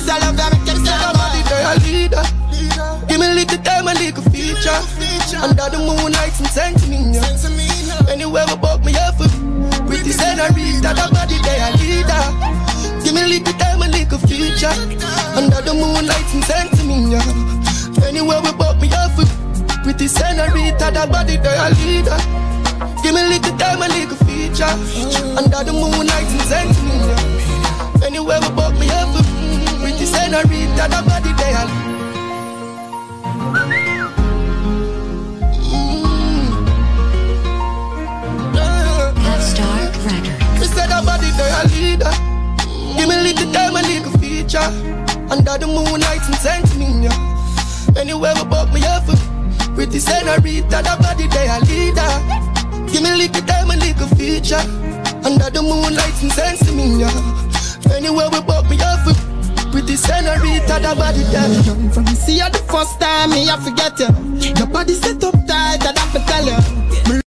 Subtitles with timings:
[0.00, 2.24] This that make them say Somebody they a leader.
[3.04, 4.80] Give me a little time, a little feature.
[5.36, 7.20] Under the moonlight, some sentiment.
[7.20, 8.08] Yeah.
[8.08, 9.20] Anywhere we buck me up,
[9.84, 12.24] pretty senorita, that body they a leader.
[13.04, 14.72] Give me a little time, a little feature.
[15.36, 17.12] Under the moonlight, some sentiment.
[17.12, 18.08] Yeah.
[18.08, 19.12] Anywhere we buck me up,
[19.84, 22.16] pretty senorita, that body they a leader.
[23.04, 24.72] Give me a little time, a little feature.
[25.36, 27.04] Under the moonlight, some sentiment.
[27.04, 28.08] Yeah.
[28.08, 28.88] Anywhere we buck me
[30.30, 31.66] pretty senorita, that body they a
[35.58, 36.54] mm.
[38.54, 39.40] leader.
[39.40, 40.24] Star Record.
[40.60, 42.14] Me say that body a leader.
[42.96, 44.70] Give me a little time, a little feature.
[45.30, 48.00] Under the moonlight and sentiment, yeah.
[48.00, 49.06] Anywhere we buck me up,
[49.74, 52.10] pretty senorita, that body they a leader.
[52.92, 54.62] Give me a little time, a little feature.
[55.24, 57.94] Under the moonlight and sentiment, yeah.
[57.94, 59.29] Anywhere we me up,
[59.70, 61.62] pretty senorita, that body they.
[61.66, 64.08] Young from see you the first time, me I forget you.
[64.56, 66.80] Your body set up tight, I to tell you.
[67.08, 67.20] Me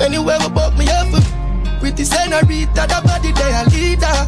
[0.00, 0.89] Anywhere buck me
[2.00, 4.26] up, pretty senorita, that body they a leader.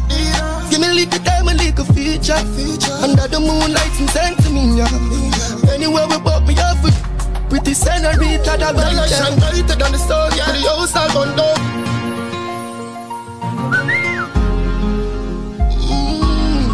[0.69, 2.37] Give me a little time, a little feature.
[3.01, 5.73] Under the moonlight and sentiment, yeah.
[5.73, 6.77] Anywhere we buck me up,
[7.49, 10.51] pretty senorita, that body they shine brighter than the sun, yeah.
[10.51, 11.57] The house all gone down.
[15.73, 16.69] Mm.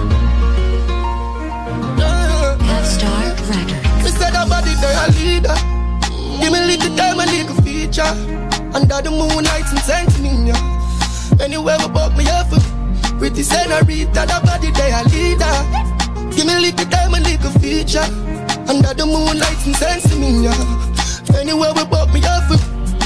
[1.99, 2.83] Yeah.
[2.83, 3.69] Star Record.
[4.03, 4.11] Me
[4.49, 5.57] body they a leader.
[6.39, 8.13] Give me a little time, a little feature.
[8.73, 10.78] Under the moonlight and sentiment, yeah.
[11.39, 12.51] Anywhere we buck me up,
[13.17, 15.55] pretty senorita, that body they a leader.
[16.35, 18.03] Give me a little time, a little feature.
[18.67, 21.39] Under the moonlight and me, yeah.
[21.39, 22.51] Anywhere we buck me up,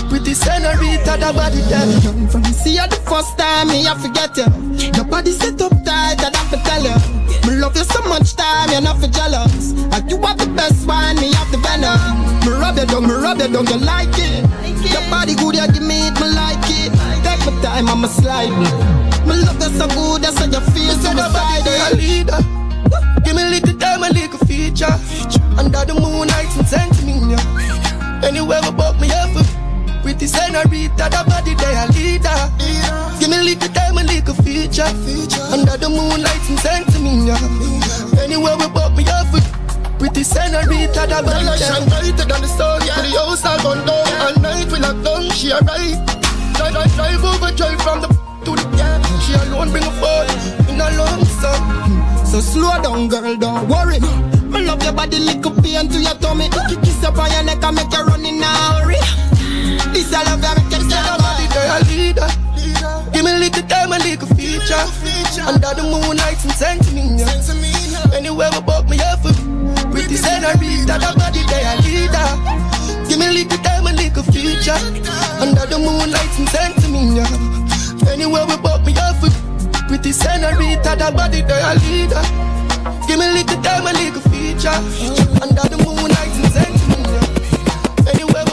[0.09, 1.61] pretty senorita, that body.
[1.69, 4.49] Young from see you the first time, me I forget you.
[4.97, 6.97] Your body set up tight, I have to tell you.
[7.45, 9.77] Me love you so much time, you're not for jealous.
[9.93, 12.01] And you are the best one, me have the venom.
[12.41, 14.41] Me rub you down, me rub you down, you like it.
[14.89, 15.92] Your body good, you give me
[17.45, 18.51] my time, I'ma slide.
[19.27, 22.39] Me love you so good, that's how you feel, so body they a leader.
[23.23, 24.93] Give me a little time, a little feature.
[25.57, 28.23] Under the moonlight and sentiment, yeah.
[28.23, 29.49] Anywhere we buck me up, with
[30.03, 32.37] pretty senorita, that body they a leader.
[33.19, 34.87] Give me a little time, a little feature.
[35.51, 38.23] Under the moonlight and sentiment, yeah.
[38.23, 39.47] Anywhere we buck me with
[39.99, 42.99] pretty senorita, that body they shine brighter than the sun, yeah.
[43.01, 45.49] The house all gone down, all night we lock down, she.
[45.49, 46.12] Drive,
[46.73, 48.07] drive, drive over, drive from the
[48.43, 48.97] to the yeah.
[49.21, 50.27] She alone bring a phone
[50.67, 51.61] in a lump sum.
[52.25, 54.01] So slow down, girl, don't worry.
[54.49, 56.49] Me love your body, lick up pain to your tummy.
[56.81, 58.97] Kiss up on your neck and make you run in a hurry.
[59.93, 62.29] This I love you, make you Say say nobody they a leader.
[63.13, 64.83] Give me a little time, a little feature.
[65.45, 68.17] Under the moonlight and sentiment, yeah.
[68.17, 69.21] Anywhere we buck me up,
[69.91, 72.82] pretty senorita, that my body a leader.
[73.13, 74.73] Give me a little time, a little feature.
[75.37, 78.09] Under the moonlight and send to me yeah.
[78.09, 79.21] Anywhere we buck me up,
[79.87, 82.17] pretty senorita, that body they a leader.
[83.05, 84.73] Give me a little time, a little feature.
[85.45, 88.09] Under the moonlight and sentiment, yeah.
[88.09, 88.52] Anywhere we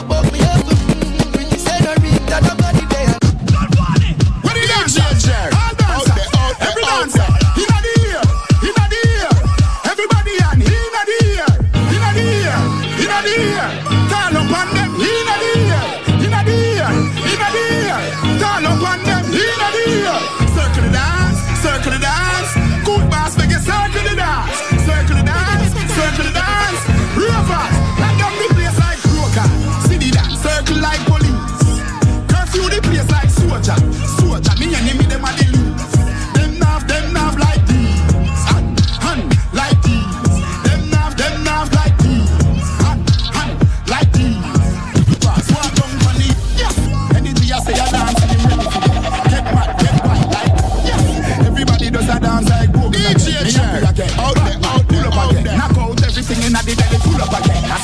[56.35, 57.41] singing at the belly full up a
[57.71, 57.80] I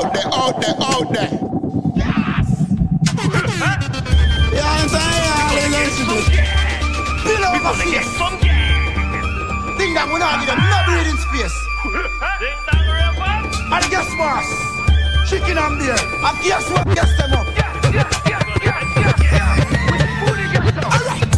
[0.00, 1.30] out there, out there, out there.
[1.94, 2.48] Yes!
[4.52, 5.90] yeah, I'm saying, yeah,
[7.24, 8.10] Bill over face.
[9.78, 11.56] Ding dong, we're not give them no breathing space.
[12.40, 13.44] Ding dong, we're Raven.
[13.72, 14.44] And guess what?
[15.28, 15.96] Chicken and beer.
[16.00, 16.86] And guess what?
[16.94, 17.46] Guess them up.
[17.54, 19.58] Yes, yes, yes, yes, yes, yes.
[19.90, 20.94] With food, guess them up.
[20.94, 21.29] All right.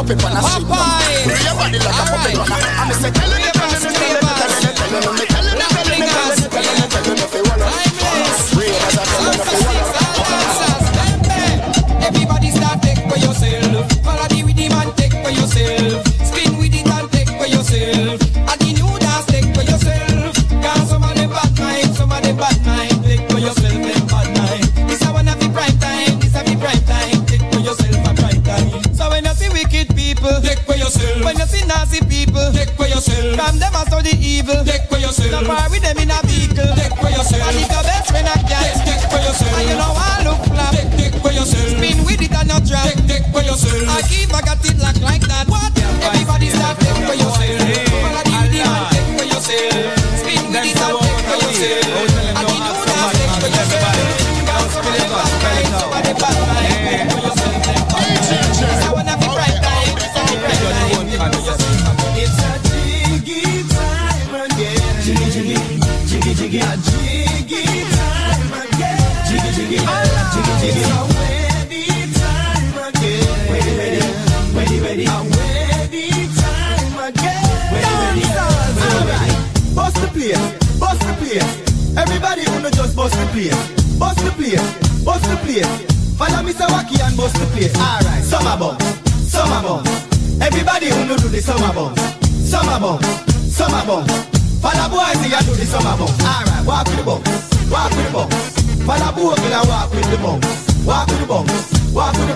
[0.00, 0.64] Mwen pe pa nasi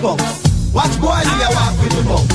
[0.05, 0.19] bomb.
[0.73, 2.27] Watch boys, here walk with the bomb.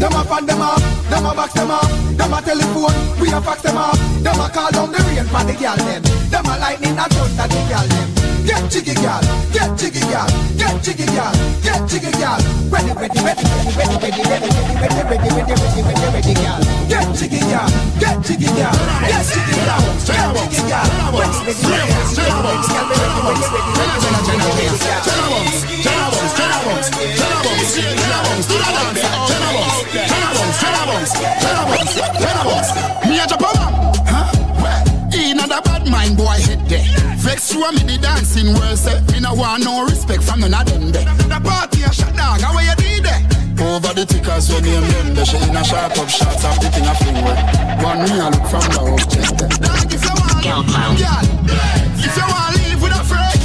[0.00, 3.40] Them a fan them up, them a box them up, them a telephone, we a
[3.42, 6.58] fax them up, them a call down the rain for the girl them, them a
[6.58, 8.19] lightning a thunder the girl them.
[8.46, 9.20] Get jiggy girl,
[9.52, 11.32] get jiggy girl, get jiggy girl,
[11.62, 12.38] get jiggy girl.
[12.70, 13.44] Ready, ready, ready,
[13.76, 16.60] ready, ready, ready, ready, ready, ready, ready, ready, ready, ready, girl.
[16.88, 17.68] Get jiggy girl,
[18.00, 20.00] get jiggy girl, get jiggy girl, get jiggy girl.
[20.00, 21.46] Ready, ready, ready, ready, ready,
[23.86, 24.30] ready, ready.
[33.10, 33.26] Me a?
[33.40, 33.89] Where?
[35.50, 36.86] In a the bad mind boy head there.
[37.18, 40.62] Vex show me the dancing world say Me no want no respect from none of
[40.70, 41.02] them there.
[41.26, 43.18] The party a shut down, how you did there?
[43.58, 46.70] Over the tickers when name them the She in a sharp up shots of the
[46.70, 47.34] thing a fling with
[47.82, 50.62] One me a look from the object Dog if you want Girl,
[51.98, 53.42] if you want live with a friend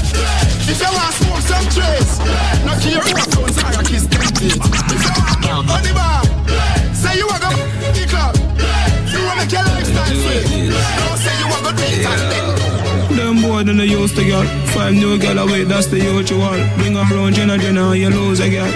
[0.70, 2.22] If you want to smoke some trace
[2.70, 5.82] No care who a phones or a kiss them date If you want on.
[5.82, 6.22] the bar
[6.94, 7.55] Say you a go
[13.56, 14.44] Them boy they used to girl
[14.76, 18.50] Five new girl away, that's the usual Bring her round Jenna Jenna you lose a
[18.50, 18.68] girl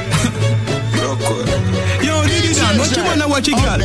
[2.00, 3.80] Yo, Diddy Dan, what you wanna watch a girl?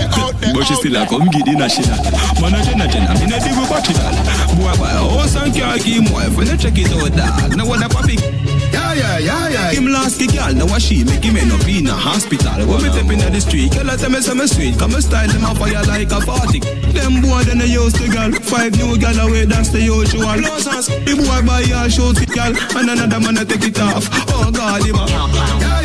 [0.54, 1.98] But she still a come get the national.
[2.38, 4.14] Man a Jenna Jenna, me no dig with watch it all
[4.54, 6.36] Boy buy a house and car, give him wife.
[6.36, 8.43] When check it out dog, now what a poppy
[8.74, 9.70] Yeah, yeah, yeah, yeah.
[9.70, 12.82] Him last kick girl, now what she make him end up in a hospital When
[12.82, 15.28] me step inna the street, girl I tell me say me sweet Come me style
[15.30, 16.58] them up fire like a party
[16.90, 20.66] Them boy then they used to girl Five new girl away, that's the usual Close
[20.66, 24.10] hands, the boy buy a shoot it girl And another man a take it off
[24.34, 25.30] Oh God, him a Yeah,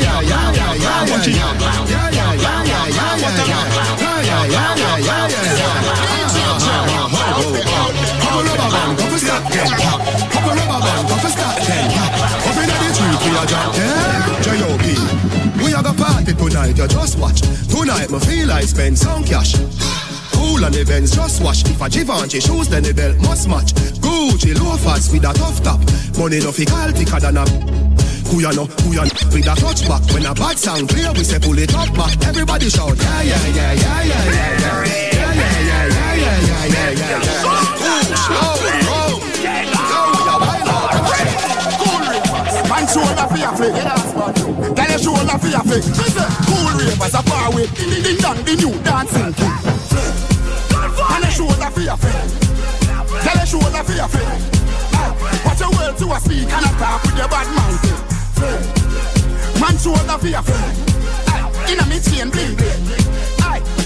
[0.02, 1.38] yeah, yeah, yeah, yeah, Watch it.
[1.38, 1.54] yeah,
[1.86, 6.10] yeah, yeah, yeah, yeah, yeah, yeah, yeah, yeah, yeah, yeah, yeah, yeah.
[8.20, 9.46] Couple rubber band, go for stop,
[16.40, 17.42] tonight, you just watch.
[17.68, 19.56] Tonight, me feel I spend some cash.
[20.32, 21.64] Cool the Benz, just wash.
[21.66, 23.74] If a Givenchy shoes, then the belt must match.
[24.00, 25.80] Gucci loafers with a tough top.
[26.18, 27.46] Money no fi call thicker than a
[28.30, 28.52] who ya
[29.34, 32.14] with a touch back When a bad sound clear, we say pull it up back
[32.28, 36.68] Everybody shout, yeah, yeah, yeah, yeah, yeah, yeah, yeah Yeah, yeah, yeah, yeah, yeah, yeah,
[36.70, 37.79] yeah, yeah, yeah Push,
[42.80, 43.74] man shoulder for your flick.
[44.76, 45.84] Tell your shoulder for your flick.
[45.84, 47.68] Say, cool ravers a far away.
[47.76, 49.60] Ding ding ding dong, the new dancing king.
[51.12, 52.16] And a shoulder for your flick.
[53.24, 54.28] Tell your shoulder for your flick.
[55.46, 57.84] Watch your words to a speak and a talk with your bad mouth.
[59.60, 61.70] Man shoulder for your flick.
[61.70, 62.84] Inna me chain bling bling.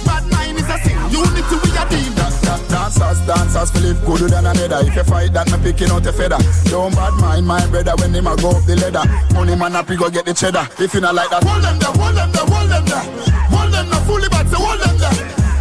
[0.05, 0.97] Bad mind is a sin.
[1.09, 2.42] Unity we a deal.
[2.73, 4.81] Dancers, dancers, Philip gooder than another.
[4.81, 6.41] If you fight that, me picking out a feather.
[6.73, 9.05] Don't bad mind my brother when him a go up the ladder.
[9.37, 10.65] Money man up, he go get the cheddar.
[10.81, 13.05] If you not like that, hold them there, hold them there, hold them there.
[13.53, 15.13] Hold them there, fully bad, say hold them there.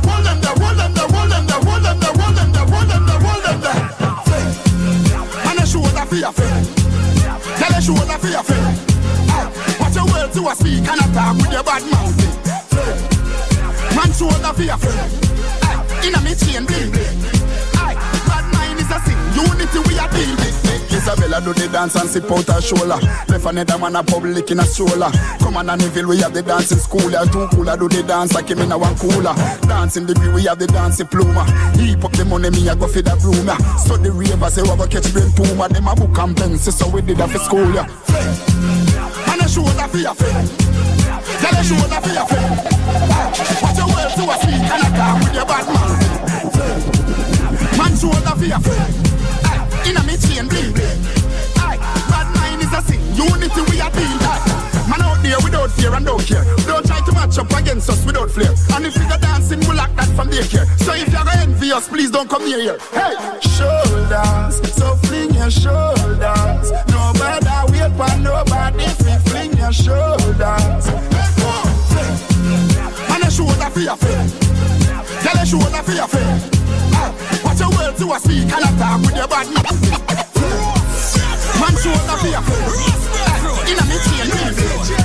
[0.08, 3.20] Hold them there, hold them there, hold them there, hold them there, hold them there,
[3.20, 3.76] hold them there.
[5.52, 6.64] And a shoulder for your friend.
[7.60, 8.72] Tell a for your friend.
[9.36, 9.52] Aye,
[9.84, 12.16] Watch your words to a speak and a talk with your bad mouth.
[14.00, 15.61] Man shoulder for your friend.
[16.02, 17.18] Aye, Inna me chain bling bling.
[17.78, 17.94] Aye,
[18.26, 19.18] bad mind is a sin.
[19.38, 20.58] Unity we a deal with.
[20.92, 22.98] Isabella do the dance and sip out her shoulder.
[23.26, 25.10] Left another man a public in a stroller.
[25.40, 27.10] Come on and Neville, we have the dancing school.
[27.10, 29.34] Yeah, two cooler do the dance like him in a one cooler.
[29.66, 31.42] Dancing degree, we have the dancing pluma.
[31.76, 33.46] Heap up the money, me a go for the room.
[33.46, 33.58] Yeah.
[33.76, 35.68] So the ravers say we go catch brain puma.
[35.68, 37.66] Them a book and pencil, so we did that for school.
[37.74, 37.88] Yeah.
[39.32, 40.46] And a shoulder for your friend.
[41.42, 42.54] Tell your shoulder for your friend.
[43.10, 43.26] Ah,
[43.62, 45.90] watch your words to a speak and attack with your bad man.
[47.76, 48.94] Man shoulder for your friend.
[49.44, 53.00] Ah, inna me chain bling bad mind is a sin.
[53.16, 54.18] Unity we are being.
[54.22, 54.51] Man
[55.32, 56.44] out there without fear and don't care.
[56.66, 58.52] Don't try to match up against us without flair.
[58.74, 60.66] And if you go dancing, we'll lock that from daycare.
[60.84, 62.78] So if you're gonna envy us, please don't come near here.
[62.92, 66.72] Hey, shoulders, so fling your shoulders.
[66.88, 70.84] Nobody wait for nobody, fi fling your shoulders.
[70.86, 71.52] Hey, go.
[73.14, 74.30] And a shoulder for your friend.
[75.22, 76.40] Tell a shoulder for your friend.
[76.94, 77.12] Ah,
[77.44, 79.64] Watch your words to a speak and attack with your bad man.
[81.82, 82.72] Shoulder for your friend.
[83.26, 85.01] Ah, Inna me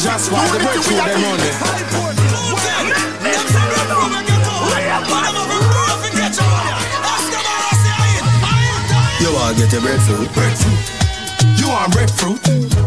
[0.00, 1.38] just want the we are them on.
[9.18, 10.32] You want get your breadfruit?
[10.34, 10.78] Breadfruit.
[11.58, 12.38] You want breadfruit?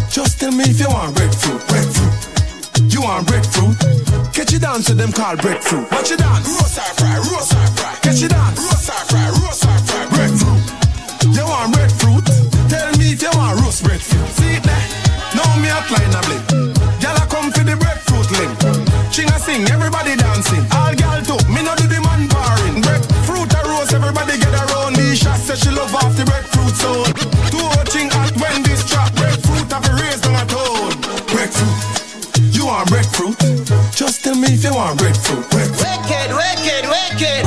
[0.10, 1.60] Just tell me if you want breadfruit.
[1.68, 2.94] Breadfruit.
[2.94, 3.76] You want breadfruit?
[4.34, 5.92] Catch it down to them called breadfruit.
[5.92, 6.48] Watch it dance.
[6.48, 7.96] Roast or fry, roast or fry.
[8.02, 8.58] Catch it dance.
[8.58, 10.06] Roast or fry, roast or fry.
[10.16, 11.36] Breadfruit.
[11.36, 12.26] You want breadfruit?
[12.70, 14.30] Tell me if you want roast breadfruit.
[14.30, 15.12] See there?
[15.36, 16.81] Now me a line a blink.
[17.42, 18.54] Come for the breadfruit limb.
[19.10, 20.62] Ching a sing, everybody dancing.
[20.78, 21.42] All gyal too.
[21.50, 22.86] Me no do the man barring.
[22.86, 24.94] Breadfruit a roast, everybody get around.
[24.94, 27.02] Nisha say she love off the breadfruit so.
[27.50, 30.94] Two ching at when this trap breadfruit have a raised on a tone.
[31.34, 32.54] Breadfruit.
[32.54, 33.34] You want breadfruit?
[33.90, 35.42] Just tell me if you want breadfruit.
[35.50, 35.82] Breadfruit.
[35.82, 37.42] Wicked, wicked, wicked.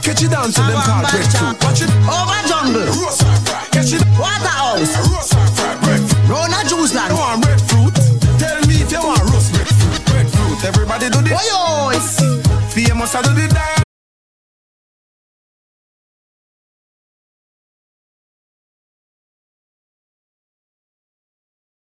[0.00, 1.56] Catch it down to them called breadfruit.
[1.60, 1.92] Watch it.
[2.08, 2.88] Over jungle.
[2.96, 3.28] Roast.
[3.76, 4.00] Catch it.
[4.16, 4.96] Waterhouse.
[5.04, 5.27] Roast
[13.08, 13.82] Famous I do the dance.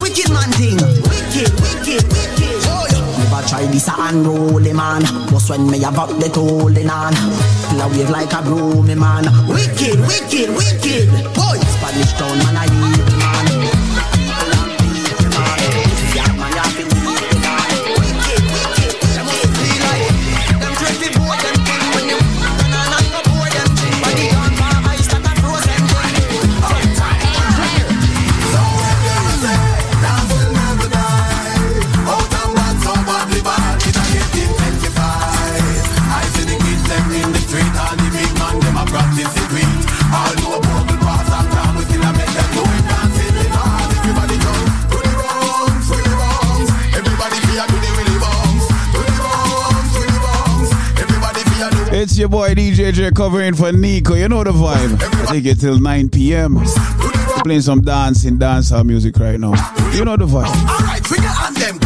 [0.01, 0.79] Wicked man thing.
[1.11, 2.55] Wicked, wicked, wicked.
[2.67, 3.03] Oh, yeah.
[3.19, 5.03] Never try this a unruly man.
[5.29, 7.15] Just when me have up the holding on.
[7.15, 9.25] Play wave like a broomy man.
[9.49, 11.09] Wicked, wicked, wicked.
[11.35, 12.80] Boy, Spanish town man a
[52.21, 54.15] your boy DJ J covering for Nicco.
[54.19, 55.01] You know the vibe.
[55.27, 56.61] I take it till 9 p.m.
[57.43, 59.55] Playing some dancing, dancehall music right now.
[59.95, 60.45] You know the vibe.
[60.45, 61.03] Alright,
[61.57, 61.80] them,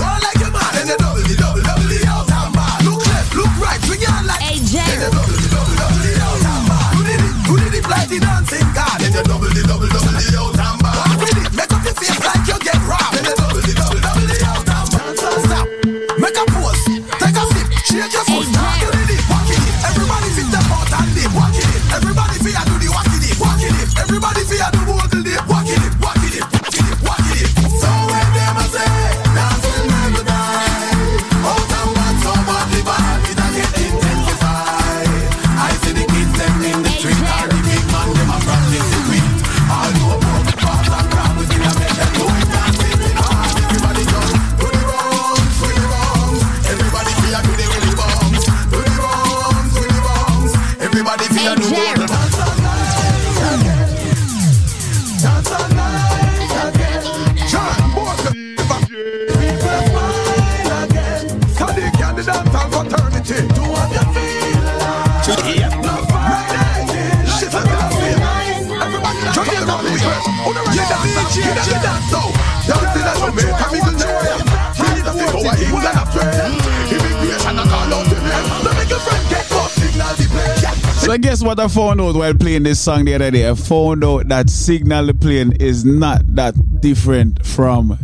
[81.20, 83.48] Guess what I found out while playing this song the other day?
[83.48, 87.96] I found out that Signal the Plane is not that different from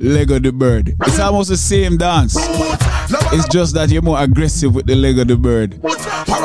[0.00, 0.94] Lego the Bird.
[1.02, 2.34] It's almost the same dance.
[2.38, 5.80] It's just that you're more aggressive with the Lego the Bird.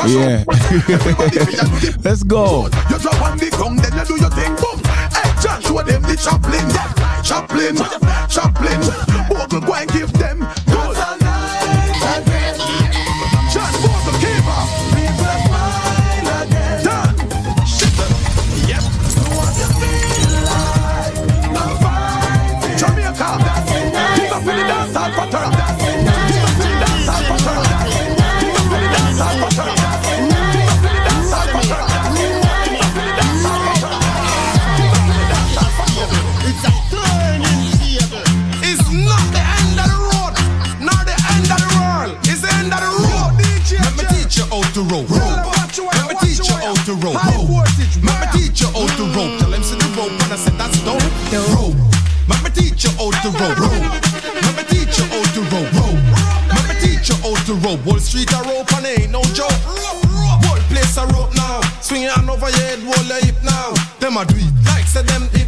[0.07, 0.43] Yeah.
[2.03, 2.65] Let's go.
[2.65, 4.79] You drop on the ground, then you do your thing, boom.
[5.11, 7.75] Hey, John, show them the Chaplin,
[8.29, 8.81] Chaplin.
[9.27, 9.89] Bogle, go and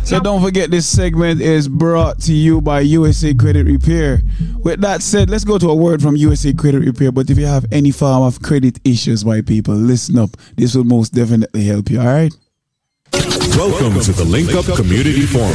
[0.07, 4.21] So don't forget this segment is brought to you by USA Credit Repair.
[4.59, 7.11] With that said, let's go to a word from USA Credit Repair.
[7.11, 10.29] But if you have any form of credit issues, my people, listen up.
[10.55, 12.33] This will most definitely help you, alright?
[13.11, 15.51] Welcome to the Link Up Community Forum.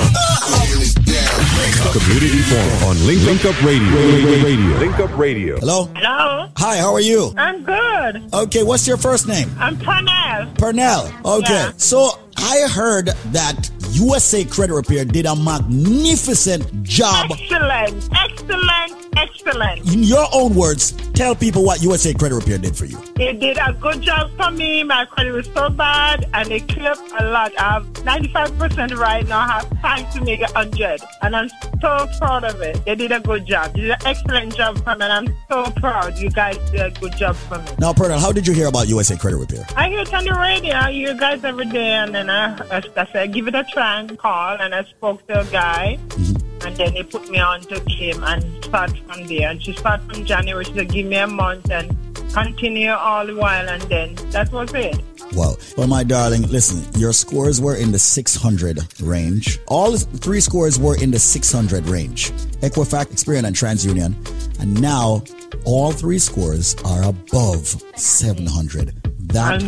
[1.92, 4.44] Community Forum on Link, Link Up Radio.
[4.44, 4.78] Radio.
[4.78, 5.56] Link Up Radio.
[5.60, 5.90] Hello?
[5.96, 6.50] Hello.
[6.58, 7.32] Hi, how are you?
[7.38, 8.34] I'm good.
[8.34, 9.50] Okay, what's your first name?
[9.58, 10.54] I'm Pernell.
[10.56, 11.24] Pernell.
[11.24, 11.54] Okay.
[11.54, 11.72] Yeah.
[11.78, 17.30] So I heard that USA Credit Repair did a magnificent job.
[17.30, 18.08] Excellent.
[18.14, 19.01] Excellent.
[19.16, 19.92] Excellent.
[19.92, 22.98] In your own words, tell people what USA Credit Repair did for you.
[23.16, 24.82] They did a good job for me.
[24.82, 27.52] My credit was so bad and they clipped a lot.
[27.58, 29.40] I have 95% right now.
[29.40, 31.00] I have time to make it 100.
[31.22, 31.48] And I'm
[31.80, 32.84] so proud of it.
[32.84, 33.74] They did a good job.
[33.74, 35.04] They did an excellent job for me.
[35.04, 36.18] And I'm so proud.
[36.18, 37.66] You guys did a good job for me.
[37.78, 39.66] Now, Pernell, how did you hear about USA Credit Repair?
[39.76, 40.74] I hear it on the radio.
[40.74, 43.64] I hear you guys every day, and then I, I, I said, give it a
[43.72, 44.56] try and call.
[44.58, 46.41] And I spoke to a guy, mm-hmm.
[46.64, 49.50] And then they put me on to Kim and start from there.
[49.50, 50.64] And she started from January.
[50.64, 51.96] She said, give me a month and
[52.32, 55.00] continue all the while, and then that was it.
[55.34, 59.60] Well, well, my darling, listen, your scores were in the 600 range.
[59.66, 62.32] All three scores were in the 600 range.
[62.60, 64.14] Equifax, Experian, and TransUnion.
[64.60, 65.22] And now
[65.64, 68.94] all three scores are above 700.
[69.32, 69.62] That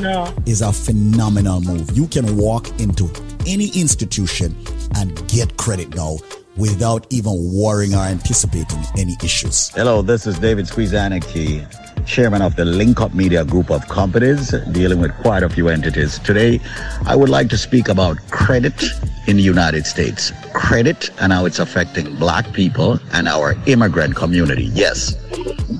[0.46, 1.96] is a phenomenal move.
[1.96, 3.10] You can walk into
[3.46, 4.54] any institution
[4.96, 6.18] and get credit now
[6.56, 9.68] without even worrying or anticipating any issues.
[9.70, 11.66] Hello, this is David Squeezaniki,
[12.06, 16.18] chairman of the Link Up Media Group of companies, dealing with quite a few entities.
[16.20, 16.60] Today,
[17.06, 18.82] I would like to speak about credit
[19.26, 20.32] in the United States.
[20.52, 24.64] Credit and how it's affecting black people and our immigrant community.
[24.74, 25.16] Yes.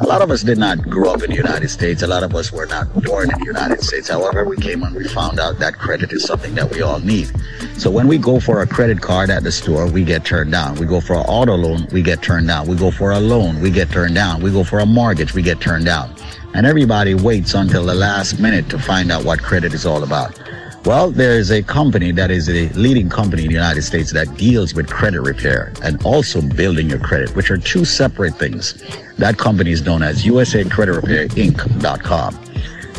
[0.01, 2.03] A lot of us did not grow up in the United States.
[2.03, 4.09] A lot of us were not born in the United States.
[4.09, 7.31] However, we came and we found out that credit is something that we all need.
[7.77, 10.77] So when we go for a credit card at the store, we get turned down.
[10.77, 12.67] We go for an auto loan, we get turned down.
[12.67, 14.41] We go for a loan, we get turned down.
[14.43, 16.15] We go for a mortgage, we get turned down.
[16.55, 20.41] And everybody waits until the last minute to find out what credit is all about.
[20.85, 24.37] Well, there is a company that is a leading company in the United States that
[24.37, 28.75] deals with credit repair and also building your credit, which are two separate things.
[29.17, 32.44] That company is known as USA Credit Repair Inc.com.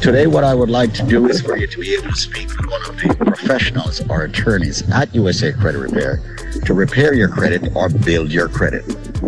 [0.06, 2.50] Today, what I would like to do is for you to be able to speak
[2.50, 6.22] with one of the professionals or attorneys at USA Credit Repair
[6.64, 8.86] to repair your credit or build your credit.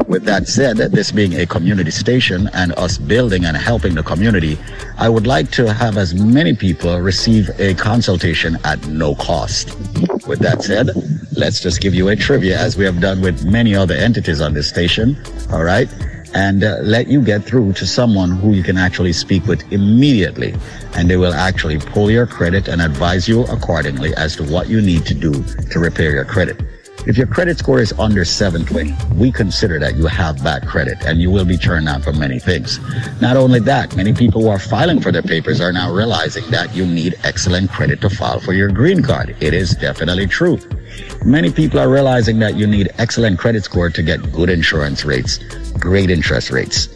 [0.08, 4.60] With that said, this being a community station and us building and helping the community,
[5.00, 9.76] I would like to have as many people receive a consultation at no cost.
[10.28, 10.92] With that said,
[11.36, 14.54] let's just give you a trivia as we have done with many other entities on
[14.54, 15.18] this station.
[15.52, 15.90] All right
[16.38, 20.54] and uh, let you get through to someone who you can actually speak with immediately.
[20.94, 24.80] And they will actually pull your credit and advise you accordingly as to what you
[24.80, 25.34] need to do
[25.72, 26.62] to repair your credit.
[27.08, 31.20] If your credit score is under 720, we consider that you have bad credit and
[31.20, 32.80] you will be turned down for many things.
[33.20, 36.76] Not only that, many people who are filing for their papers are now realizing that
[36.76, 39.36] you need excellent credit to file for your green card.
[39.40, 40.60] It is definitely true.
[41.26, 45.40] Many people are realizing that you need excellent credit score to get good insurance rates,
[45.80, 46.90] great interest rates.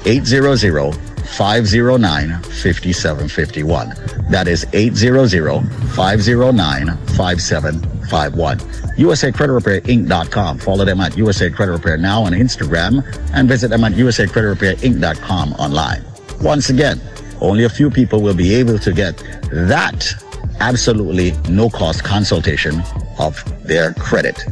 [0.05, 0.99] 800
[1.37, 3.95] 509 5751.
[4.31, 5.63] That is 800
[5.95, 8.61] 509 5751.
[8.97, 10.59] USA Credit Repair Inc.com.
[10.59, 14.49] Follow them at USA Credit Repair now on Instagram and visit them at USA Credit
[14.49, 16.05] Repair Inc.com online.
[16.41, 17.01] Once again,
[17.41, 19.17] only a few people will be able to get
[19.51, 20.13] that
[20.61, 22.83] absolutely no cost consultation
[23.19, 24.45] of their credit.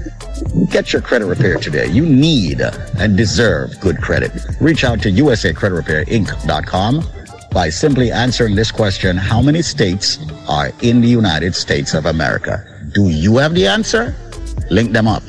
[0.70, 1.86] Get your credit repair today.
[1.86, 2.60] You need
[2.98, 4.32] and deserve good credit.
[4.60, 7.04] Reach out to USA Credit Repair Inc.com
[7.52, 10.18] by simply answering this question How many states
[10.48, 12.64] are in the United States of America?
[12.92, 14.14] Do you have the answer?
[14.70, 15.22] Link them up.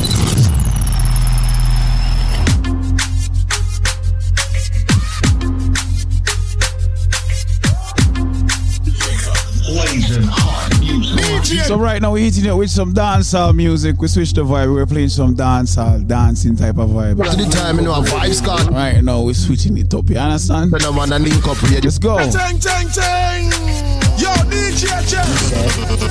[11.46, 14.00] So right now we're hitting it with some dancehall music.
[14.00, 14.74] We switched the vibe.
[14.74, 17.22] We're playing some dancehall, dancing type of vibe.
[17.30, 18.74] To the time, you know, vibes gone.
[18.74, 20.10] Right now we're switching it up.
[20.10, 20.72] You understand?
[20.72, 22.18] When I want link up with Let's go.
[22.30, 24.05] Chang, chang, chang.
[24.56, 25.28] Yo, DJ Jeff.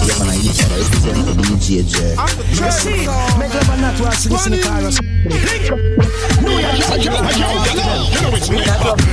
[0.05, 0.35] Yeah, man, I.
[0.35, 2.15] I used to I'm the DJ Jerry.
[2.17, 3.05] I'm the train.
[3.39, 4.99] Make love and not watch this in the chorus.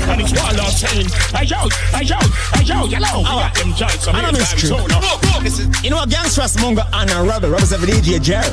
[0.09, 2.19] And it's wild out saying, hey yo, hey yo,
[2.53, 3.23] hey yo, yellow.
[3.25, 4.77] I got them giants on I know this true.
[5.83, 7.51] You know, a gangster's mongo and a rebel.
[7.51, 8.49] Rebel say for DJ Jerry.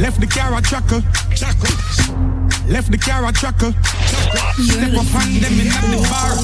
[0.00, 1.02] Left the car a tracker.
[2.68, 3.72] Left the car a tracker.
[4.62, 6.34] Step up on them in the bar.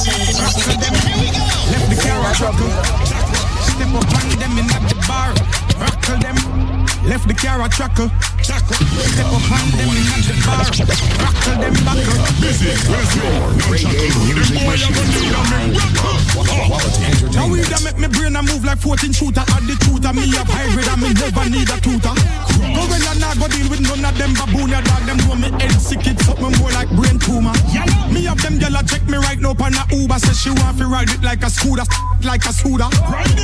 [1.71, 2.71] Left the car a tracker.
[3.63, 5.33] Step up on them in the bar.
[5.81, 6.88] Rock them.
[7.09, 8.11] Left the car a tracker.
[8.45, 10.61] Step up on them in the bar.
[11.25, 12.21] Rock them back up.
[12.37, 12.69] Busy.
[17.33, 20.13] Now we that make me brain a move like 14 shooter at the tutor.
[20.13, 22.13] Me a hybrid and me never need a tutor.
[22.77, 24.69] Go when I not go deal with none of them baboon.
[24.69, 26.05] Ya dog them know me head sick.
[26.05, 27.57] It's something more like brain tumor.
[28.13, 30.21] Me have them gyal a check me right now on a Uber.
[30.21, 31.89] Say she want to ride it like a scooter,
[32.21, 32.93] like a scooter.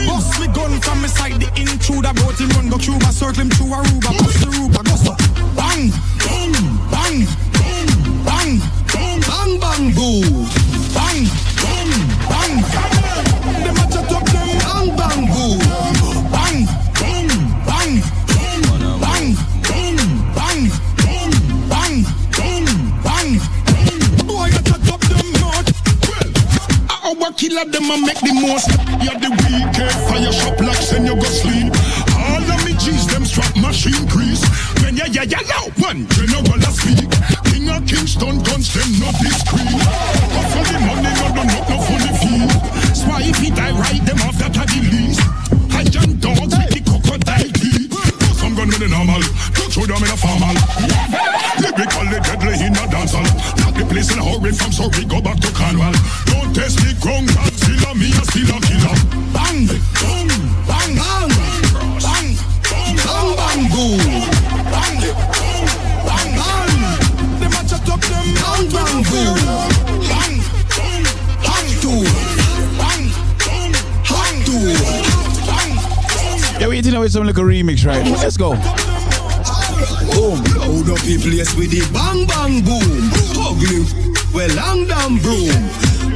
[0.04, 2.12] Bust me gun from me side the intruder.
[2.12, 4.10] Boat him run go Cuba, circle him through Aruba.
[4.18, 5.12] Bust the Aruba, go so
[5.56, 6.52] bang, bang,
[6.90, 7.16] bang,
[7.54, 7.88] bang,
[8.24, 10.22] bang, bang, bang, bang, boo,
[10.94, 11.20] bang,
[11.62, 11.90] bang,
[12.30, 12.54] bang.
[13.64, 15.58] Them a chat up them bang, bang, boo,
[16.34, 16.58] bang,
[17.00, 17.28] bang,
[17.66, 17.92] bang,
[18.26, 18.52] bang,
[19.00, 19.26] bang,
[19.62, 19.96] bang,
[20.34, 20.60] bang.
[20.94, 21.32] Bang,
[21.70, 21.94] bang,
[22.36, 22.66] bang,
[23.04, 23.30] bang.
[24.26, 25.68] Boy, I chat up them mouth.
[27.04, 28.70] Our killer them a make the most.
[29.02, 31.72] You're the weekend fire shop locks and you go sleep.
[33.74, 34.44] Machine grease.
[34.82, 37.10] When ya ya ya now one general speak.
[37.50, 40.13] King of Kingston guns them not discreet.
[77.14, 78.04] Some little remix right.
[78.18, 78.58] Let's go.
[80.18, 80.42] Boom.
[80.58, 82.90] Load up the place with the bang bang boom.
[83.38, 83.86] Ugly,
[84.34, 85.54] well long down broom.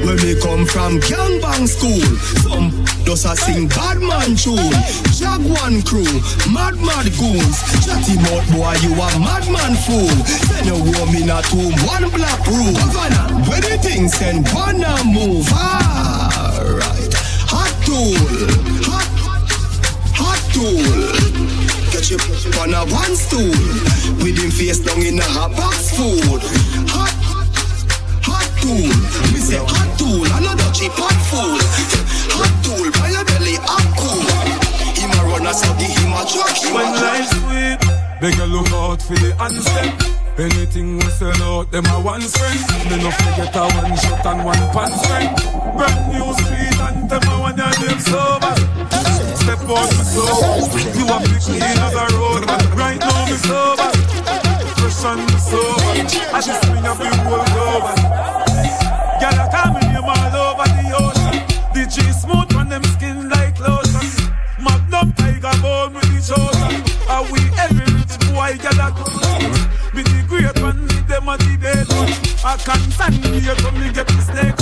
[0.03, 2.03] When we come from gang bang school,
[2.43, 2.75] some
[3.07, 4.75] does a sing bad man tune.
[5.15, 6.19] Jaguan crew,
[6.51, 7.63] mad mad goons.
[7.87, 10.11] Chatty mouth boy, you a madman fool.
[10.51, 12.75] Send a woman in a tomb, one black room.
[12.75, 14.83] Governor, where the things send one
[15.15, 15.47] move.
[15.55, 17.15] Alright,
[17.47, 18.19] hot tool,
[20.59, 21.38] tool.
[21.94, 22.18] Catch you
[22.61, 23.55] on a one stool
[24.23, 26.42] With him face down in a hot box food
[26.90, 27.14] Hot,
[28.27, 28.90] hot tool
[29.33, 31.57] We say hot tool, another cheap hot fool
[32.37, 34.21] Hot tool, by your belly up cool
[34.99, 37.79] Him a run a study, him a truck, When a life's sweet,
[38.21, 40.18] beg you look out for the answer.
[40.38, 42.61] Anything we sell out, them a one friend.
[42.90, 45.42] Me no forget a one shot and one pan strength.
[45.75, 48.88] Brand new speed and them a one of them sober.
[49.49, 50.77] Step out me sober.
[50.93, 53.89] You a big clean as a road, but right now me sober.
[54.77, 55.89] Fresh and me sober.
[56.37, 57.97] I just bring up the world over.
[59.17, 61.41] Girl, I call me name all over the ocean.
[61.73, 64.05] The G smooth on them skin like lotion.
[64.61, 66.85] Magnum tiger bone with the chosen.
[67.09, 68.93] Are we every rich boy girl a
[69.97, 72.13] Me the great one, me them a the dead one.
[72.45, 74.61] I can't stand here to me get the snake.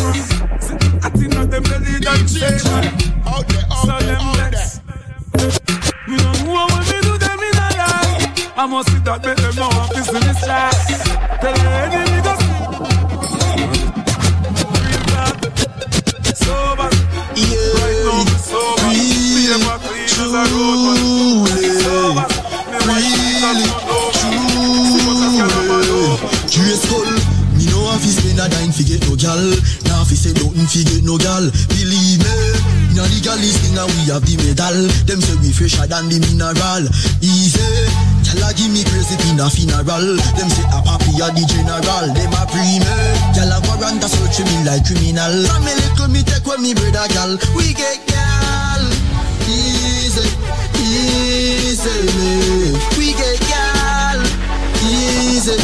[0.63, 3.17] See, I think of them belly than station.
[3.27, 3.85] Them let's.
[3.85, 4.36] Me no know
[8.67, 10.75] I must sit that make them know I'm pissing this track.
[11.39, 12.35] Tell the enemy go
[16.35, 16.91] sober.
[17.39, 18.91] Yeah, right now me sober.
[18.91, 21.47] Me ever clean as a road man.
[21.79, 22.27] Sober.
[22.27, 23.87] Me watch it and not
[26.51, 27.07] Dress skull,
[27.55, 29.47] me no have to spend a dime fi get no gal.
[29.87, 31.47] Nah fi say nothing fi get no gal.
[31.71, 32.35] Believe me,
[32.91, 34.91] inna the gal this thing and we have the medal.
[35.07, 36.91] Them say we fresher than the mineral.
[37.23, 37.63] Easy,
[38.37, 40.17] gal a give me crazy pin a funeral.
[40.37, 42.07] Them say a papi a the general.
[42.13, 42.93] Them a pre me,
[43.33, 45.45] gal a warrant a search me like criminal.
[45.47, 47.39] From me little me take with me brother gal.
[47.57, 48.83] We get gal.
[49.49, 50.29] Easy,
[50.77, 51.97] easy,
[52.99, 54.21] we get gal.
[54.85, 55.57] Easy,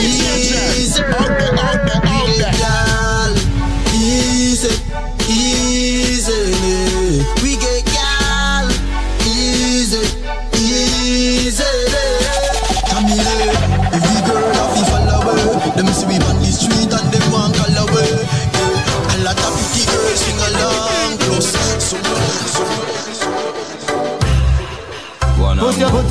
[0.00, 3.03] easy, out there, out there, out there.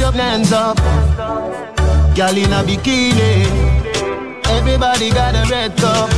[0.04, 0.78] Your, hands up.
[2.16, 3.46] Girl in a bikini.
[4.58, 6.12] Everybody got a red cup.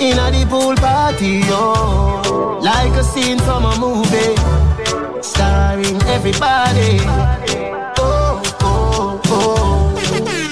[0.00, 2.58] In a the pool party, yo.
[2.62, 4.34] Like a scene from a movie.
[5.20, 6.98] Starring everybody.
[7.98, 9.94] Oh, oh, oh.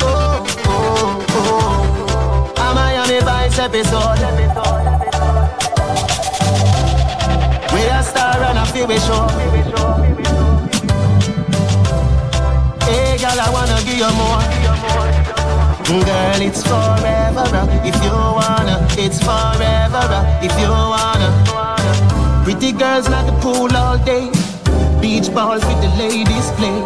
[0.03, 2.65] Oh, oh, oh.
[2.65, 3.19] A Miami
[3.67, 4.21] episode.
[7.73, 10.12] We a star and a feel we show.
[13.33, 14.43] Girl, I wanna give you more.
[16.05, 17.45] Girl, it's forever.
[17.57, 20.05] uh, If you wanna, it's forever.
[20.19, 21.31] uh, If you wanna.
[22.45, 24.31] Pretty girls like the pool all day.
[25.01, 26.83] Beach balls with the ladies play.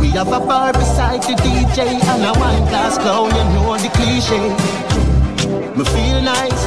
[0.00, 3.30] We have a bar beside the DJ and a wine glass clown.
[3.34, 4.40] You know the cliche.
[5.76, 6.64] Me feel nice.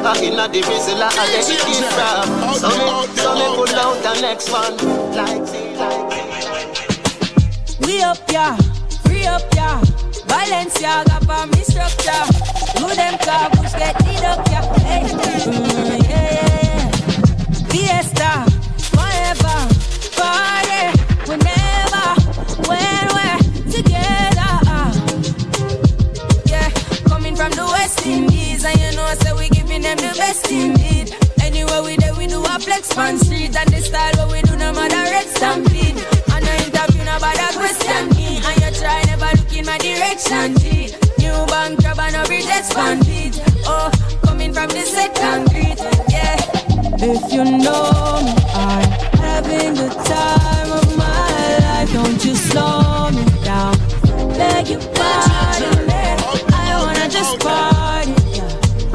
[0.00, 2.54] I inna the whistle, I let it keep from.
[2.54, 4.76] So me, so me pull out the next one.
[5.14, 5.57] Like.
[7.88, 8.54] We up, yeah,
[9.06, 9.80] free up, yeah.
[10.28, 12.24] Balenciaga for me structure.
[12.76, 14.74] Do them cabos get lit up, yeah.
[14.84, 16.90] Hey, mm, yeah, yeah.
[17.70, 18.44] Fiesta,
[18.92, 19.56] forever,
[20.20, 20.84] party,
[21.30, 22.08] whenever,
[22.68, 24.52] when we're together.
[24.68, 24.92] ah.
[26.44, 26.68] Yeah,
[27.08, 31.16] coming from the West Indies, and you know, so we giving them the best indeed.
[31.42, 34.56] Anywhere we there, we do a flex on street, and the style what we do,
[34.58, 35.97] no matter red stampede.
[39.78, 40.56] Never look in my direction.
[40.58, 40.94] G.
[41.18, 43.40] New bank job and no reject bandit.
[43.66, 43.90] Oh,
[44.24, 46.36] coming from the set concrete, yeah.
[47.00, 51.92] If you know me, I'm having the time of my life.
[51.92, 53.76] Don't you slow me down.
[54.36, 55.94] Beg you pardon me.
[56.52, 58.14] I wanna just party.
[58.34, 58.48] Yeah.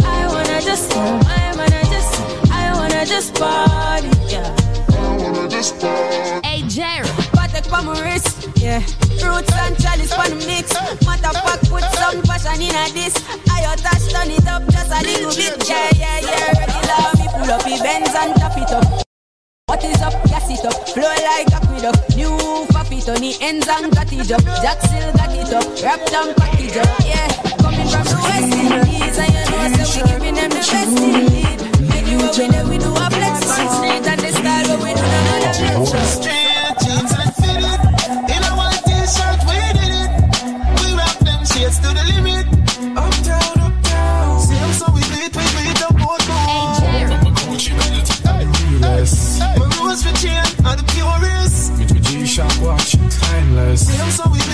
[0.06, 4.10] I wanna just, I wanna just, I wanna just party.
[4.28, 4.56] Yeah.
[4.89, 6.48] I wanna just party.
[6.48, 8.42] Hey Jerry, Patek for my wrist.
[8.73, 8.81] Yeah.
[9.21, 10.73] Roots and chalice for the mix.
[11.05, 13.13] Matter fact, put some passion in a this.
[13.45, 15.62] I touch turn it up just a little bit.
[15.69, 16.57] Yeah, yeah, yeah.
[16.57, 19.05] Regular me pull up the Benz and tap it up.
[19.69, 20.17] What is up?
[20.25, 20.73] Gas it up.
[20.89, 22.17] Flow like aqueduct.
[22.17, 22.33] New
[22.73, 24.41] faffy on the ends and got it up.
[24.65, 25.69] Jack still got it up.
[25.86, 26.89] Wrapped and package up.
[27.05, 27.29] Yeah.
[27.62, 29.17] Coming from the West Indies.
[29.21, 31.62] And you know, so we giving them the best indeed.
[31.93, 34.01] Anywhere we there, we do a flex on street.
[34.01, 36.42] And the style what we do, none of the flex.
[53.54, 53.87] Timeless.
[53.87, 54.52] See them so we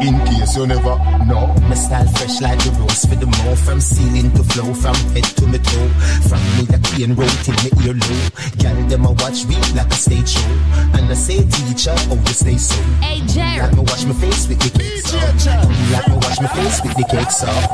[0.00, 0.96] in case you never
[1.28, 1.46] know.
[1.68, 3.60] My style fresh like the rose for the mouth.
[3.60, 5.88] From ceiling to flow, from head to my toe.
[6.28, 8.22] From me a cane road till me ear low.
[8.60, 10.52] Girl, them a watch me like a stage show.
[10.96, 12.80] And I say teacher, oh you stay so.
[13.04, 13.60] Hey Jerry.
[13.60, 15.46] Like me wash my face with the cakes off.
[15.46, 15.68] Uh.
[15.92, 17.64] Like me wash my face with the cakes off.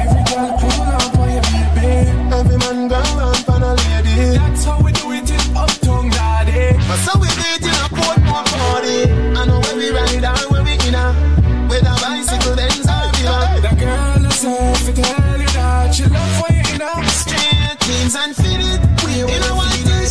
[0.00, 2.10] Every girl pull up on your baby.
[2.34, 4.38] Every man go round for a lady.
[4.38, 6.76] That's how we do it in Uptown, daddy.
[6.88, 8.98] But so we do it in a Portmore party.
[9.38, 9.90] I know when we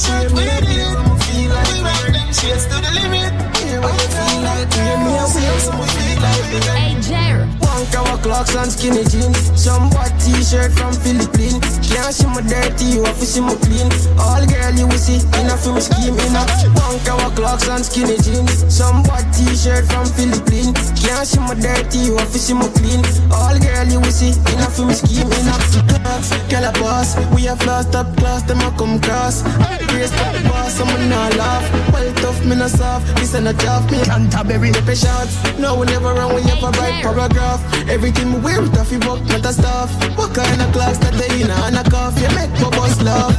[0.08, 0.98] a white t-shirt, we did it.
[1.36, 3.32] We rock them shades to the limit.
[3.84, 6.89] When you feel like you know, so we feel like
[7.90, 8.10] Hey Jerry.
[8.20, 9.40] Clocks and skinny jeans.
[9.56, 11.64] Some white t-shirt from Philippines.
[11.80, 13.88] Can't see my dirty, you have to see my clean.
[14.20, 16.52] All girl you will see, enough for me scheme, enough.
[16.76, 18.68] One cover clocks and skinny jeans.
[18.68, 20.76] Some white t-shirt from Philippines.
[21.00, 23.00] Can't see my dirty, you have to see my clean.
[23.32, 25.64] All girl you will see, enough for me scheme, enough.
[26.52, 29.44] Girl a boss, we have lost up class, them a come cross.
[29.88, 31.66] Grace up the boss, I'm not laugh.
[31.94, 33.08] Well tough, me not soft.
[33.16, 34.72] This ain't a job, me Canterbury.
[34.72, 35.28] Take a shot.
[35.58, 37.64] No, we never run, we have a right paragraph.
[37.88, 39.92] Everything we wear, tough, you book, not a stuff.
[40.18, 42.20] What kind of clocks that they in and a cuff?
[42.20, 43.32] You make my boss love.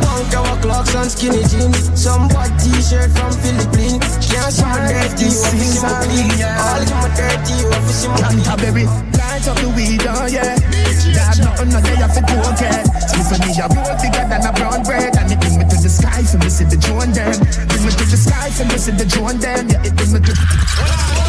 [0.00, 1.90] Punk our clocks and skinny jeans.
[1.98, 4.06] Some white t-shirt from Philippines.
[4.22, 6.30] Can't see my dirty, you to see my clean.
[6.46, 8.44] All of my dirty, you to see my clean.
[8.44, 8.84] Canterbury,
[9.18, 10.56] light up the weed, oh yeah.
[10.56, 12.80] There's nothing no day off it to okay.
[13.12, 15.16] Sleep for me, a road bigger than a brown bread.
[15.16, 17.36] And it bring me to the sky for see the drone them.
[17.68, 19.68] Bring me to the sky for see the drone them.
[19.68, 21.25] Yeah, it bring me to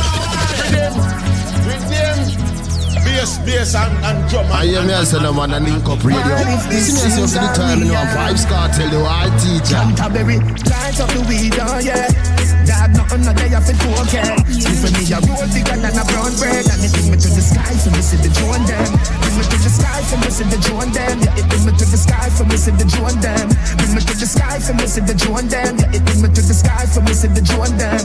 [3.18, 4.46] Bass, bass and, and drum.
[4.52, 6.22] I hear me as a man and link up radio.
[6.70, 9.80] See me as you for the time, you know, Vybz Kartel, the white teacher.
[9.80, 10.38] Canterbury,
[10.70, 12.06] light up the weed, oh yeah.
[12.68, 14.28] Dad, nothing no day off it to okay.
[14.52, 16.68] Sleep for me, a road bigger than a brown bread.
[16.68, 18.92] And it bring me to the sky for me, see the drone them.
[19.24, 21.16] Bring me to the sky for me, see the drone them.
[21.24, 23.48] Yeah, it bring me to the sky for me, see the drone them.
[23.80, 25.74] Bring me to the sky for me, see the drone them.
[25.80, 28.04] Yeah, it bring me to the sky for me, see the drone them.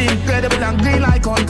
[0.00, 1.44] Weed incredible and green like Hulk.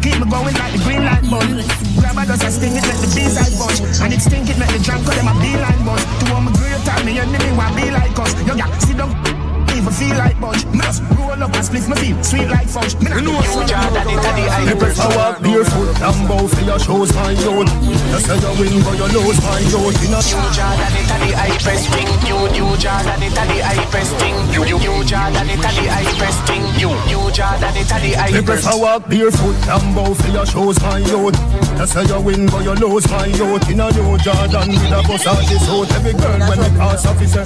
[0.00, 1.60] Keep me going like the green light bun.
[2.00, 4.00] Grab a dust and sting it, let the B-side bunch.
[4.00, 6.00] And it stink it, let the drunk call them a B-line bus.
[6.00, 8.32] To all my great time, me enemy want be like us.
[8.48, 9.12] Yo, yeah, sit down,
[9.86, 10.62] even feel like bunch.
[10.86, 12.94] Just roll up and split my feel, sweet like fudge.
[13.02, 14.66] Me not know you Jordan into the eye.
[14.66, 17.70] People I walk barefoot and bow for your shows, my youth.
[17.86, 19.96] You say you win, but you lose, my youth.
[20.02, 22.08] You know, New Jordan into the high press thing.
[22.26, 24.36] New New Jordan into the high press thing.
[24.50, 26.62] New New New Jordan into the high press thing.
[26.78, 28.66] New New Jordan into the high People press.
[28.66, 31.36] I walk barefoot and bow for your shows, my youth.
[31.78, 33.64] You say you win, but you lose, my youth.
[33.68, 35.90] You know, New Jordan with a bus on this road.
[35.92, 37.44] Every girl when they pass officer.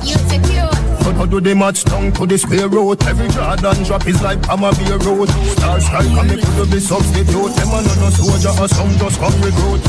[1.00, 3.02] But how do they match down to the square road?
[3.06, 5.28] Every Jordan drop is like Pama Beer Road.
[5.54, 7.52] Star strike and me could be substitute.
[7.56, 9.82] Them a no no soldier or some just come recruit.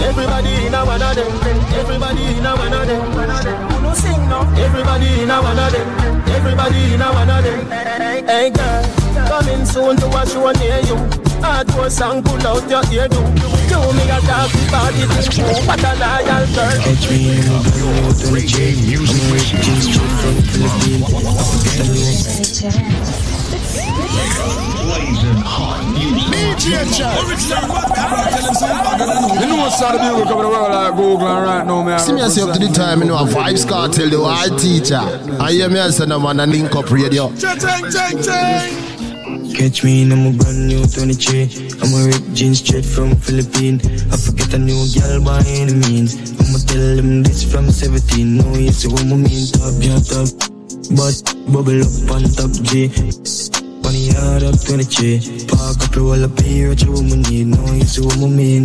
[0.00, 1.32] Everybody in a one of them.
[1.76, 3.77] Everybody in a one of them.
[3.88, 4.44] Who no sing now?
[4.60, 5.88] Everybody in a one of them.
[6.28, 7.70] Everybody in a one of them.
[7.70, 8.84] Hey, hey girl,
[9.28, 10.96] coming soon to watch you near you.
[11.40, 13.16] Hardcore song, pull out your ear do.
[13.16, 15.64] Do me a dog, party thing.
[15.66, 16.76] What a loyal girl.
[16.84, 21.08] Catch me in the blue to the J music with jeans straight from Philippines.
[23.48, 24.78] Forget the name.
[26.58, 27.16] DJ Chad.
[29.40, 31.98] You know what's out of the music world like Google right now, man.
[31.98, 34.58] See me as you up to the time, you know, a Vybz Kartel, the white
[34.58, 35.00] teacher.
[35.40, 37.30] I hear me as a man and link up radio.
[39.54, 41.70] Catch me in a brand new 23.
[41.82, 43.82] I'm a ripped jeans straight from Philippines.
[44.12, 46.16] I forget a new girl by any means.
[46.40, 48.36] I'ma tell them this from 17.
[48.36, 49.46] No, you see what I mean.
[49.52, 50.57] Top, yeah, top.
[50.88, 51.20] But
[51.52, 52.88] bubble up on top G.
[53.84, 55.46] Money hard up 23.
[55.46, 57.48] Park up wall up here, what you woman need.
[57.48, 58.64] No, you see what I mean.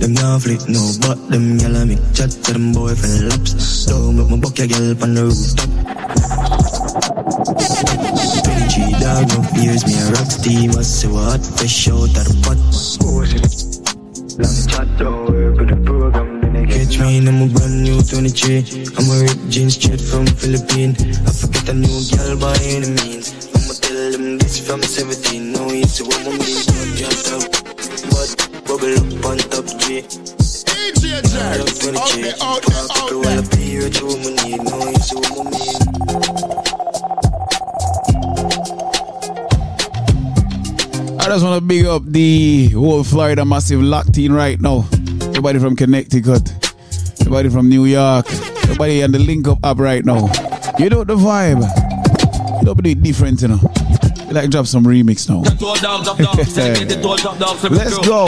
[0.00, 3.84] Them now flick no, but them gyal a make chat to them boyfriend laps.
[3.84, 5.68] Don't make my buck your gyal on the rooftop.
[8.44, 10.70] 23 dog, no fears, me a rock steam.
[10.70, 13.71] I say what, fish out of the pot.
[14.32, 14.48] Catch
[17.00, 18.64] me in a brand new 23.
[18.96, 20.96] I'm a ripped jeans straight from Philippines.
[21.20, 23.28] I forget a new girl by any means.
[23.52, 25.52] I'ma tell them this from 17.
[25.52, 26.40] No, you see what I mean.
[26.40, 27.44] Don't jump up,
[28.08, 28.32] but
[28.64, 30.00] bubble up on top G.
[30.00, 31.60] DJ Chad.
[31.60, 31.68] Out
[32.16, 34.62] there, out there, out woman need.
[34.64, 36.72] No, you see what I mean.
[41.22, 44.84] I just want to big up the whole Florida massive locked in right now.
[45.22, 46.52] Everybody from Connecticut,
[47.20, 48.26] everybody from New York,
[48.64, 50.26] everybody on the link up app right now.
[50.78, 51.62] You know the vibe.
[52.58, 53.60] You know, but it different, you know.
[54.26, 55.42] You like drop some remix now.
[57.70, 58.26] Let's go.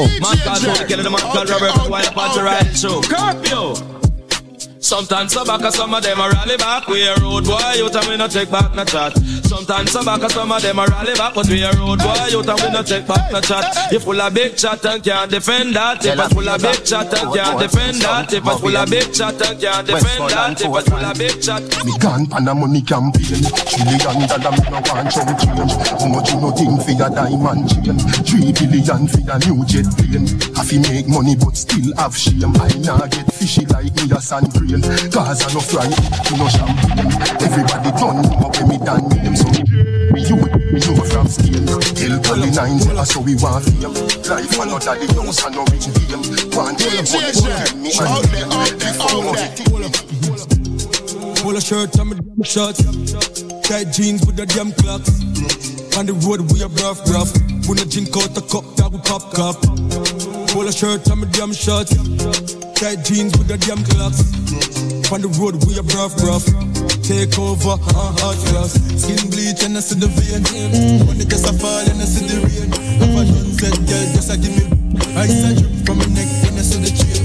[4.94, 6.86] Sometimes some back, some of them a rally back.
[6.86, 9.12] We a road boy, you tell me no take back no chat.
[9.42, 12.44] Sometimes some back, some of them a rally back, but we a road boy, you
[12.44, 13.90] tell me no take back no chat.
[13.90, 16.06] You full of big chat and can't defend that.
[16.06, 18.32] If I full of big chat and can't defend that.
[18.32, 20.60] If I full of big chat and can't defend that.
[20.60, 21.84] If I full of big chat.
[21.84, 26.30] Me gone pan a money campaign Trillion dollar me no want chunk change How much
[26.30, 30.70] you no think for your diamond chain Three billion for your new jet plane Have
[30.70, 34.54] to make money but still have shame I nah get fishy like me a sand
[34.54, 37.08] grain Cause I no fry, you no champagne
[37.40, 40.36] Everybody done know when me done name So me you
[40.74, 41.66] You from Spain,
[41.96, 43.94] Hill Pally Nines, that's how we want fame.
[44.28, 46.20] Life another the house and no rich game.
[46.52, 50.54] One day, money will me and Out there, out there, out there.
[51.44, 52.82] Polo shirt and my damn shorts.
[53.68, 55.20] Tight jeans with the damn clocks.
[55.96, 57.53] On the road we a rough, rough.
[57.64, 59.56] When I drink out the cup, that we pop cup.
[60.52, 61.88] Polo shirt and my damn shirt.
[62.76, 64.20] Tight jeans with the damn clocks.
[65.08, 66.44] On the road we a rough, rough.
[67.00, 68.76] Take over, uh, hot glass.
[69.00, 70.44] Skin bleach and I see the vein.
[70.44, 71.08] Mm.
[71.08, 72.68] When it just a fall and I see the rain.
[73.00, 74.64] Have a done said, girl, just a give me.
[75.16, 77.24] I said drip from my neck and I see the chain.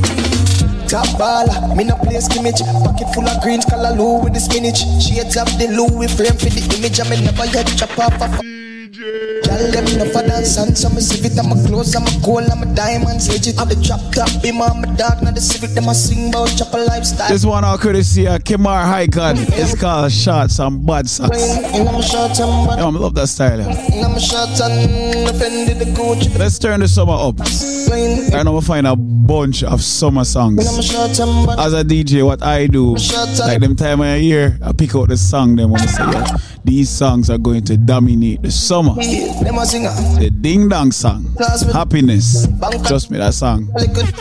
[0.88, 4.80] Top baller, me no play skimmage Pocket full of greens, color low with the spinach
[4.98, 8.69] Shades of the Louis frame for the image I me never yet chop off a
[8.92, 12.26] f- Girl, them no for dance and so me civic I'm a clothes, I'm a
[12.26, 15.42] gold, I'm a diamonds Legit, I'm the drop top, be my, my dog Now the
[15.42, 19.08] civic, them a sing about chop a lifestyle This one all courtesy of Kimar High
[19.08, 19.36] God.
[19.40, 21.42] It's called Shots and Bad Socks.
[21.74, 23.60] And I'm a short and bad Yeah, I love that style.
[23.60, 23.68] yeah.
[23.70, 27.40] And I'm a short and offended the Gucci Let's turn the summer up.
[27.40, 30.60] Right now we find a bunch of summer songs.
[30.60, 32.96] And I'm a short and bad As a DJ, what I do,
[33.40, 36.38] like them time of year, I pick out the song them when I say, yeah,
[36.64, 38.79] these songs are going to dominate the summer.
[38.88, 39.92] Them a singer.
[40.20, 41.28] The Ding Dong song,
[41.74, 42.48] Happiness.
[42.88, 43.68] Trust me, that song.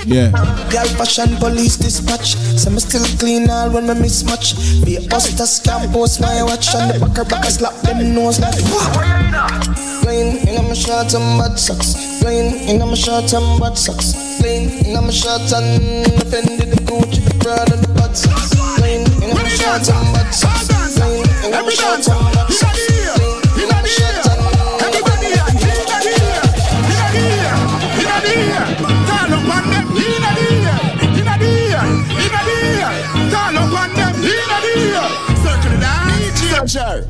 [0.05, 0.33] Yeah.
[0.71, 2.35] Girl fashion police dispatch.
[2.35, 4.85] Say me still clean all when me mismatch.
[4.85, 6.75] Be a buster scam post my watch.
[6.75, 8.41] And the backer backer slap them nose.
[8.41, 8.59] Like
[10.03, 10.51] Plain ah?
[10.51, 12.19] in my short and bad socks.
[12.21, 14.11] Plain in my short and bad socks.
[14.41, 18.59] Plain in my short and offended the Gucci, the Prada, the bad socks.
[18.79, 20.67] Plain in my short and bad socks.
[20.99, 22.88] Plain in my short and bad socks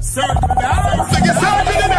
[0.01, 1.98] circle the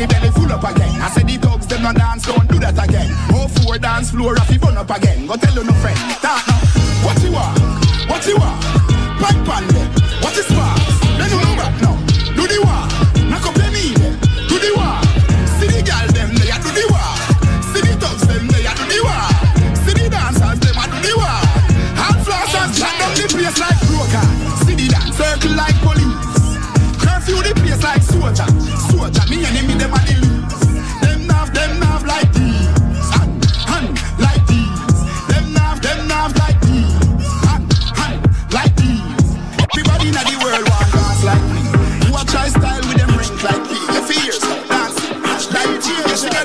[0.00, 1.00] the belly, full up again.
[1.00, 3.10] I say the dogs them no dance, don't do that again.
[3.36, 5.26] Oh, four dance floor, you burn up again.
[5.26, 6.60] Go tell you no friend, talk now.
[7.04, 7.60] What you want?
[8.08, 8.60] What you want?
[9.20, 9.88] Pipe on them.
[10.24, 10.96] What is sparks?
[11.20, 11.96] They don't know right now.
[12.32, 12.82] Do the war.
[13.28, 13.76] Knock up them.
[14.48, 14.96] Do the war.
[15.60, 17.12] See the girl them, they do the war.
[17.72, 19.26] See the dogs them, they do the war.
[19.84, 21.40] See the dancers them a do the war.
[22.00, 24.26] Hot flossers shut down the place like broker.
[24.64, 26.16] See the dance circle like police.
[26.96, 28.48] Curfew the place like soldier.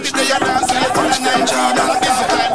[0.06, 0.28] Change.
[0.28, 1.88] She got it there, you dance like on a night Jordan.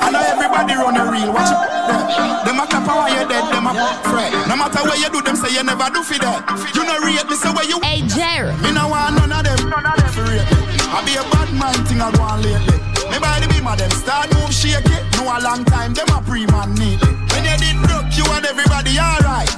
[0.00, 1.32] I know everybody run a reel.
[1.32, 1.58] Watch it.
[1.90, 2.00] Them,
[2.46, 3.44] them a clap while you dead.
[3.50, 3.72] Them a
[4.06, 4.32] fret.
[4.46, 6.46] No matter what you do, them say you never do for that.
[6.74, 7.78] You know rate me, say where you.
[7.82, 8.54] Hey Jerry.
[8.62, 9.68] Me no want none of them.
[9.68, 10.46] None of them for rate.
[10.90, 12.78] I be a bad man thing I go on lately.
[13.10, 15.02] Me by the beam of them start move shake it.
[15.18, 17.14] No a long time, them a pre-man neatly.
[17.30, 19.50] When you did broke, you and everybody alright.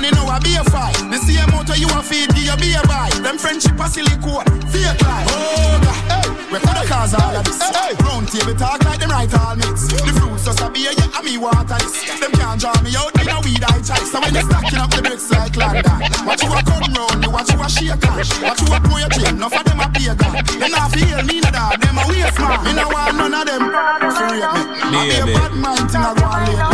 [0.00, 0.96] Start make little money, now I be a fight.
[1.12, 3.10] The same motor you a feed, give you be a buy.
[3.20, 5.28] Them friendship a silicone, fake life.
[5.28, 7.60] Oh God, hey, we coulda cause all of this.
[7.60, 9.92] Hey, round table talk like them right all mates.
[9.92, 12.00] The fruits just a beer, yeah, and me water this.
[12.16, 14.00] Them can't draw me out, me no weed I try.
[14.08, 17.28] So when you stacking up the bricks like London, watch you a come round, me
[17.28, 18.24] watch you a shake on.
[18.40, 20.32] Watch you a blow your chin, enough of them a pagan.
[20.56, 22.56] They not feel me dog, them a waste man.
[22.64, 23.68] Me no want none of them.
[23.68, 24.48] Rate
[24.88, 26.69] me, I be a bad man thing I go on lately.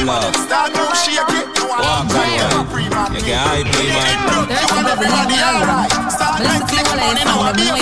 [0.00, 1.44] Me buy the start move shake it.
[1.60, 2.64] No one Walk on yeah.
[3.12, 4.48] You can hype me, man.
[4.48, 5.92] you and everybody alright.
[6.08, 7.76] Start make little money, now I be a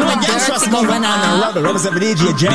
[0.00, 0.14] fight.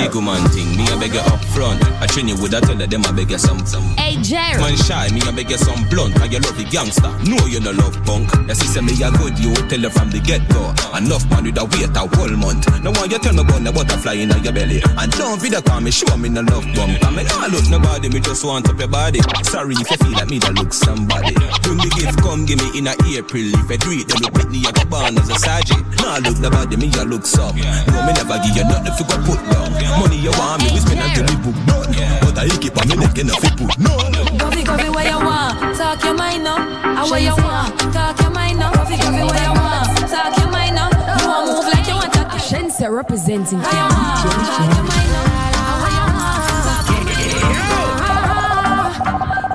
[0.10, 1.82] Big woman thing, me a beg you up front.
[2.02, 3.84] I train you with a tell them I beg you some some.
[3.98, 4.60] Hey, Jerry.
[4.60, 6.16] Man shy, me a beg you some blunt.
[6.16, 8.30] Cause you love the gangster, know you no love punk.
[8.48, 10.74] The sister me a good, you tell her from the get go.
[10.98, 12.68] Enough man with a wait a whole month.
[12.84, 14.82] No one you tell me about the butterfly in your belly.
[14.98, 17.00] And don't be the call me, show me no love bump.
[17.00, 19.20] Cause me nah look nobody, me just want up your body.
[19.44, 21.34] Sorry if you feel like me that look somebody.
[21.64, 23.48] Bring the gift, come give me in a April.
[23.60, 25.86] If I do it, then look with me, I go born as a sergeant.
[26.02, 27.56] Nah look nobody, me a look some.
[27.56, 29.70] No, me never give you nothing if you go put down.
[30.02, 31.94] Money you want me, we spend until we book done.
[32.26, 33.94] But I keep on me neck and if you put no.
[34.42, 35.78] Govy, govy, what you want?
[35.78, 36.58] Talk your mind now.
[36.98, 37.78] How you want?
[37.94, 38.74] Talk your mind now.
[38.74, 39.88] Coffee, coffee, what you want?
[40.10, 40.90] Talk your mind now.
[40.90, 42.20] You want move like you want to.
[42.50, 44.26] Shense representing How you want?
[44.26, 45.30] Talk your mind now.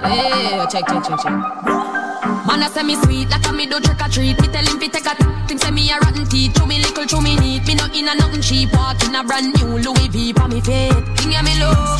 [0.04, 1.93] Hey, check, check, check, check.
[2.54, 4.40] Man, I say me sweet like a me do trick or treat.
[4.40, 5.14] Me tell him fi take a
[5.50, 6.54] him say me a rotten teeth.
[6.54, 7.66] Chew me little, chew me neat.
[7.66, 8.72] Me no in a nothing cheap.
[8.72, 10.94] Walk in a brand new Louis V for me feet.
[11.18, 11.98] Thing ya me love,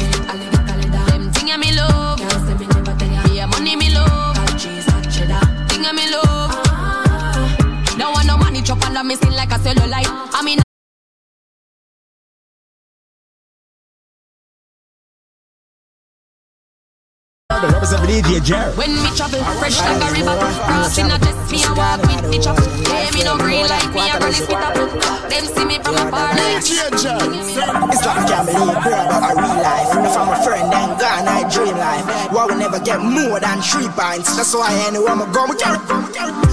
[1.11, 2.21] them thing ya me love.
[2.21, 3.35] Can't say me never tell ya.
[3.35, 4.37] Yeah, money me love,
[5.67, 6.55] thing ya me love.
[7.99, 10.07] Don't want no money chop under me skin like a cellulite.
[10.07, 10.64] I mean.
[17.85, 18.73] Represent the DJ Jerry.
[18.77, 22.39] When me travel, fresh like a river Crossing a test, me a walk with the
[22.41, 22.57] chop
[22.89, 24.73] Hey, me no green like me, a granny spit up
[25.29, 29.57] Them see me from afar like It's like I can't believe bro about a real
[29.61, 29.91] life.
[30.01, 32.05] If I'm a friend then gone I dream life.
[32.33, 34.33] Why we never get more than three pints?
[34.37, 35.79] That's why anywhere I go, we carry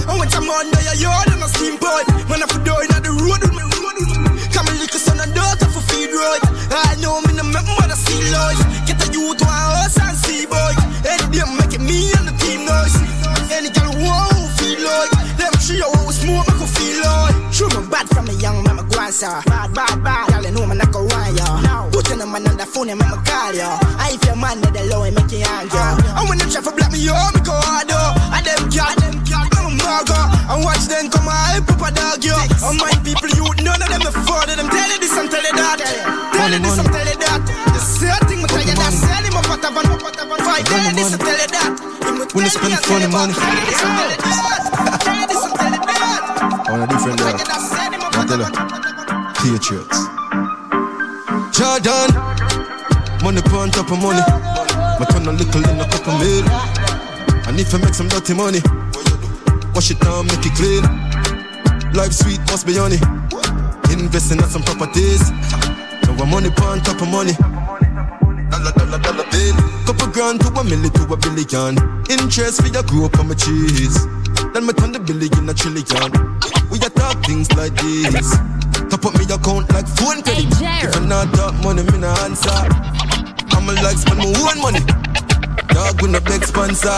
[0.04, 2.92] I went to Monday, a yard and a steam pipe Man, I for door in
[2.92, 3.64] the road with me
[4.52, 6.44] Come and lick a son and daughter for feed right?
[6.72, 8.60] I know me no make mother see life.
[8.84, 10.81] Get a youth one horse and see boy
[11.12, 12.96] Any day making me and the team noise
[13.52, 15.12] Any girl who who feel like.
[15.36, 17.36] Them she always smoke make her feel like.
[17.52, 19.28] True me bad from a young mama go answer.
[19.44, 21.48] Bad, bad, bad, y'all know me not go want ya
[21.92, 23.76] Put in a man on the phone and make me call ya.
[24.00, 26.38] I if your man need the low and make you hang ya oh, And when
[26.38, 29.52] them try for black me up, me go hard oh And them cat, them cat,
[29.52, 32.36] I'm a maga And watch them come hype up a dog yo.
[32.64, 35.54] And my people you, none of them afford Them tell you this and tell you
[35.60, 35.78] that.
[36.32, 36.91] Tell you this and
[39.62, 41.38] Sell him up at a van, up at a van Fight, tell you this tell
[41.38, 45.70] you that When you spend funny money this and tell you that this and tell
[45.70, 46.02] you that
[46.72, 47.40] on a different level.
[48.14, 48.48] I tell you,
[49.38, 49.98] Patriots.
[51.52, 52.10] Jordan,
[53.22, 54.22] money on top of money.
[54.98, 56.44] My turn a little in a couple mil.
[57.46, 58.60] And if I make some dirty money,
[59.74, 60.82] wash it down, make it clean.
[61.92, 62.98] Life sweet, must be honey.
[63.92, 65.30] Investing in some properties.
[66.08, 67.36] Now I'm money on top of money.
[68.52, 69.56] Dollar, dollar, dollar bill.
[69.88, 71.72] Couple grand to a milli to a billion.
[72.12, 73.96] Interest for your grow up on my cheese.
[74.52, 76.12] Then me turn the billion a trillion.
[76.68, 78.36] We a talk things like this.
[78.92, 80.52] Top up me account like phone credit.
[80.52, 82.52] If I not talk money, me no answer.
[83.56, 84.84] I'ma like spend my own money.
[85.72, 86.92] Dog with no big sponsor.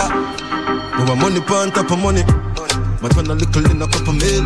[0.99, 2.27] But my money on top of money.
[2.99, 4.43] My turn a little in a couple mil.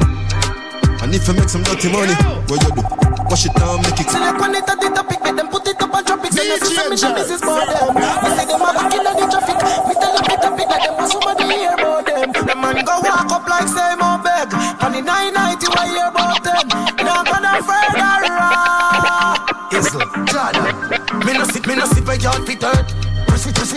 [1.01, 2.13] And if I make some dirty money,
[2.53, 3.18] what you do?
[3.29, 4.09] Wash it down, make it.
[4.09, 6.33] Select one it at the topic, make them put it up on traffic.
[6.33, 7.95] Say this is me no business for them.
[7.95, 9.59] Me say them a back in the traffic.
[9.85, 12.33] Me tell them it topic like them want somebody hear about them.
[12.33, 14.49] The man go walk up like say more beg.
[14.81, 16.65] On the 990 why hear about them?
[17.05, 18.17] Now gonna further.
[19.77, 20.99] Isle, Jordan.
[21.27, 23.08] Me no sit, me no sit where y'all hurt.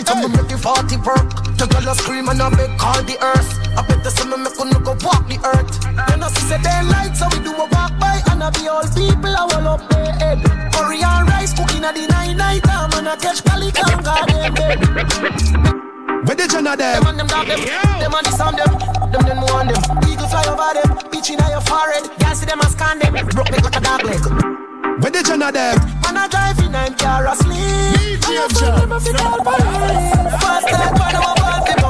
[0.02, 1.28] Press it, I'ma make the 40 work.
[1.56, 3.50] The girl a scream and I make call the earth.
[3.76, 5.70] I bet the sun make you go walk the earth.
[6.10, 8.82] You know see the like so we do a walk by and I be all
[8.82, 10.42] people I will up their head.
[10.74, 14.78] Curry and rice cooking at the night night time and I catch and garden bed.
[16.26, 16.98] Where the Jenna there?
[16.98, 18.72] Them and them dog them, them and the sound them,
[19.12, 19.82] them them want them.
[20.08, 22.10] Eagle fly over them, bitch in your forehead.
[22.18, 24.71] Girl see them and scan them, broke neck like a dog leg.
[25.00, 25.76] Where the Jenna there?
[26.02, 28.20] Man I drive in and car asleep.
[28.26, 30.42] And I find them if it all police.
[30.42, 31.81] Fast like when I'm about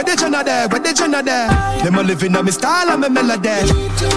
[0.00, 0.66] Where the Jenna there?
[0.68, 1.52] Where the Jenna there?
[1.84, 3.68] Them a living on me style and me melody.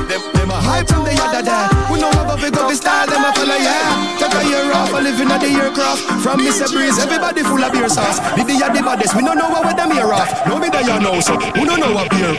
[0.08, 1.68] Them, them a hype from the other day.
[1.92, 4.16] We know how about we go we style, them a follow yeah.
[4.16, 6.24] Take a year off, a living on the aircraft.
[6.24, 6.72] From Mr.
[6.72, 8.24] Breeze, everybody full of beer sauce.
[8.40, 10.32] Did the the baddest, we don't know what them here off.
[10.48, 12.32] No me there you know, so who don't know what beer.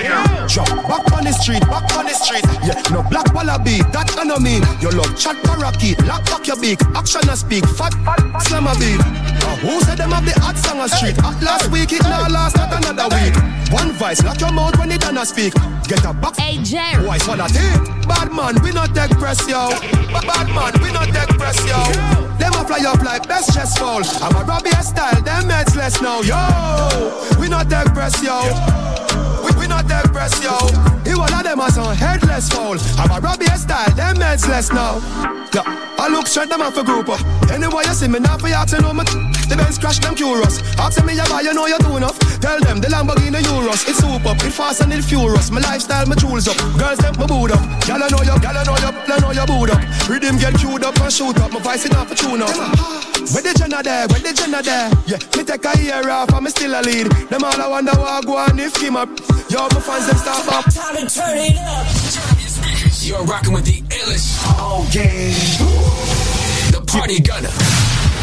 [0.49, 2.49] Jump back on the street, back on the street.
[2.65, 4.65] Yeah, no black wallaby, that I know mean.
[4.81, 8.73] You love chat parakeet, lock back your beak, action and speak, fat, fat, slam a
[8.81, 9.05] beat.
[9.45, 11.19] Uh, who said them have the hot song a street?
[11.21, 13.34] At last week, it now last, not another week.
[13.71, 15.55] One voice, lock your mouth when it done speak.
[15.89, 16.39] Get a box.
[16.39, 17.05] Hey, Jerry.
[17.05, 17.85] Voice, what a thing.
[18.07, 19.69] Bad man, we not take press, yo.
[20.13, 21.81] Ba- Bad man, we not take press, yo.
[22.39, 24.03] Them a fly up like best chest fall.
[24.23, 26.39] I'm a Robbie style, them heads less now, yo.
[27.41, 28.39] We not take press, yo.
[29.45, 30.57] We, we not take press, yo.
[31.05, 32.77] He one of them as on headless fall.
[32.99, 34.99] I'm a Robbie style, them heads less now.
[35.55, 35.63] Yeah,
[35.99, 37.21] I look straight them off a group up.
[37.51, 39.05] Anyway, you see me now for y'all to know me.
[39.55, 40.59] The Benz crash them curious.
[40.83, 42.19] Ask me you buy, you know you do enough.
[42.43, 43.87] Tell them the Lamborghini Euros.
[43.87, 45.49] It's soup up, it fast and it furious.
[45.53, 46.59] My lifestyle, my jewels up.
[46.75, 47.63] Girls them my boot up.
[47.87, 49.79] Y'all know you, y'all know you, y'all know you boot up.
[50.11, 51.53] Rhythm get queued up and shoot up.
[51.53, 52.51] My voice it off a tune up.
[53.31, 54.11] Where the Jenna there?
[54.11, 54.91] Where the Jenna there?
[55.07, 57.07] Yeah, me take a year off and me still a lead.
[57.31, 59.09] Them all I wonder what I go on if him up.
[59.55, 60.67] Yo, my fans them stop up.
[60.67, 61.87] Time to turn it up.
[63.07, 64.35] You're rocking with the illest.
[64.59, 65.31] Oh, yeah.
[66.75, 67.55] The party gunner.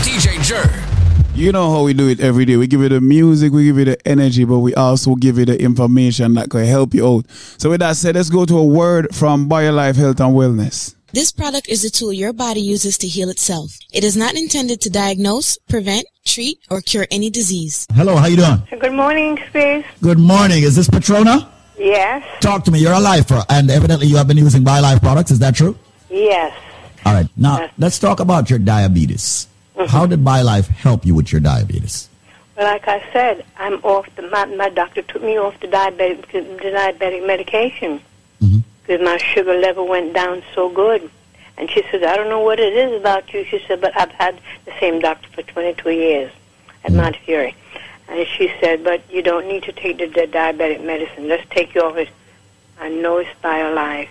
[0.04, 0.91] DJ Jer.
[1.34, 2.58] You know how we do it every day.
[2.58, 5.46] We give you the music, we give you the energy, but we also give you
[5.46, 7.26] the information that can help you out.
[7.58, 10.94] So with that said, let's go to a word from BioLife Health and Wellness.
[11.14, 13.78] This product is a tool your body uses to heal itself.
[13.94, 17.88] It is not intended to diagnose, prevent, treat, or cure any disease.
[17.94, 18.62] Hello, how you doing?
[18.80, 19.86] Good morning, Space.
[20.02, 20.64] Good morning.
[20.64, 21.50] Is this Patrona?
[21.78, 22.24] Yes.
[22.42, 22.80] Talk to me.
[22.80, 25.32] You're a lifer, and evidently you have been using BioLife products.
[25.32, 25.78] Is that true?
[26.10, 26.54] Yes.
[27.06, 27.28] All right.
[27.38, 29.48] Now let's talk about your diabetes.
[29.88, 32.10] How did BioLife help you with your diabetes?
[32.56, 34.24] Well, like I said, I'm off the.
[34.24, 38.02] My, my doctor took me off the diabetic the diabetic medication
[38.42, 38.60] mm-hmm.
[38.82, 41.10] because my sugar level went down so good.
[41.58, 43.46] And she said, I don't know what it is about you.
[43.46, 46.32] She said, but I've had the same doctor for 22 years
[46.84, 46.98] at mm-hmm.
[46.98, 47.56] Mount Fury.
[48.08, 51.28] And she said, but you don't need to take the, the diabetic medicine.
[51.28, 52.10] Let's take you off it.
[52.80, 54.10] I know it's BioLife.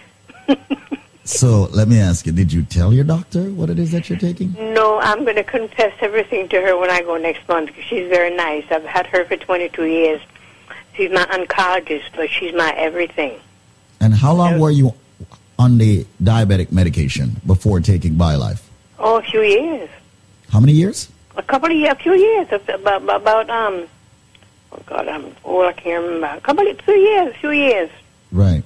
[1.25, 4.19] So let me ask you: Did you tell your doctor what it is that you're
[4.19, 4.53] taking?
[4.55, 8.09] No, I'm going to confess everything to her when I go next month because she's
[8.09, 8.65] very nice.
[8.71, 10.21] I've had her for 22 years.
[10.95, 13.39] She's my oncologist, but she's my everything.
[14.01, 14.95] And how long were you
[15.59, 18.63] on the diabetic medication before taking BioLife?
[18.99, 19.91] Oh, a few years.
[20.49, 21.11] How many years?
[21.37, 22.49] A couple of years, a few years.
[22.51, 23.87] About, about, um,
[24.73, 26.39] oh God, I'm old, I can't remember.
[26.39, 27.91] A couple of, few years, few years.
[28.33, 28.63] Right.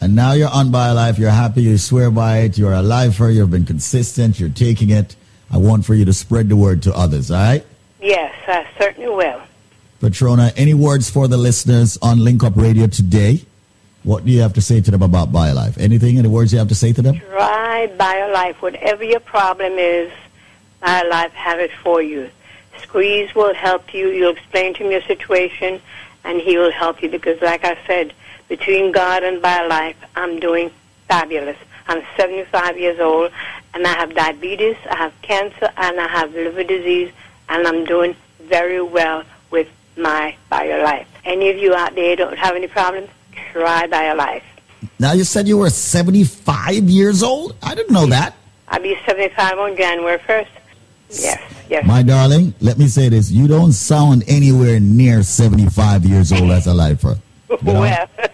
[0.00, 1.18] And now you're on BioLife.
[1.18, 1.62] You're happy.
[1.62, 2.56] You swear by it.
[2.56, 3.30] You're a lifer.
[3.30, 4.38] You've been consistent.
[4.38, 5.16] You're taking it.
[5.50, 7.30] I want for you to spread the word to others.
[7.30, 7.64] All right.
[8.00, 9.42] Yes, I certainly will.
[10.00, 13.42] Patrona, any words for the listeners on Link Up Radio today?
[14.04, 15.76] What do you have to say to them about BioLife?
[15.78, 16.18] Anything?
[16.18, 17.18] Any words you have to say to them?
[17.18, 18.54] Try BioLife.
[18.56, 20.12] Whatever your problem is,
[20.80, 22.30] BioLife have it for you.
[22.80, 24.10] Squeeze will help you.
[24.10, 25.80] You'll explain to him your situation,
[26.22, 28.14] and he will help you because, like I said,
[28.48, 30.70] between God and BioLife, I'm doing
[31.06, 31.56] fabulous.
[31.86, 33.30] I'm 75 years old,
[33.74, 37.10] and I have diabetes, I have cancer, and I have liver disease,
[37.48, 41.06] and I'm doing very well with my BioLife.
[41.24, 43.08] Any of you out there don't have any problems?
[43.52, 44.42] Try BioLife.
[44.98, 47.56] Now you said you were 75 years old.
[47.62, 48.34] I didn't know that.
[48.68, 50.48] I'll be 75 on January 1st.
[51.10, 51.40] Yes,
[51.70, 51.86] yes.
[51.86, 56.66] My darling, let me say this: you don't sound anywhere near 75 years old as
[56.66, 57.16] a lifer.
[57.48, 57.80] You know?
[58.18, 58.30] Well,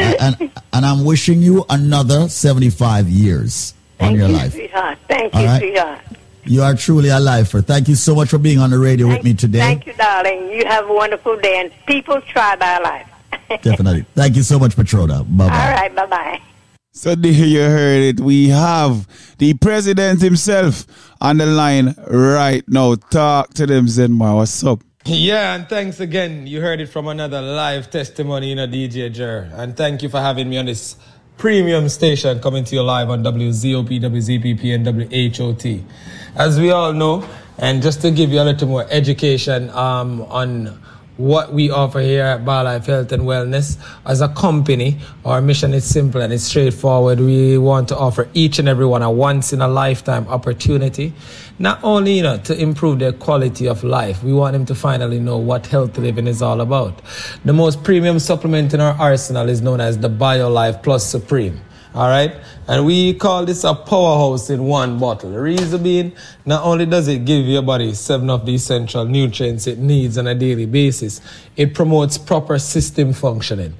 [0.00, 4.52] and, and I'm wishing you another 75 years on your you, life.
[4.52, 4.98] sweetheart.
[5.08, 5.60] Thank All you, right.
[5.60, 6.00] sweetheart.
[6.46, 7.62] You are truly a lifer.
[7.62, 9.60] Thank you so much for being on the radio with me today.
[9.60, 10.50] Thank you, darling.
[10.50, 13.08] You have a wonderful day, and people try life
[13.62, 14.04] Definitely.
[14.14, 15.24] Thank you so much, Patrona.
[15.24, 15.72] Bye All bye.
[15.72, 16.40] right, bye-bye.
[16.92, 18.20] So there you heard it.
[18.20, 20.86] We have the president himself
[21.20, 22.94] on the line right now.
[22.94, 24.36] Talk to them, Zenmar.
[24.36, 24.80] What's up?
[25.06, 26.46] Yeah, and thanks again.
[26.46, 29.50] You heard it from another live testimony in a DJ Jer.
[29.52, 30.96] And thank you for having me on this
[31.36, 35.84] premium station coming to you live on WZOP, WZPP, and WHOT.
[36.36, 37.22] As we all know,
[37.58, 40.80] and just to give you a little more education um, on
[41.16, 43.78] what we offer here at BioLife Health and Wellness.
[44.04, 47.20] As a company, our mission is simple and it's straightforward.
[47.20, 51.12] We want to offer each and everyone a once in a lifetime opportunity,
[51.58, 54.22] not only you know to improve their quality of life.
[54.22, 57.00] We want them to finally know what healthy living is all about.
[57.44, 61.60] The most premium supplement in our arsenal is known as the BioLife Plus Supreme.
[61.94, 62.34] All right.
[62.66, 65.30] And we call this a powerhouse in one bottle.
[65.30, 66.12] The reason being,
[66.44, 70.26] not only does it give your body seven of the essential nutrients it needs on
[70.26, 71.20] a daily basis,
[71.56, 73.74] it promotes proper system functioning.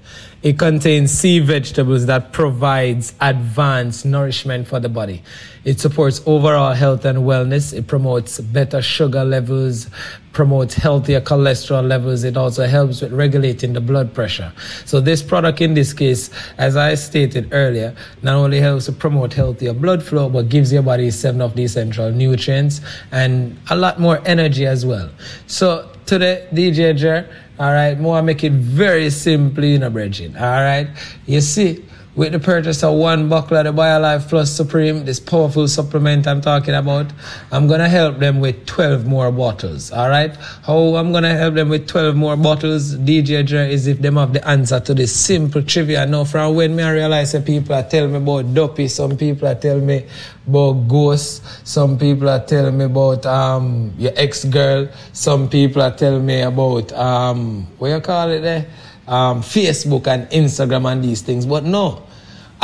[0.45, 5.23] It contains sea vegetables that provides advanced nourishment for the body.
[5.65, 7.73] It supports overall health and wellness.
[7.73, 9.89] It promotes better sugar levels,
[10.35, 12.25] promotes healthier cholesterol levels.
[12.25, 14.53] It also helps with regulating the blood pressure.
[14.85, 16.29] So this product in this case,
[16.59, 20.83] as I stated earlier, not only helps to promote healthier blood flow, but gives your
[20.83, 22.83] body seven of the essential nutrients
[23.13, 25.09] and a lot more energy as well.
[25.47, 30.35] So today, DJ Jer, all right, more make it very simply, you know, Bridget.
[30.37, 30.89] All right,
[31.27, 31.85] you see,
[32.17, 36.41] with the purchase of one buckle of the BioLife Plus Supreme, this powerful supplement I'm
[36.41, 37.12] talking about,
[37.51, 39.91] I'm gonna help them with 12 more bottles.
[39.91, 44.01] All right, how I'm gonna help them with 12 more bottles, DJ Jer, is if
[44.01, 46.07] them have the answer to this simple trivia.
[46.07, 49.49] Now, from when me I realize that people are telling me about dopey, some people
[49.49, 50.07] are telling me
[50.47, 55.95] about ghosts, some people are telling me about um your ex girl, some people are
[55.97, 58.67] telling me about um what you call it there,
[59.09, 61.45] um Facebook and Instagram and these things.
[61.45, 62.04] But no,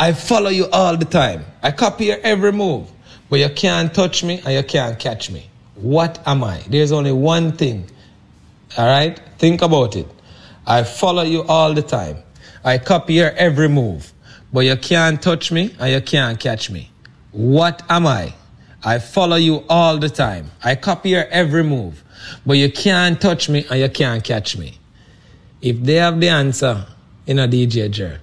[0.01, 1.45] I follow you all the time.
[1.61, 2.89] I copy your every move,
[3.29, 5.47] but you can't touch me and you can't catch me.
[5.75, 6.63] What am I?
[6.67, 7.85] There's only one thing.
[8.79, 10.07] All right, think about it.
[10.65, 12.17] I follow you all the time.
[12.63, 14.11] I copy your every move,
[14.51, 16.89] but you can't touch me and you can't catch me.
[17.31, 18.33] What am I?
[18.83, 20.49] I follow you all the time.
[20.63, 22.03] I copy your every move,
[22.43, 24.79] But you can't touch me and you can't catch me.
[25.61, 26.87] If they have the answer
[27.27, 28.19] in a DJ Jer,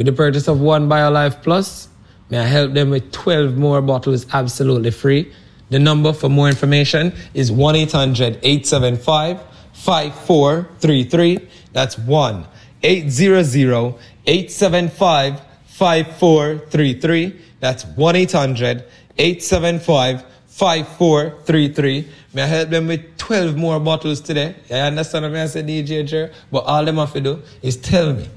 [0.00, 1.90] with the purchase of one BioLife Plus,
[2.30, 5.30] may I help them with 12 more bottles absolutely free.
[5.68, 9.42] The number for more information is 1 800 875
[9.74, 11.48] 5433.
[11.74, 12.46] That's 1
[12.82, 13.94] 800
[14.26, 17.40] 875 5433.
[17.60, 18.84] That's 1 800
[19.18, 22.08] 875 5433.
[22.32, 24.56] May I help them with 12 more bottles today?
[24.70, 28.14] I understand what I say, DJ Jer, but all them have to do is tell
[28.14, 28.28] me,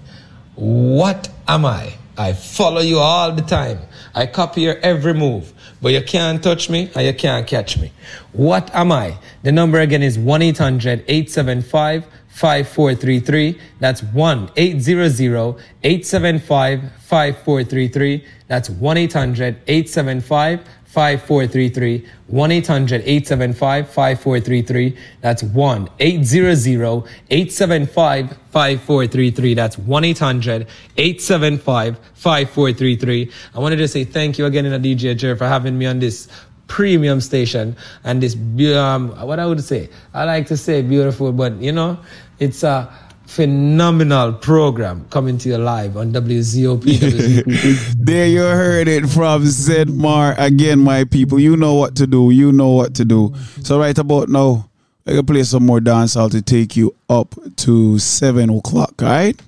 [0.56, 1.94] what am I?
[2.18, 3.80] I follow you all the time.
[4.14, 5.52] I copy your every move,
[5.82, 7.92] but you can't touch me and you can't catch me.
[8.34, 9.18] What am I?
[9.42, 13.60] The number again is 1 800 875 5433.
[13.80, 18.26] That's 1 800 875 5433.
[18.48, 20.60] That's 1 800 875
[20.94, 22.08] 5433.
[22.28, 24.98] 1 800 875 5433.
[25.22, 29.54] That's 1 800 875 5433.
[29.56, 30.68] That's 1 800
[30.98, 33.32] 875 5433.
[33.56, 35.98] I wanted to say thank you again in a DJ Jer for having me on
[35.98, 36.28] this
[36.68, 38.36] premium station and this
[38.78, 42.00] um, what I would say I like to say beautiful but you know
[42.40, 42.92] it's a
[43.26, 46.84] phenomenal program coming to you live on WZOP.
[47.98, 51.40] There you heard it from Zedmar again, my people.
[51.40, 52.32] You know what to do.
[52.32, 53.34] You know what to do.
[53.64, 54.70] So right about now,
[55.06, 59.02] I can play some more dancehall to take you up to seven o'clock.
[59.02, 59.40] All right.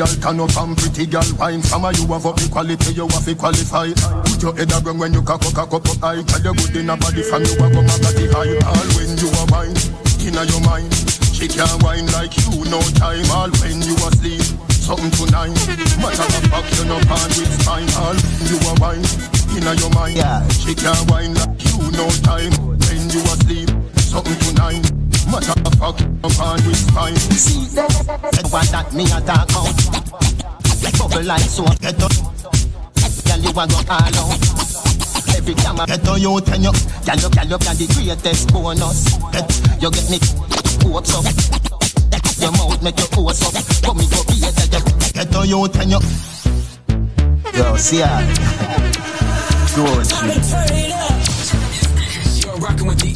[0.00, 1.62] Girl can up and pretty girl wine.
[1.62, 3.92] Some of you have up the quality, you have to qualify.
[4.24, 6.24] Put your head around when you cock up, cock up, high.
[6.24, 8.56] Tell you good in a body from you have a body high.
[8.64, 9.76] All when you are wine,
[10.24, 10.88] inna your mind
[11.36, 13.28] She can't wine like you, no time.
[13.28, 14.40] All when you asleep,
[14.72, 15.52] something to nine.
[16.00, 17.90] Matter of fact, you no pan with spine.
[18.00, 19.04] All when you are wine,
[19.52, 20.16] inna your mind
[20.48, 22.52] She can't wine like you, no time.
[22.72, 23.68] When you asleep,
[24.00, 24.50] something to
[25.30, 29.70] no pan with spine See, said what that me a talk out.
[30.82, 32.12] Like bubble like soap, get up.
[33.24, 34.38] Girl, you a go all out.
[35.36, 36.72] Every time I get on you, ten you.
[37.06, 38.98] Girl, you, girl, you got the greatest bonus.
[39.80, 40.18] You get me
[40.82, 41.24] hopes up.
[42.40, 43.54] Your mouth make your hopes up.
[43.84, 44.50] Come me go be a
[45.14, 46.00] Get on you, ten you.
[47.54, 48.20] Yo, see ya.
[49.74, 50.16] Doji.
[52.42, 53.09] You're rocking with the.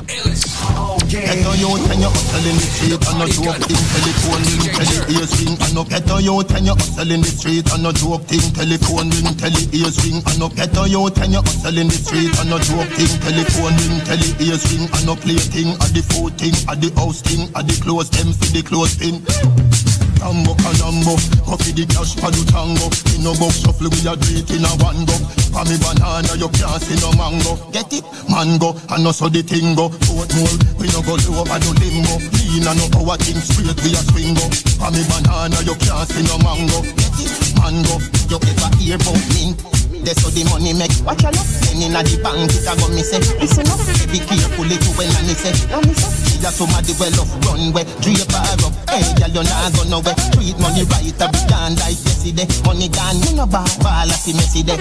[1.15, 3.79] Get on you, ten you hustle in the street and no joke thing.
[3.95, 7.31] Telephone ring, tele ears ring and no get on you, ten you hustle in the
[7.31, 8.43] street and no joke thing.
[8.51, 11.95] Telephone ring, tele ears ring and no get on you, ten you hustle in the
[11.95, 13.15] street and no joke thing.
[13.23, 15.71] Telephone ring, tele ears ring and no play thing.
[15.79, 18.99] At the food thing, at the house thing, at the clothes them for the clothes
[18.99, 20.04] thing.
[20.25, 22.89] Tambo canambo, coffee the cash for the tango.
[23.13, 25.13] In no box shuffle we a it in a one go.
[25.53, 27.61] For me banana you can't see no mango.
[27.77, 29.93] Get it, mango, and also the tingo.
[30.17, 32.17] Oatmeal, we no go low over the limbo.
[32.41, 34.49] Lean and no power thing straight we a swing go.
[34.81, 36.81] For me banana you can't see no mango.
[36.97, 38.01] Get it, mango,
[38.33, 39.61] you ever hear about mint?
[40.05, 40.93] That's how the money make.
[41.01, 41.33] Watch out,
[41.65, 43.25] then inna the bank it a go me say.
[43.41, 43.81] Listen up,
[44.13, 48.69] be careful it when I me say, see that somebody well off runway, drape her
[48.69, 48.75] up.
[48.93, 50.13] Hey, girl you nah go nowhere.
[50.37, 52.45] Treat money right, a be gone like yesterday.
[52.69, 54.77] Money gone, me no ball, ball a see messy day.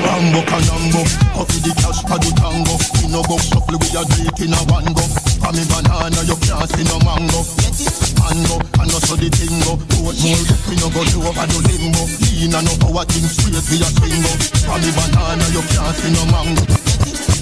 [0.00, 1.04] Rambo canambo,
[1.36, 2.80] coffee the cash for the tango.
[2.96, 5.04] We no box shuffle, we a it in a one go.
[5.44, 7.44] For me banana, you can't see no mango.
[7.60, 9.76] Get it, mango, and also the thing go.
[9.88, 10.06] tingo.
[10.06, 12.02] Oatmeal, we no go to over the limbo.
[12.20, 14.32] Lean and no power thing straight, we a swingo.
[14.68, 16.64] For me banana, you can't see no mango.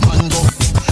[0.07, 0.41] Mango.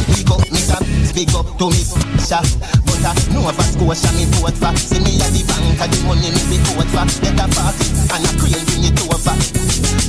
[0.07, 0.79] Big up, Mr.
[1.15, 1.95] Big up to Miss
[2.27, 2.39] Sha.
[2.87, 4.75] But I know Nova Scotia me vote for.
[4.77, 7.07] See me at the bank, the money me be vote for.
[7.23, 9.35] Get a party and a crane bring it over.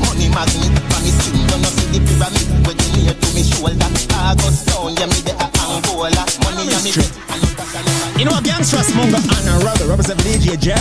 [0.06, 2.46] Money magnet from me skin, don't know see the pyramid.
[2.66, 3.90] With the near to me shoulder.
[4.18, 6.24] August down, yeah me the Angola.
[6.46, 7.97] Money yeah me bet.
[8.18, 10.76] You know, Gangsters Mongo and a represent DJ.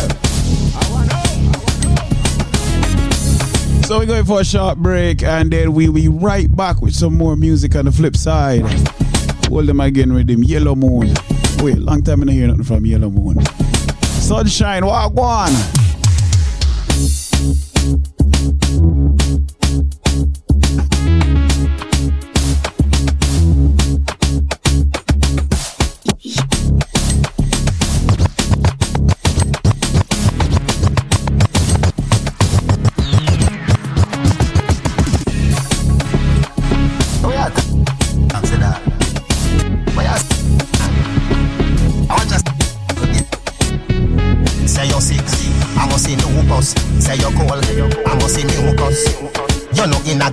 [3.85, 7.15] So we're going for a short break and then we'll be right back with some
[7.15, 8.63] more music on the flip side.
[9.49, 11.13] Hold them again with them Yellow Moon.
[11.59, 13.45] Wait, long time I don't hear nothing from Yellow Moon.
[14.03, 15.51] Sunshine, walk on.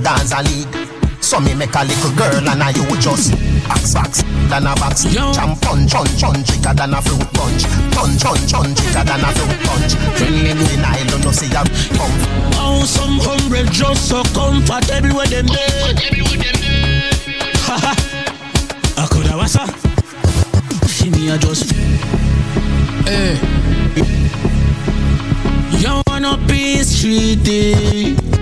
[0.04, 1.24] You know in a dance league.
[1.24, 3.32] So me make a little girl and I you just
[3.68, 5.06] box box than a box.
[5.06, 7.64] Jump punch punch punch thicker than a fruit punch.
[7.96, 9.96] Punch punch punch thicker than a fruit punch.
[10.20, 11.64] Friendly good in I don't know see ya
[11.96, 12.20] come.
[12.60, 15.96] Oh, some hungry just so comfortable with them there.
[18.98, 19.66] I could have wasa.
[20.88, 21.72] See me a just.
[23.08, 23.40] Hey.
[25.80, 28.33] You wanna peace treaty?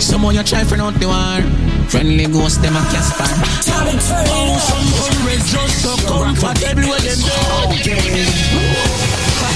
[0.00, 1.42] Someone you try for out the war.
[1.90, 3.26] Friendly ghost them a Casper.
[3.26, 8.28] Oh, some hungry just so comfortable with them there.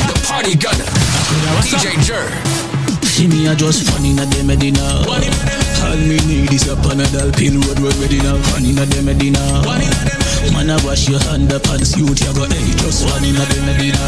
[0.08, 0.90] The party gunner.
[1.62, 2.26] DJ Jer.
[3.06, 4.82] See me a just fun inna the Medina.
[5.06, 8.36] All me need is a Panadol pill road road ready now.
[8.50, 9.38] Fun inna the Medina.
[10.52, 13.60] Man a wash your hand up and suit you go hey just one inna the
[13.62, 14.02] Medina.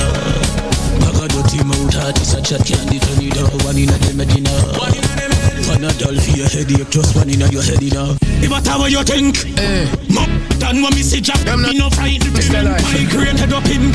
[0.98, 3.54] Bag a dirty mouth heart is a chat candy turn it up.
[3.62, 5.33] One inna the Medina.
[5.62, 8.16] Panadol for your headache just one inna your head inna.
[8.42, 9.86] If I tell what you think, eh?
[10.10, 10.26] More
[10.58, 11.38] than what me see Jack.
[11.46, 12.64] Them no frightened him.
[12.92, 13.92] Migraine head up him.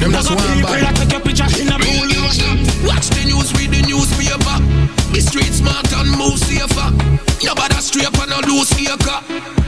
[0.00, 0.82] Them just Bag a one people bad.
[0.84, 2.58] that take your picture in a Roll your stop.
[2.84, 4.56] Watch the news, read the newspaper.
[5.12, 6.90] Be street smart and move safer.
[7.42, 9.20] Nobody straight and no loose acre.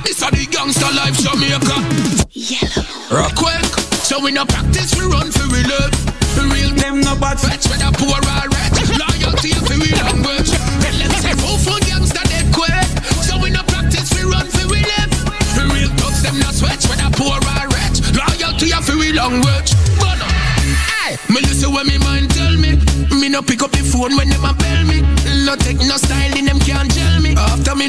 [0.04, 1.76] This are the gangster life Jamaica.
[2.34, 2.84] Yellow.
[3.14, 3.64] Rock quick.
[4.06, 5.94] So we no practice, we run for we live.
[6.38, 8.18] We real them no bad fetch, whether poor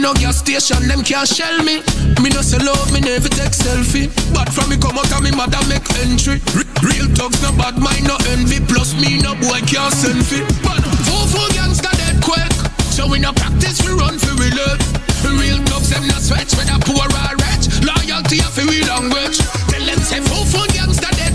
[0.07, 1.83] no gas station, them can't shell me.
[2.23, 4.07] Me no sell out, me never take selfie.
[4.33, 6.39] But from me come out me mother make entry.
[6.79, 8.63] Real thugs no bad mind no envy.
[8.71, 10.39] Plus me no boy can't send fi.
[10.63, 12.47] But four four gangster dead quick.
[12.95, 14.79] So we no practice, we run for we live.
[15.27, 17.67] Real thugs them no sweat, whether poor or rich.
[17.83, 19.43] Loyalty for we language.
[19.67, 21.26] Tell them say four four gangster dead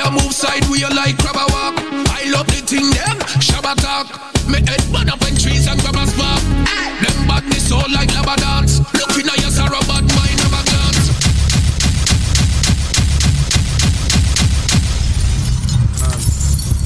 [0.00, 1.74] I move side we you like crab a walk.
[2.14, 4.06] I love the thing them shabba attack.
[4.48, 6.42] Me head burn up in trees and grab a spark.
[7.02, 8.78] Them badness all like lava dance.
[8.94, 11.08] Looking at your sorrow, but mine never glance.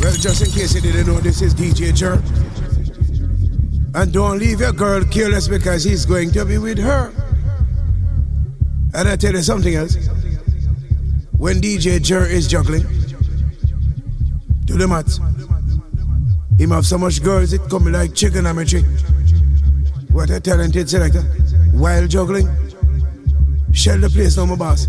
[0.00, 2.22] Well, just in case you didn't know, this is DJ Jer.
[3.94, 7.12] And don't leave your girl careless because he's going to be with her.
[8.94, 9.96] And I tell you something else.
[11.36, 12.86] When DJ Jer is juggling,
[14.72, 15.18] do the maths.
[16.58, 18.82] Him have so much girls, it come like trigonometry.
[20.12, 21.22] What a talented selector.
[21.72, 22.48] While juggling,
[23.72, 24.86] shell the place, no more boss.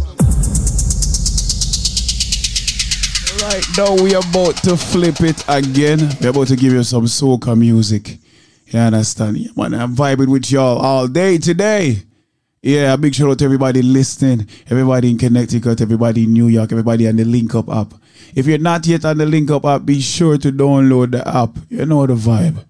[3.43, 5.99] Right now we are about to flip it again.
[6.21, 8.19] We're about to give you some soca music.
[8.67, 9.37] You understand?
[9.37, 12.03] Yeah, man, I'm vibing with y'all all day today.
[12.61, 16.71] Yeah, a big shout out to everybody listening, everybody in Connecticut, everybody in New York,
[16.71, 17.93] everybody on the Link Up app.
[18.35, 21.57] If you're not yet on the Link Up app, be sure to download the app.
[21.69, 22.63] You know the vibe.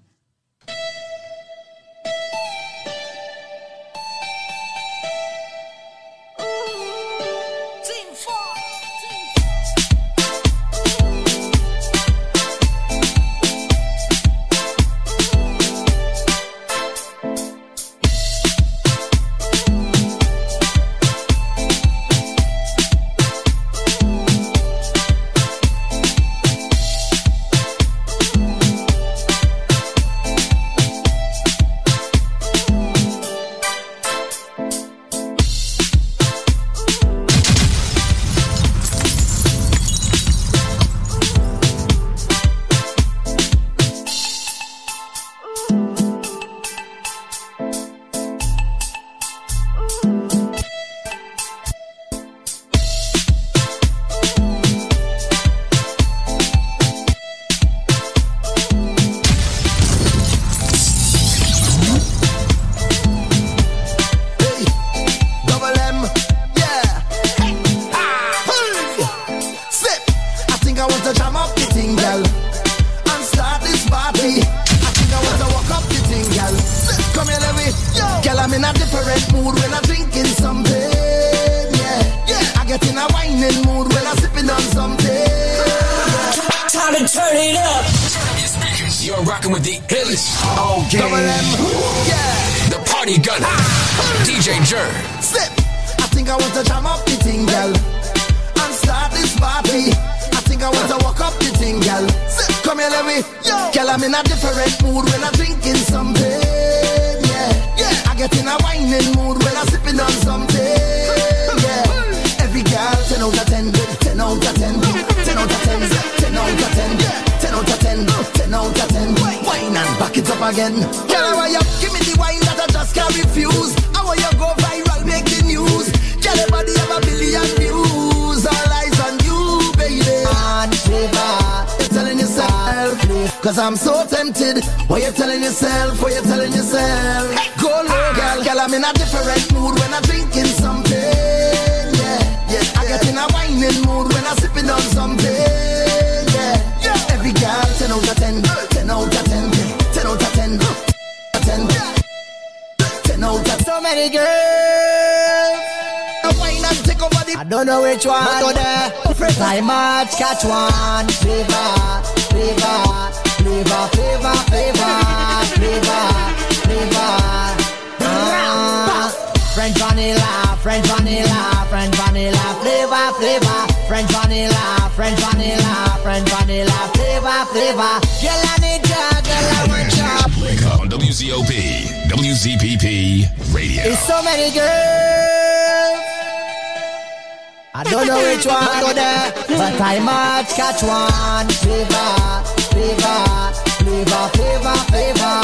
[190.73, 191.49] Might one.
[191.61, 195.39] Flavor, flavor, flavor, flavor, flavor,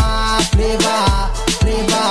[0.51, 1.01] flavor,
[1.61, 2.09] flavor.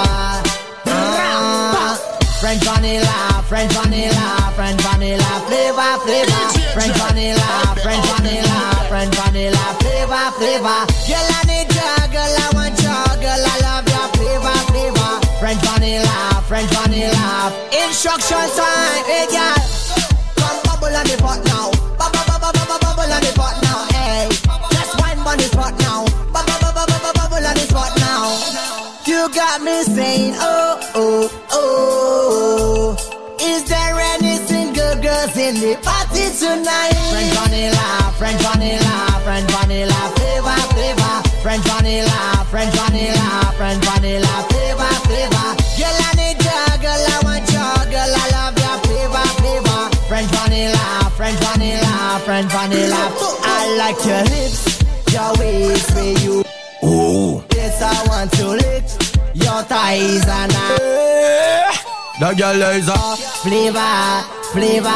[0.87, 1.99] Ah.
[2.41, 6.45] French vanilla, French vanilla, French vanilla, flavor, flavor.
[6.75, 10.81] French vanilla, French vanilla, French vanilla, flavor, flavor.
[11.09, 15.13] Girl, I need ya, girl, I want ya, girl, I love ya, flavor, flavor.
[15.41, 17.53] French vanilla, French vanilla.
[17.73, 19.59] Instruction time, hey girl.
[20.37, 21.48] Come bubble on the pot
[35.69, 36.97] the party tonight?
[37.13, 38.95] French vanilla, French vanilla,
[39.25, 41.15] French vanilla, flavor, flavor.
[41.45, 42.19] French vanilla,
[42.51, 45.49] French vanilla, French vanilla, flavor, flavor.
[45.77, 49.83] Girl, I need ya, girl, I want ya, girl, I love ya, flavor, flavor.
[50.09, 53.03] French vanilla, French vanilla, French vanilla.
[53.45, 54.63] I like your lips,
[55.13, 56.45] your waist, where you.
[56.83, 57.45] Oh.
[57.55, 58.85] Yes, I want to lick
[59.35, 60.79] your thighs and I.
[60.81, 61.88] Eh.
[62.19, 62.99] That girl is a
[63.47, 63.79] Flavor,
[64.51, 64.91] flavor,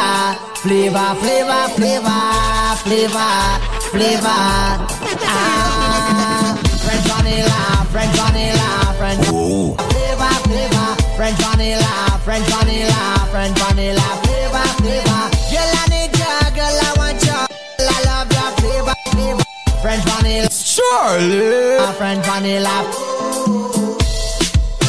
[0.59, 2.19] flavor, flavor, flavor,
[2.83, 3.31] flavor,
[3.95, 4.43] flavor.
[5.23, 11.95] Ah, French vanilla, French vanilla, French flavor, flavor, French vanilla,
[12.27, 15.23] French vanilla, French vanilla, flavor, flavor.
[15.47, 19.47] Girl, I need ya, girl, I want ya, girl, I love ya, flavor, flavor.
[19.79, 21.79] French vanilla, Charlie.
[21.95, 22.83] French vanilla.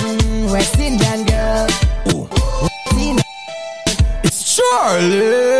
[0.01, 1.72] Mm, West Indian girl.
[4.71, 5.59] Charlie.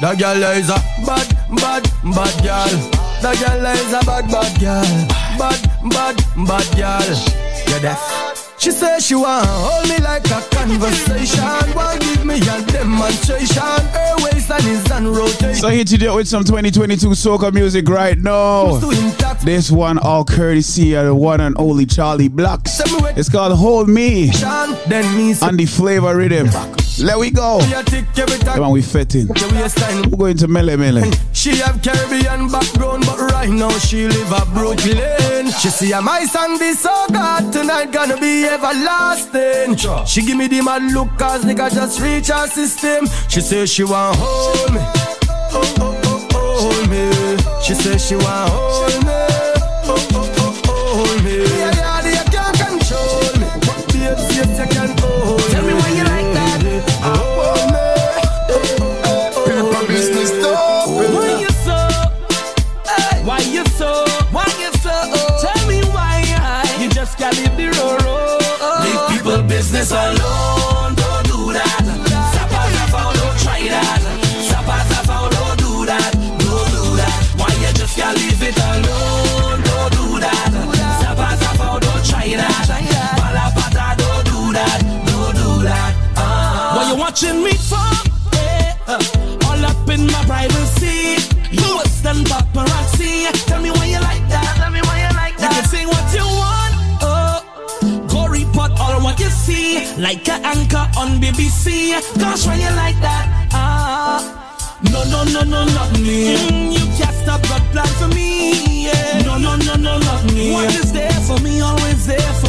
[0.00, 1.82] That girl is a bad, bad,
[2.14, 2.90] bad girl.
[3.22, 5.08] That girl is a bad, bad girl.
[5.38, 5.60] Bad,
[5.90, 6.16] bad,
[6.46, 7.16] bad girl.
[7.68, 8.47] You're deaf?
[8.58, 11.74] She says she want hold me like a conversation.
[11.76, 13.62] Want give me a demonstration.
[13.62, 15.54] Her waistline is on rotation.
[15.54, 18.78] So here today with some 2022 soca music right now.
[19.44, 22.80] This one all courtesy of the one and only Charly Blacks.
[23.16, 24.30] It's called Hold Me
[24.88, 26.48] Then me on the flavor rhythm.
[27.00, 27.60] Let we go.
[27.60, 28.56] you tick every time.
[28.56, 29.28] Come on, we fitting.
[29.28, 31.08] We're going to Mele Mele.
[31.32, 35.46] She have Caribbean background, but right now she live a Brooklyn.
[35.60, 36.26] She see a my
[36.58, 39.76] be so good tonight, gonna be everlasting.
[40.06, 43.06] She give me the mad look, cause nigga just reach her system.
[43.28, 44.80] She say she want hold me,
[46.32, 47.02] hold me.
[47.62, 49.17] She say she want hold me,
[87.20, 87.76] watching me for?
[88.36, 91.18] Eh, uh, all up in my privacy.
[91.50, 93.26] You a stand paparazzi.
[93.46, 94.54] Tell me why you like that.
[94.56, 95.42] Tell me why you like that.
[95.42, 96.74] You can say what you want.
[97.02, 99.96] Oh, go report all what you see.
[99.96, 101.90] like an anchor on BBC.
[102.18, 104.78] Gosh, when you like that, ah.
[104.92, 106.36] No, no, no, no, not me.
[106.36, 108.84] Mm, you can't stop God plan for me.
[108.86, 109.22] Yeah.
[109.26, 110.52] No, no, no, no, not me.
[110.52, 112.47] What is there for me, always there for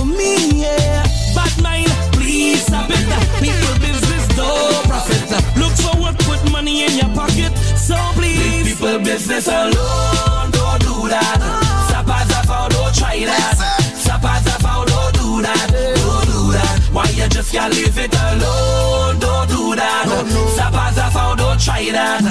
[6.89, 7.53] in your pocket.
[7.77, 11.39] So please, people business alone, don't do that.
[11.89, 13.57] Sapa, sapa, don't try that.
[13.95, 15.67] Sapa, sapa, don't do that.
[15.69, 16.75] Don't do that.
[16.91, 19.19] Why you just can't leave it alone?
[19.19, 20.05] Don't do that.
[20.55, 22.21] Sapa, sapa, don't try that.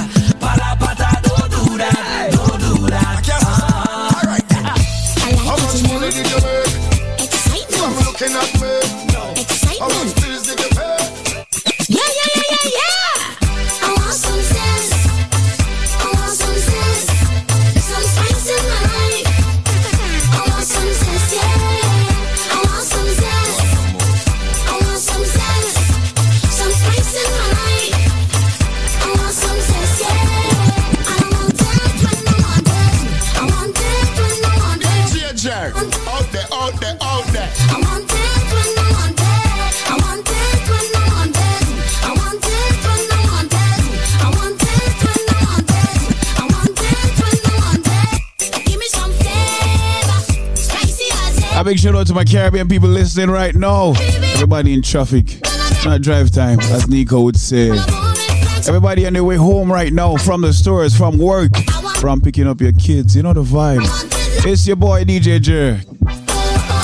[0.40, 2.30] Pata, pata, don't do that.
[2.32, 3.26] Don't do that.
[5.48, 6.74] How much money did you make?
[7.24, 7.82] Excitement.
[7.82, 8.72] I'm looking at me.
[9.12, 9.22] No.
[9.78, 9.88] How
[51.68, 53.92] big shout out to my Caribbean people listening right now.
[54.32, 55.24] Everybody in traffic.
[55.44, 57.68] It's not drive time, as Nicco would say.
[58.66, 61.54] Everybody on their way home right now from the stores, from work,
[62.00, 63.14] from picking up your kids.
[63.14, 63.82] You know the vibe.
[64.46, 65.82] It's your boy DJ Jer.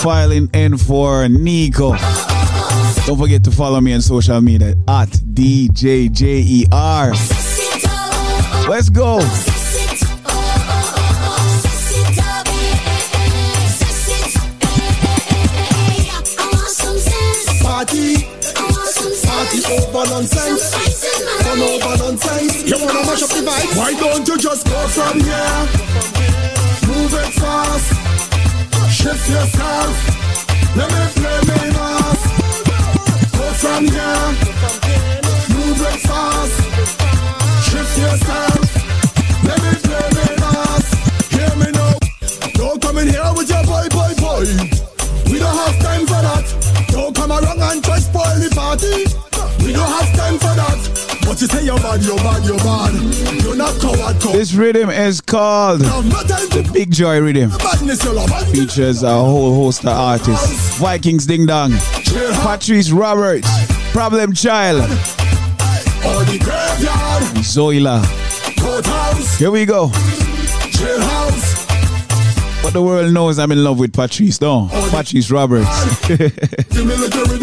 [0.02, 1.96] Filing in for Nicco.
[3.06, 6.68] Don't forget to follow me on social media at DJJER.
[8.68, 9.20] Let's go.
[17.84, 18.14] Party,
[19.28, 20.72] party over nonsense.
[21.44, 22.64] Fun over nonsense.
[22.64, 23.76] You wanna mash up the vibe?
[23.76, 25.68] Why don't you just go from here?
[26.88, 27.92] Move it fast.
[28.90, 29.92] Shift yourself.
[30.74, 32.20] Let me play me mass.
[33.36, 34.32] Go from here.
[35.52, 36.56] Move it fast.
[37.68, 38.64] Shift yourself.
[39.44, 40.86] Let me play me mass.
[41.28, 41.98] Hear me now.
[42.54, 44.83] Don't come in here with your boy, boy, boy.
[47.74, 49.02] And try spoil the party.
[49.64, 51.18] We don't have time for that.
[51.26, 53.42] But you say you're bad, you're bad, you're bad.
[53.42, 54.36] You're not coward, coward.
[54.36, 57.50] This rhythm is called the Big Joy Rhythm.
[58.52, 60.78] Features a whole host of artists.
[60.78, 61.72] Vikings Ding Dong,
[62.44, 63.48] Patrice Roberts,
[63.92, 64.88] Problem Child.
[67.42, 68.04] Zoelah.
[69.36, 69.90] Here we go.
[72.64, 74.68] But the world knows I'm in love with Patrice, though.
[74.90, 75.68] Patrice Roberts.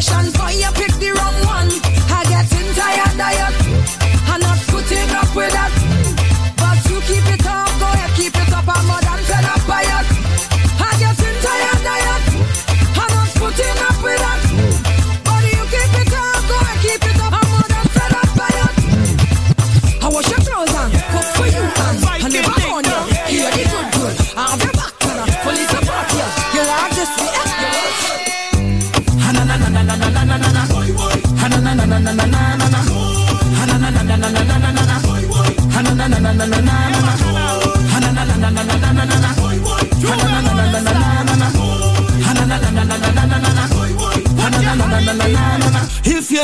[0.00, 0.79] expression for your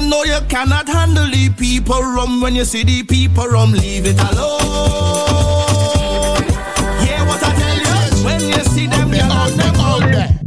[0.00, 4.04] you know you cannot handle the people rum when you see the people rum, leave
[4.06, 4.66] it alone.
[7.04, 10.38] Yeah, what I tell you when you see them, you know them out there.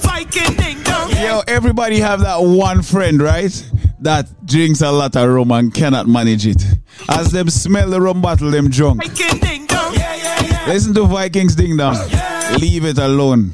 [0.00, 1.10] Viking ding dong.
[1.10, 3.70] yo, everybody have that one friend, right?
[4.00, 6.62] That drinks a lot of rum and cannot manage it.
[7.08, 9.04] As them smell the rum bottle, them drunk.
[9.04, 9.94] Viking ding dong.
[9.94, 10.66] Yeah, yeah, yeah.
[10.66, 11.96] Listen to Vikings Ding Dong.
[12.08, 13.52] Yeah, Leave it alone.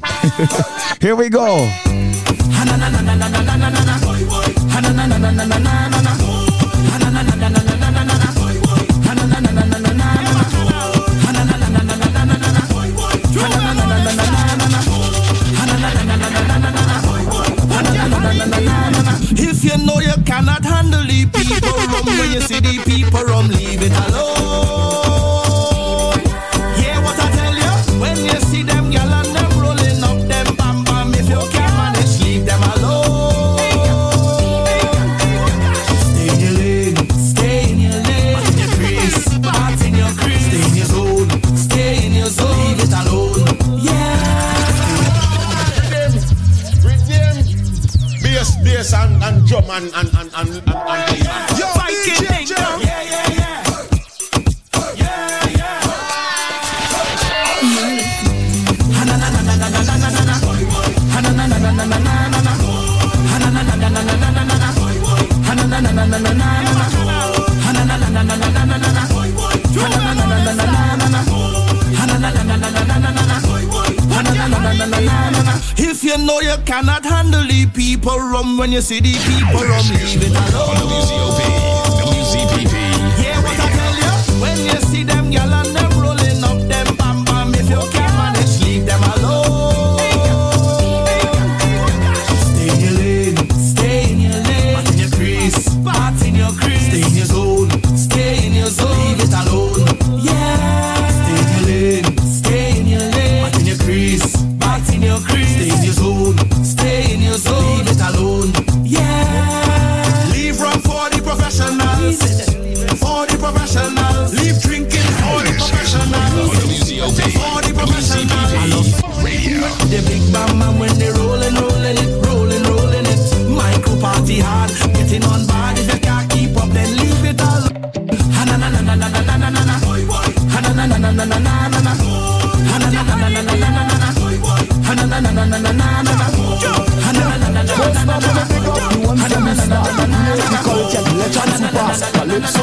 [1.01, 1.69] Here we go.
[19.43, 23.47] If you know you cannot handle the people rum when you see the people rum,
[23.49, 24.40] leave it alone.
[49.71, 52.47] man and and and and, and yeah, yeah, Yo, Viking thing.
[52.47, 53.63] Yeah, yeah, yeah.
[54.97, 55.91] Yeah, yeah.
[75.77, 77.00] If you know you cannot
[78.01, 81.60] people rum when you see the people rum, leave it alone.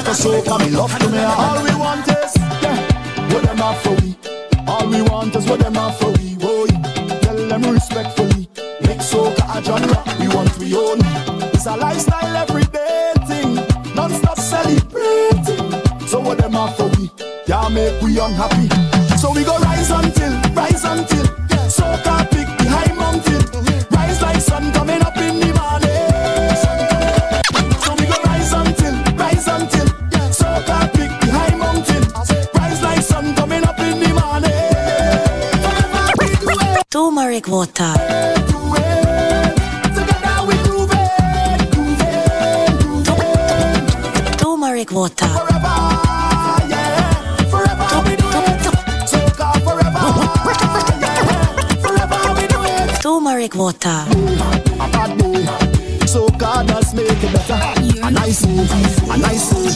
[0.08, 1.18] Calypso for soca, me love to me.
[1.18, 4.16] All we want is, yeah, what them have for we.
[4.66, 6.34] All we want is what them have for we.
[6.36, 6.66] Boy,
[7.20, 8.48] tell them respectfully.
[8.80, 10.98] Make soca a genre, we want we own.
[11.52, 13.56] It's a lifestyle everyday thing,
[13.94, 16.06] non-stop celebrating.
[16.06, 17.10] So what them have for we,
[17.46, 18.68] yeah, make we unhappy.
[19.18, 21.26] So we go rise until, rise until,
[37.58, 37.94] water.
[44.38, 45.32] Turmeric water.
[47.50, 47.88] Forever.
[53.02, 54.04] turmeric water.
[56.06, 57.77] So God does make it better.
[58.08, 58.70] A nice move,
[59.10, 59.68] a nice move.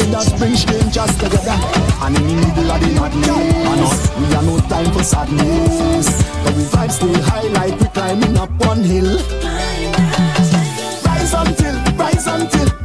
[0.00, 1.58] It does bring strangers together.
[2.00, 6.08] And in the middle of the madness, and us, we have no time for sadness.
[6.42, 9.18] But we vibe stay high like we climbing up one hill.
[11.04, 12.75] Rise until, rise until,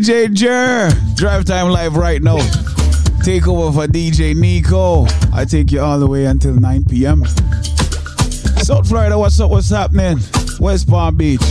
[0.00, 0.90] DJ Jer.
[1.14, 2.38] Drive Time Live right now.
[3.22, 5.06] Take over for DJ Nicco.
[5.30, 7.26] I take you all the way until 9 p.m.
[8.64, 9.50] South Florida, what's up?
[9.50, 10.18] What's happening?
[10.58, 11.42] West Palm Beach.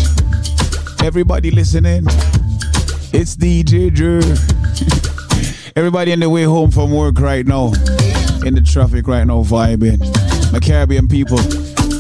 [1.04, 2.06] Everybody listening.
[3.14, 4.18] It's DJ Jer.
[5.76, 7.68] Everybody on the way home from work right now.
[8.48, 10.00] In the traffic right now, vibing.
[10.52, 11.38] My Caribbean people.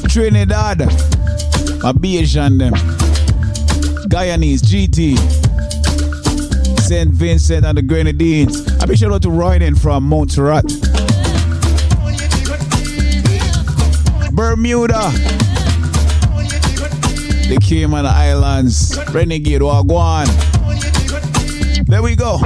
[0.09, 0.79] Trinidad.
[0.79, 2.73] My Bajan them.
[4.09, 5.38] Guyanese, GT,
[6.89, 7.11] St.
[7.11, 8.65] Vincent and the Grenadines.
[8.81, 10.65] A big shout out to Royden from Montserrat.
[14.33, 15.11] Bermuda.
[17.47, 18.97] the Cayman Islands.
[19.11, 20.25] Renegade Wagwan.
[21.85, 22.39] There we go.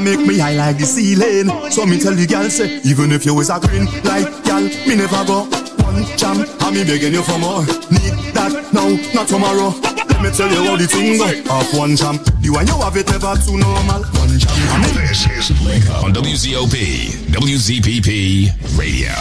[0.00, 1.52] One jam make me high like the ceiling.
[1.70, 4.96] So me tell the girl say, even if you was a green like gal, me
[4.96, 5.44] never go.
[5.84, 7.60] One jam, and me begging you for more.
[7.92, 9.76] Need that now, not tomorrow.
[10.08, 11.28] Let me tell you how the thing go.
[11.52, 14.00] Off one jam, the one you have it never too normal.
[14.16, 19.12] One jam, and me This is Link Up on WZOP, WZPP Radio.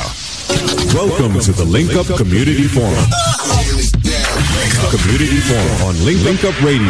[0.95, 3.03] Welcome to the Link Up Community Forum.
[4.95, 6.87] Community Forum on Link, Link Up Radio.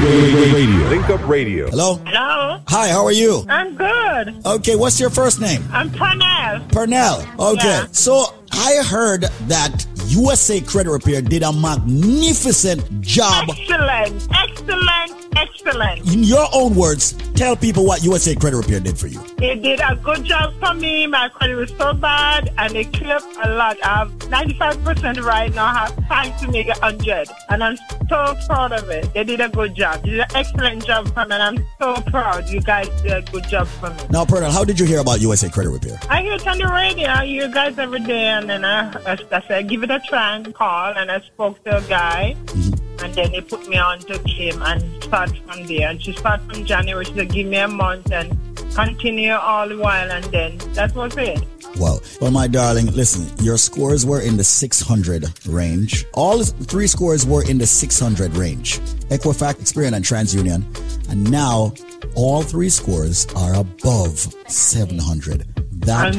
[0.53, 0.89] Radio.
[0.93, 1.67] Link Up Radio.
[1.69, 1.99] Hello?
[2.05, 2.28] Hello.
[2.67, 3.45] Hi, how are you?
[3.49, 4.45] I'm good.
[4.45, 5.63] Okay, what's your first name?
[5.71, 6.67] I'm Pernell.
[6.69, 7.39] Pernell.
[7.53, 7.67] Okay.
[7.67, 7.87] Yeah.
[7.91, 13.49] So I heard that USA Credit Repair did a magnificent job.
[13.49, 14.27] Excellent.
[14.35, 15.28] Excellent.
[15.35, 16.13] Excellent.
[16.13, 19.19] In your own words, tell people what USA Credit Repair did for you.
[19.37, 21.07] They did a good job for me.
[21.07, 23.77] My credit was so bad and they cleared a lot.
[23.83, 25.65] I have 95% right now.
[25.65, 27.29] I have time to make it 100.
[27.49, 27.77] And I'm
[28.09, 29.13] so proud of it.
[29.13, 30.03] They did a good job.
[30.03, 32.49] They did an excellent job for me and I'm so proud.
[32.49, 34.03] You guys did a good job for me.
[34.09, 35.99] Now, Pernell, how did you hear about USA Credit Repair?
[36.09, 37.07] I hear it on the radio.
[37.07, 39.99] I hear you guys every day, and then I, I, I said, give it a
[40.07, 40.93] try and call.
[40.93, 42.78] And I spoke to a guy, mm-hmm.
[43.03, 45.89] And then they put me on to Kim and start from there.
[45.89, 47.05] And she start from January.
[47.05, 48.37] She said, give me a month and
[48.75, 51.43] continue all the while, and then that was it.
[51.77, 51.99] Wow.
[52.19, 56.05] Well, my darling, listen, your scores were in the 600 range.
[56.13, 60.63] All three scores were in the 600 range Equifax, Experian, and TransUnion.
[61.09, 61.73] And now
[62.15, 64.17] all three scores are above
[64.47, 65.45] 700.
[65.85, 66.15] That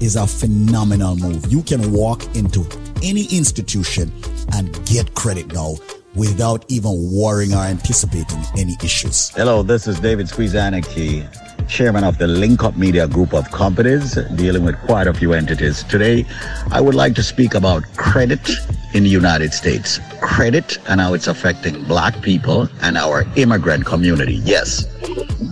[0.00, 1.52] is a phenomenal move.
[1.52, 2.66] You can walk into
[3.02, 4.12] any institution
[4.52, 5.76] and get credit now
[6.14, 9.30] without even worrying or anticipating any issues.
[9.30, 11.26] Hello, this is David Squeezaniki,
[11.62, 15.82] chairman of the Link Up Media Group of companies dealing with quite a few entities.
[15.84, 16.24] Today,
[16.70, 18.50] I would like to speak about credit
[18.94, 20.00] in the United States.
[20.20, 24.34] Credit and how it's affecting black people and our immigrant community.
[24.34, 24.86] Yes,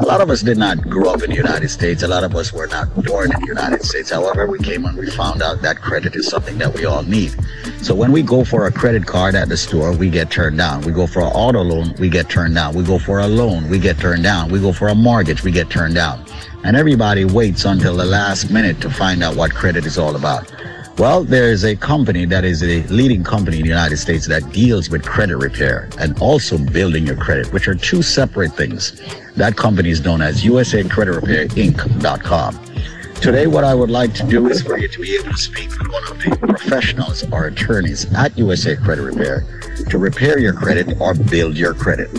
[0.01, 2.03] a lot of us did not grow up in the United States.
[2.03, 4.11] A lot of us were not born in the United States.
[4.11, 7.35] However, we came and we found out that credit is something that we all need.
[7.82, 10.82] So when we go for a credit card at the store, we get turned down.
[10.82, 12.74] We go for an auto loan, we get turned down.
[12.74, 14.51] We go for a loan, we get turned down.
[14.51, 15.99] We go for a mortgage, we get turned down.
[16.64, 20.51] And everybody waits until the last minute to find out what credit is all about.
[20.98, 24.90] Well, there's a company that is a leading company in the United States that deals
[24.90, 29.01] with credit repair and also building your credit, which are two separate things.
[29.36, 32.60] That company is known as USA Credit Repair Inc.com.
[33.14, 35.70] Today, what I would like to do is for you to be able to speak
[35.78, 39.44] with one of the professionals or attorneys at USA Credit Repair
[39.89, 42.10] to repair your credit or build your credit.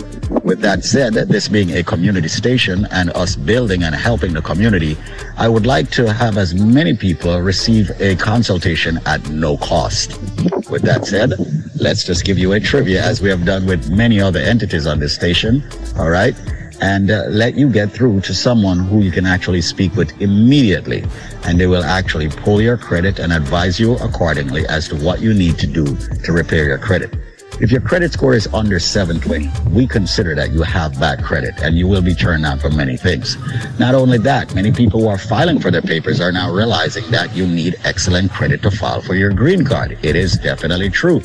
[0.44, 4.96] With that said, this being a community station and us building and helping the community,
[5.36, 10.20] I would like to have as many people receive a consultation at no cost.
[10.68, 11.34] With that said,
[11.80, 14.98] let's just give you a trivia as we have done with many other entities on
[14.98, 15.62] this station.
[15.96, 16.34] All right
[16.82, 21.04] and uh, let you get through to someone who you can actually speak with immediately.
[21.44, 25.32] And they will actually pull your credit and advise you accordingly as to what you
[25.32, 27.14] need to do to repair your credit.
[27.60, 31.76] If your credit score is under 720, we consider that you have bad credit and
[31.76, 33.36] you will be turned down for many things.
[33.78, 37.34] Not only that, many people who are filing for their papers are now realizing that
[37.36, 39.98] you need excellent credit to file for your green card.
[40.02, 41.20] It is definitely true.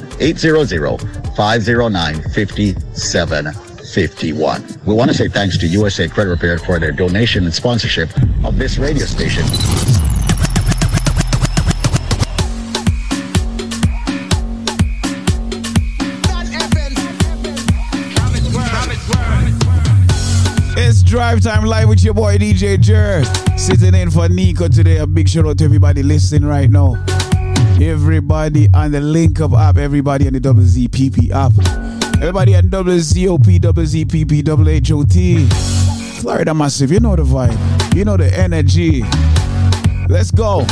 [1.34, 3.73] 800-509-5751.
[4.84, 8.10] We want to say thanks to USA Credit Repair for their donation and sponsorship
[8.42, 9.44] of this radio station.
[20.76, 23.22] It's drive time live with your boy DJ Jer.
[23.56, 24.96] Sitting in for Nicco today.
[24.96, 26.94] A big shout out to everybody listening right now.
[27.80, 31.83] Everybody on the Link Up app, everybody on the WZPP app.
[32.14, 36.20] Everybody at Double ZOP, Double ZPP, Double HOT.
[36.20, 37.94] Florida Massive, you know the vibe.
[37.94, 39.02] You know the energy.
[40.08, 40.64] Let's go.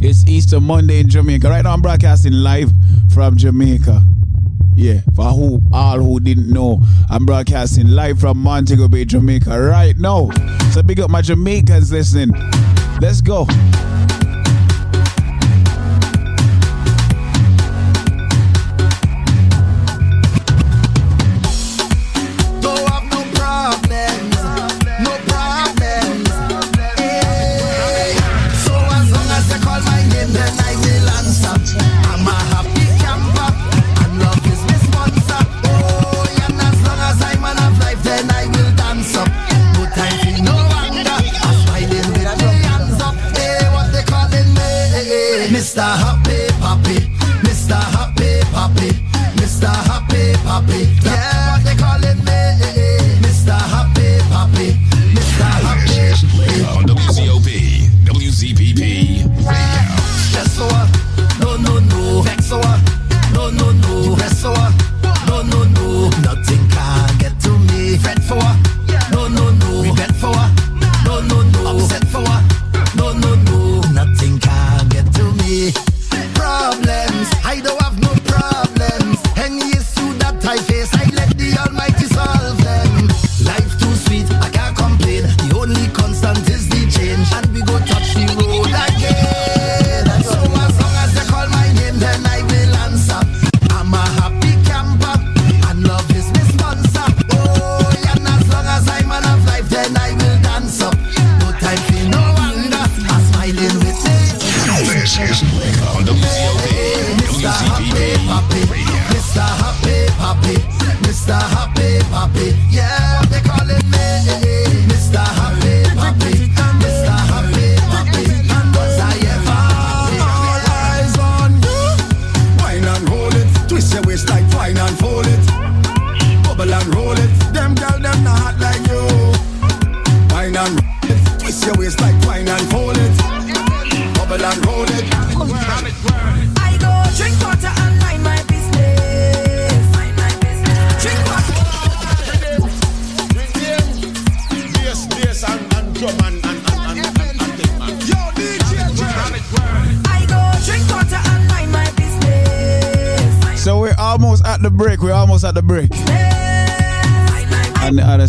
[0.00, 1.48] It's Easter Monday in Jamaica.
[1.48, 2.70] Right now I'm broadcasting live
[3.12, 4.02] from Jamaica.
[4.76, 9.96] Yeah, for who all who didn't know, I'm broadcasting live from Montego Bay, Jamaica right
[9.96, 10.30] now.
[10.72, 12.30] So big up my Jamaicans listening.
[13.00, 13.46] Let's go.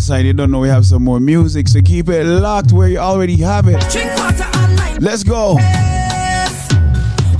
[0.06, 2.98] Side, you don't know we have some more music, so keep it locked where you
[2.98, 3.80] already have it.
[3.90, 5.56] Drink water and Let's go.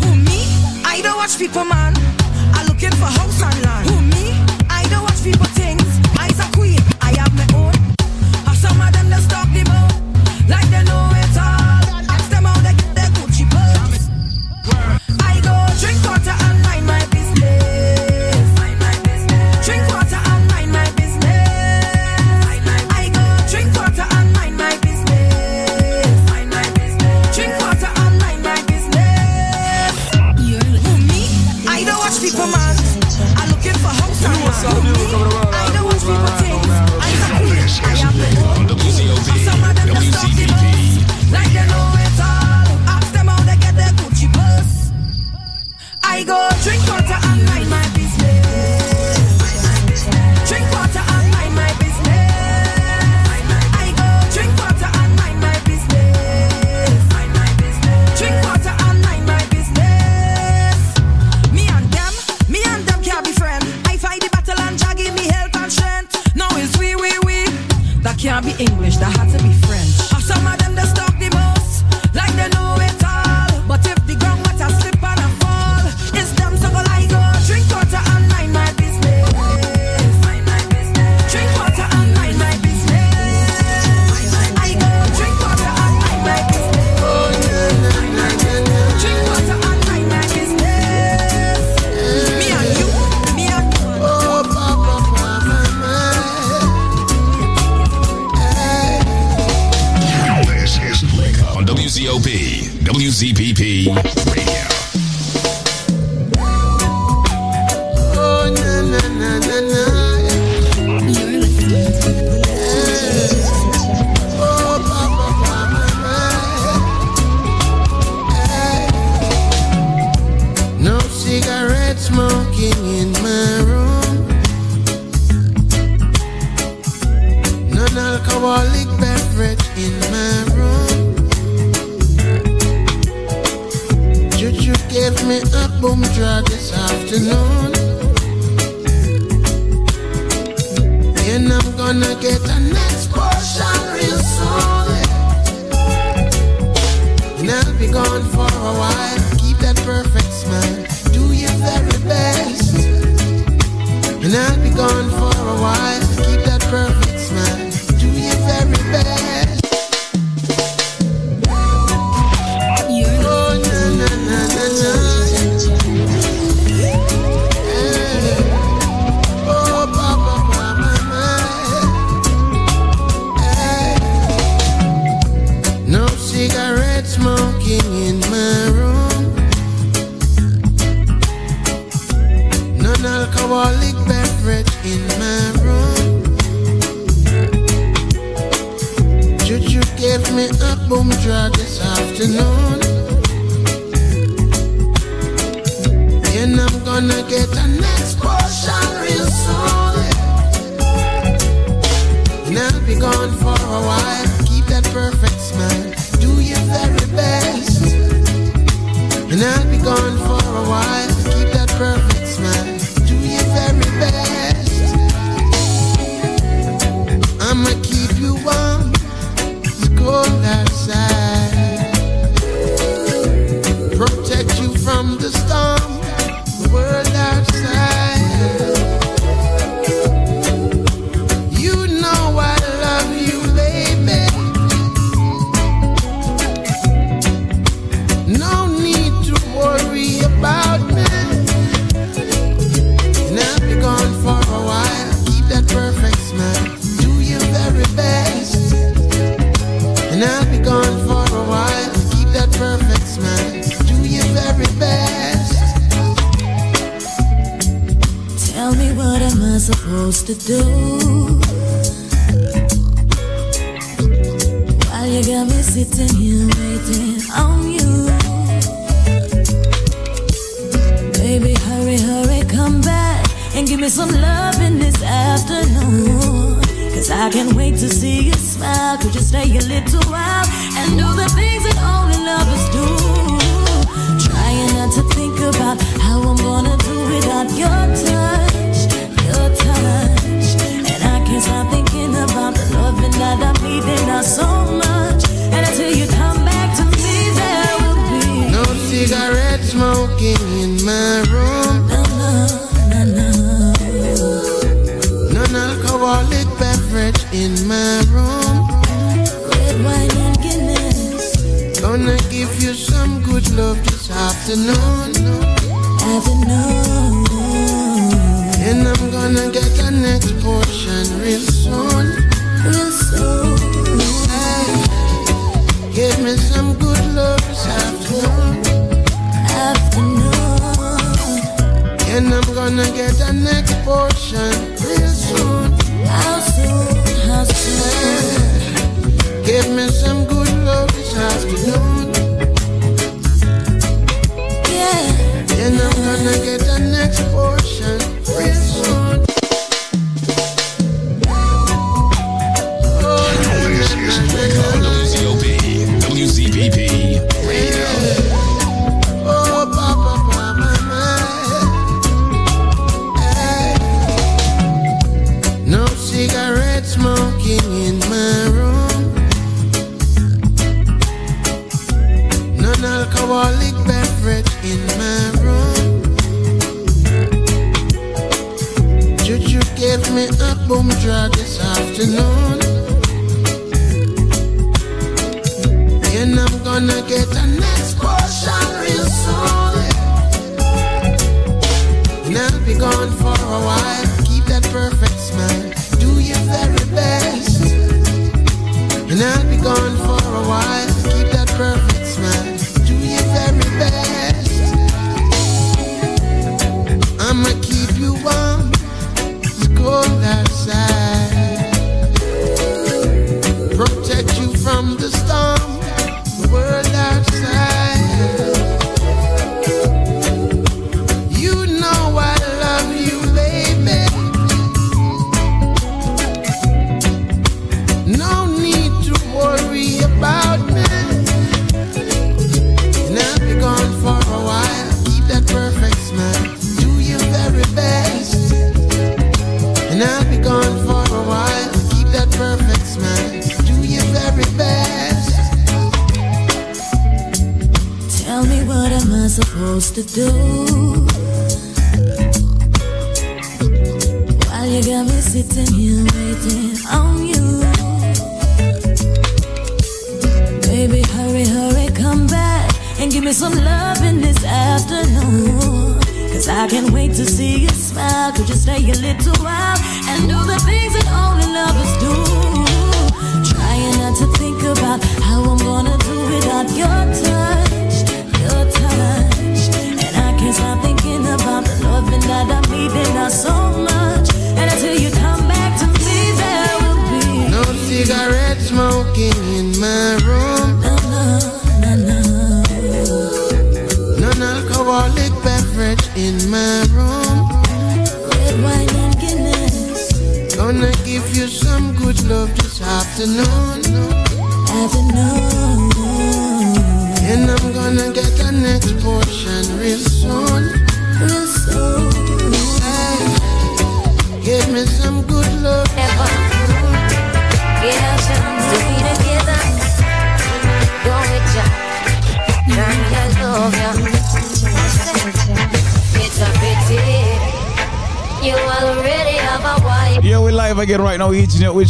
[0.01, 0.43] Who me?
[0.85, 1.86] I don't watch people, man.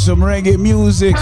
[0.07, 1.17] Some reggae music.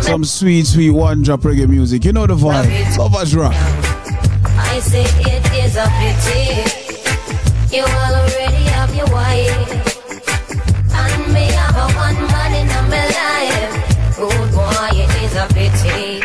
[0.00, 2.04] Some sweet, sweet one drop reggae music.
[2.04, 2.96] You know the vibe.
[2.96, 3.52] Lovers rock.
[3.52, 6.62] I say it is a pity.
[7.74, 9.70] You already have your wife.
[10.94, 13.74] And me have a one man in my life.
[14.16, 16.22] Good boy, it is a pity.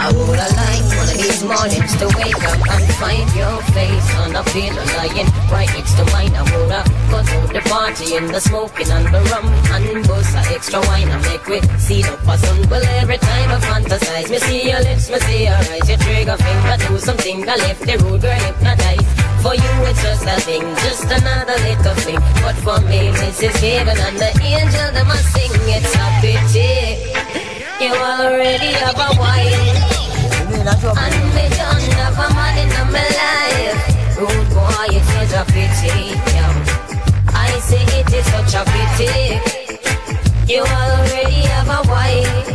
[0.00, 4.14] I would have liked one of these mornings to wake up and find your face
[4.16, 6.34] on a pillow lying right next to mine.
[6.34, 10.34] I would have got out the party and the smoking and the rum and bust
[10.34, 12.68] a extra wine and make we see the person.
[12.68, 16.36] Well, every time I fantasize, me see your lips, me see your eyes, your trigger
[16.36, 17.48] finger do something.
[17.48, 19.06] I left the road girl hypnotized.
[19.42, 22.20] For you it's just a thing, just another little thing.
[22.42, 25.54] But for me this is heaven and the angel that must sing.
[25.70, 27.30] It's a pity
[27.80, 30.00] you already have a wife.
[30.52, 34.18] And me don't have a man in my life.
[34.18, 36.18] Rude boy, it is a pity.
[36.34, 36.59] yeah.
[37.70, 39.38] Say it is such a pity.
[40.52, 42.48] You already have a wife.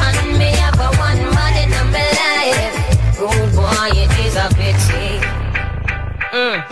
[0.00, 3.20] And me have a one man in my life.
[3.20, 5.20] Rude boy, it is a pity.
[6.32, 6.64] Mm.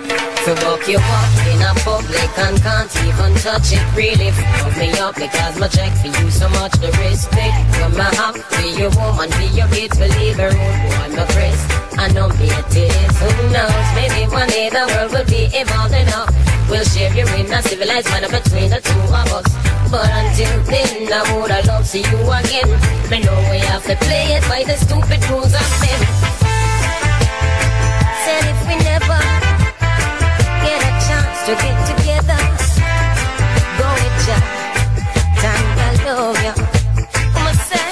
[0.47, 4.89] To buck you up in a public and can't even touch it really fuck me
[4.99, 8.89] up because my check for you so much the respect from my have for your
[8.97, 11.67] woman for your kids believe her own boy my breast
[11.99, 15.93] I know me it is who knows maybe one day the world will be evolved
[15.93, 19.49] enough we'll share you in a civilized manner between the two of us
[19.91, 22.69] but until then I would have loved to see you again
[23.11, 26.01] me know we have to play it by the stupid rules of men
[28.25, 29.21] said if we never
[30.65, 32.41] get a chance to get together.
[33.79, 34.39] Go with ya,
[35.43, 36.53] time I love ya.
[37.37, 37.89] I'ma say,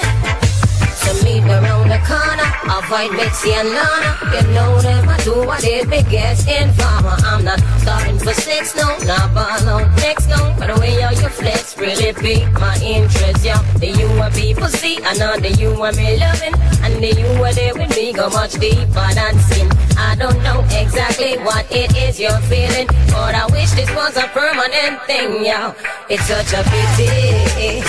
[1.01, 2.36] so meet me around the corner.
[2.67, 4.11] Avoid Betsy and Lana.
[4.33, 7.15] You know them, I do what they biggest informer.
[7.23, 10.53] I'm not starting for sex, no, not ball out next, no.
[10.59, 13.61] But the way how you flex really pique my interest, yeah.
[13.79, 16.55] The you and people see, I know the you and me loving.
[16.83, 19.71] And the you are there with me go much deeper than sin.
[19.97, 24.27] I don't know exactly what it is you're feeling, but I wish this was a
[24.27, 25.73] permanent thing, yeah.
[26.09, 27.81] It's such a pity.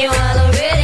[0.00, 0.83] You all already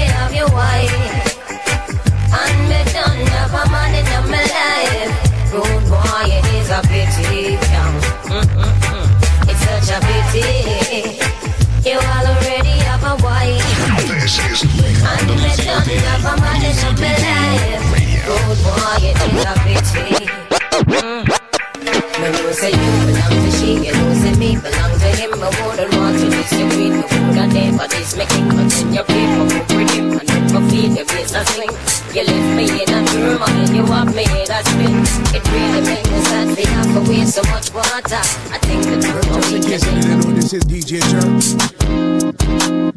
[34.77, 35.35] made spin.
[35.35, 38.23] It really makes me sad for have to waste so much water.
[38.53, 41.27] I think the turbo Just in case you didn't know, this is DJ Jerk.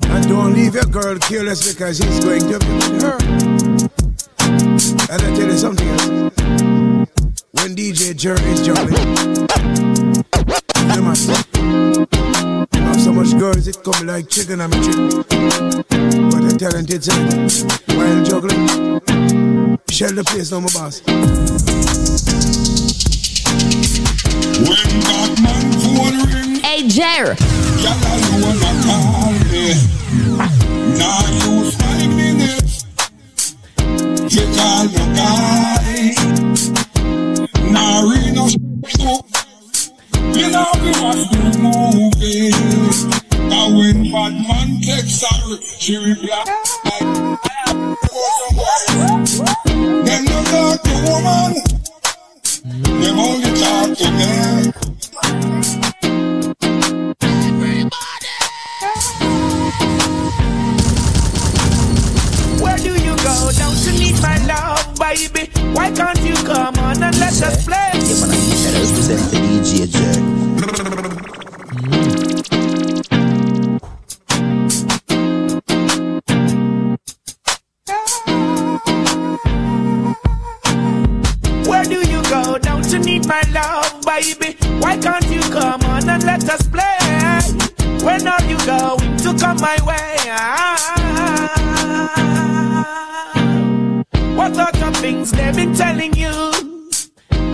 [0.10, 3.18] And don't leave your girl careless because he's going to be with her.
[5.10, 6.10] And I tell you something else.
[7.52, 9.44] When DJ Jerk is juggling,
[13.24, 15.26] much girls it come like chicken on my trip.
[15.30, 17.34] But a talented side
[17.96, 18.68] while juggling.
[19.90, 21.02] Shell the place, no my boss.
[24.60, 27.36] When Batman phone ring, Hey, Jer.
[27.80, 29.66] y'all you wanna call me.
[30.98, 32.84] Now use five minutes
[34.34, 36.16] to call your guy.
[37.72, 38.46] Now read no
[38.98, 39.26] book.
[40.36, 42.83] You know we watch the movie.
[44.14, 46.44] Now when Batman texts her, she reply.
[50.06, 51.54] Them no talk to woman.
[53.02, 54.74] Them only talk to men.
[62.62, 63.52] Where do you go?
[63.58, 65.50] Don't you need my love, baby?
[65.74, 67.92] Why can't you come on and let us play?
[67.94, 70.43] Yeah, man, I represent DJ Jerk.
[84.24, 84.58] Baby?
[84.80, 86.98] Why can't you come on and let us play?
[88.04, 90.18] When are you going to come my way?
[94.36, 96.34] What sort of things they've been telling you?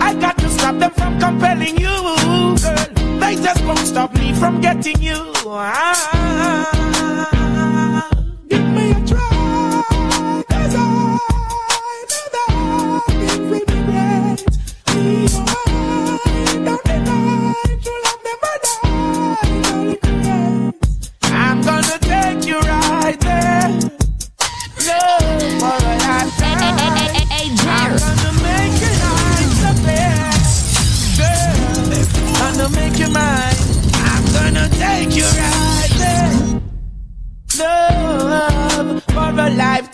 [0.00, 2.86] I got to stop them from compelling you, girl.
[3.20, 5.32] They just won't stop me from getting you.
[7.32, 7.39] Give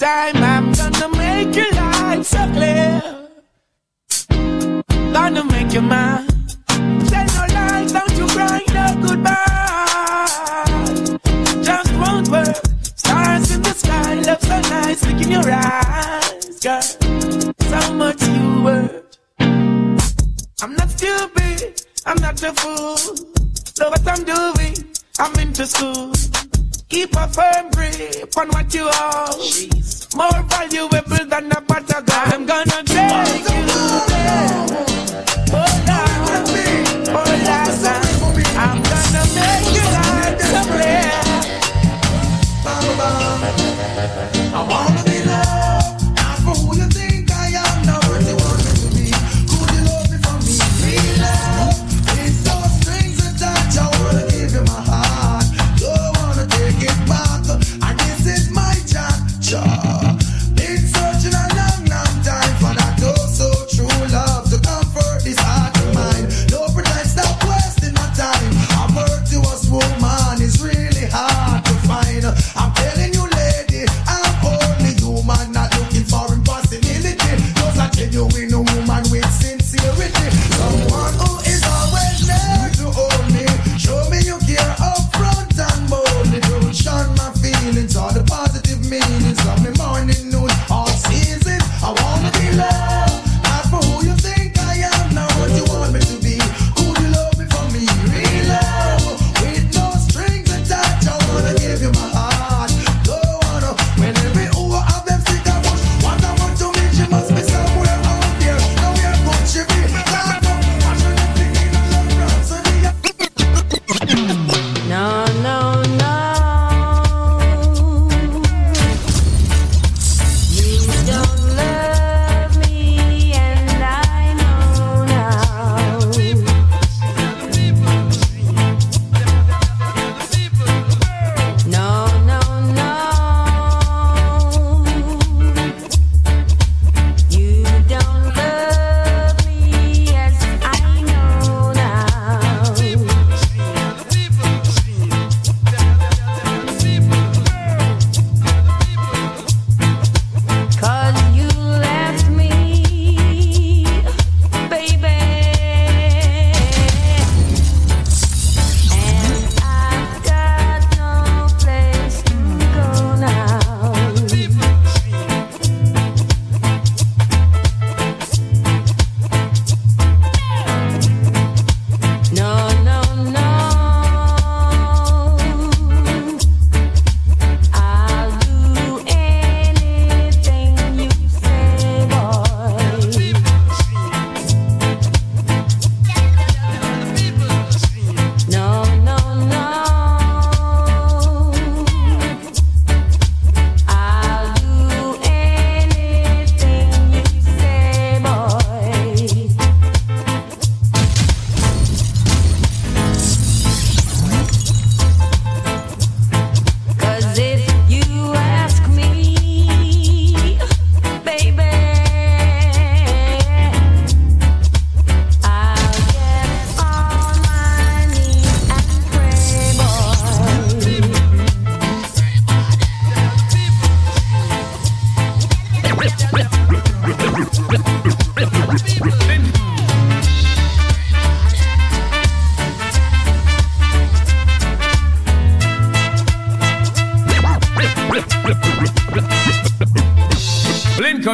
[0.07, 0.43] lifetime.
[0.45, 3.03] I'm gonna make your life so clear.
[5.13, 6.29] Gonna make you mine.
[7.09, 9.35] Say no lies, don't you cry, no goodbye.
[11.69, 12.57] Just won't work.
[13.03, 16.83] Stars in the sky, love so nice, look in your eyes, girl.
[17.71, 19.19] So much you worth.
[20.63, 22.99] I'm not stupid, I'm not a fool.
[23.79, 24.75] Know what I'm doing,
[25.19, 26.13] I'm into school.
[26.89, 29.41] Keep a firm grip on what you own.
[30.15, 32.11] More valuable than a gold.
[32.11, 34.06] I'm gonna take you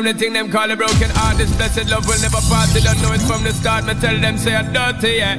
[0.03, 1.37] come the thing them call a broken heart.
[1.39, 2.69] This blessed love will never part.
[2.71, 3.85] They don't know it from the start.
[3.85, 5.37] Me tell them say I'm dirty, yeah.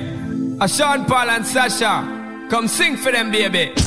[0.61, 3.82] A Sean Paul and Sasha, come sing for them, baby.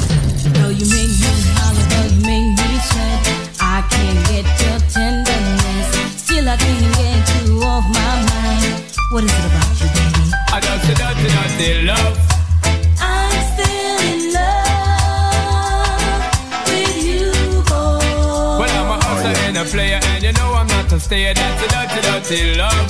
[21.27, 21.43] I'm not.
[21.43, 22.87] That's a dirty, dirty love.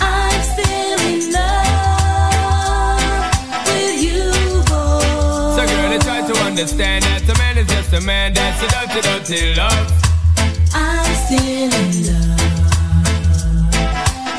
[0.00, 3.02] I'm still in love
[3.66, 4.32] with you,
[4.64, 5.04] boy.
[5.56, 8.32] So, girl, I try to understand that a man is just a man.
[8.32, 9.92] That's a dirty, dirty love.
[10.74, 12.40] I'm still in love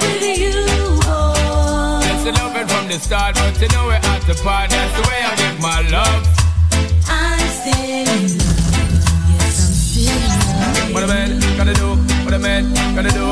[0.02, 0.66] with you,
[1.06, 2.02] boy.
[2.02, 4.72] That's the loving from the start, but you know we're at the part.
[4.72, 6.43] That's the way I give my love.
[12.94, 13.26] Gotta do.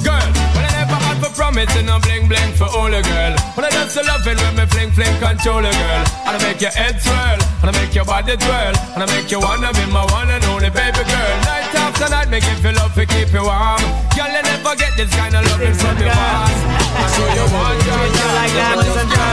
[0.00, 3.32] Girl, when I never had for promising, no bling bling for all a girl.
[3.52, 6.02] When I just love it when me fling fling control a girl.
[6.24, 9.28] And I make your head swirl, and I make your body twirl, and I make
[9.30, 11.36] you wanna be my one and only baby girl.
[11.44, 13.84] Night after night, make you feel love to keep you warm.
[14.16, 16.56] Girl, you never get this kind of loving from your boss.
[16.96, 19.24] I show you one girl, you like that, listen to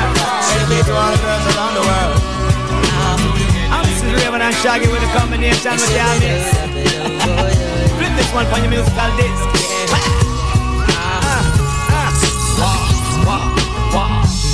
[0.83, 2.19] to all the girls around the world.
[3.71, 3.87] I'm
[4.17, 6.70] Rayvon and shaggy with a combination with Yami.
[8.31, 9.47] Flip this one on your musical disc.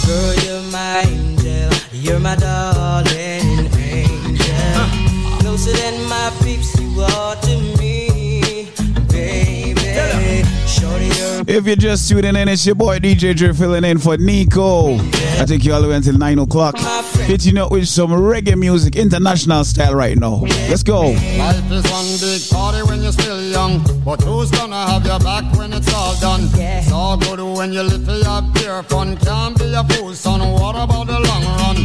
[0.08, 1.72] Girl, you're my angel.
[1.92, 4.88] You're my darling angel.
[5.40, 8.72] Closer than my peeps, you are to me,
[9.10, 10.44] baby.
[10.66, 11.10] Shorty,
[11.52, 14.98] If you're just tuning in, it's your boy DJ Dre filling in for Nicco.
[15.42, 16.78] I take you all the way until 9 o'clock.
[17.28, 20.38] Hitting up with some reggae music, international style right now.
[20.70, 21.14] Let's go.
[23.58, 26.44] Young, but who's gonna have your back when it's all done?
[26.54, 29.18] It's all good when you live for your pure fun.
[29.18, 30.40] Can't be a fool, son.
[30.60, 31.78] What about the long run?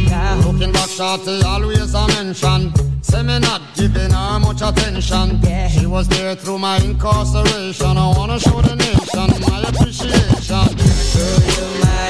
[0.45, 2.61] Looking back, shorty always a mention.
[3.01, 5.27] Say me not giving her much attention.
[5.75, 7.93] She was there through my incarceration.
[8.05, 10.67] I wanna show the nation my appreciation.
[11.13, 12.09] Girl, you're my,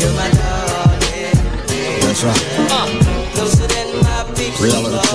[0.00, 1.38] you're my darling.
[2.04, 2.44] That's right.
[2.76, 3.18] Ah.
[3.34, 5.07] Closer than my peeps, Reality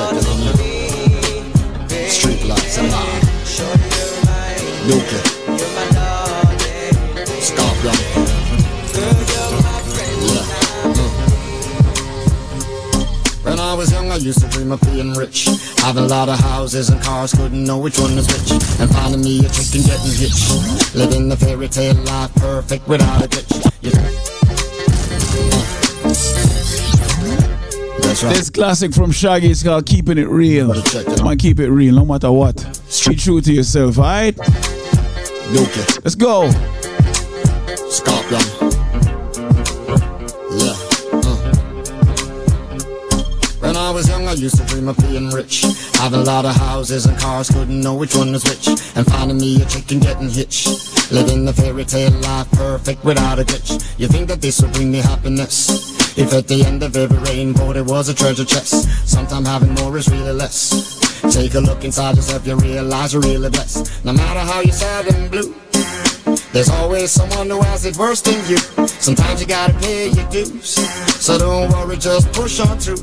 [14.23, 15.49] used to dream of being rich.
[15.77, 18.51] Having a lot of houses and cars, couldn't know which one was which.
[18.79, 20.95] And finding me a chick and getting hitched.
[20.95, 23.63] Living the fairy tale life, perfect without a glitch.
[28.23, 28.35] Right.
[28.35, 30.73] This classic from Shaggy is called Keeping It Real.
[31.17, 32.55] Come on, keep it real no matter what.
[33.07, 34.39] Be true to yourself, alright?
[34.39, 35.85] Okay.
[36.03, 36.49] Let's go.
[37.89, 38.62] Scorpion.
[44.43, 45.63] Used to dream of being rich.
[45.93, 48.67] Having a lot of houses and cars, couldn't know which one was which.
[48.95, 50.67] And finding me a chick and getting hitched.
[51.11, 53.71] Living the fairy tale life, perfect without a glitch.
[53.97, 56.17] You think that this would bring me happiness?
[56.17, 59.07] If at the end of every rainbow there was a treasure chest.
[59.07, 60.99] Sometimes having more is really less.
[61.33, 64.03] Take a look inside yourself, you realize you're really blessed.
[64.03, 65.55] No matter how you're sad and blue.
[66.53, 68.57] There's always someone who has it worse than you.
[68.85, 70.77] Sometimes you gotta pay your dues.
[71.19, 73.01] So don't worry, just push on through.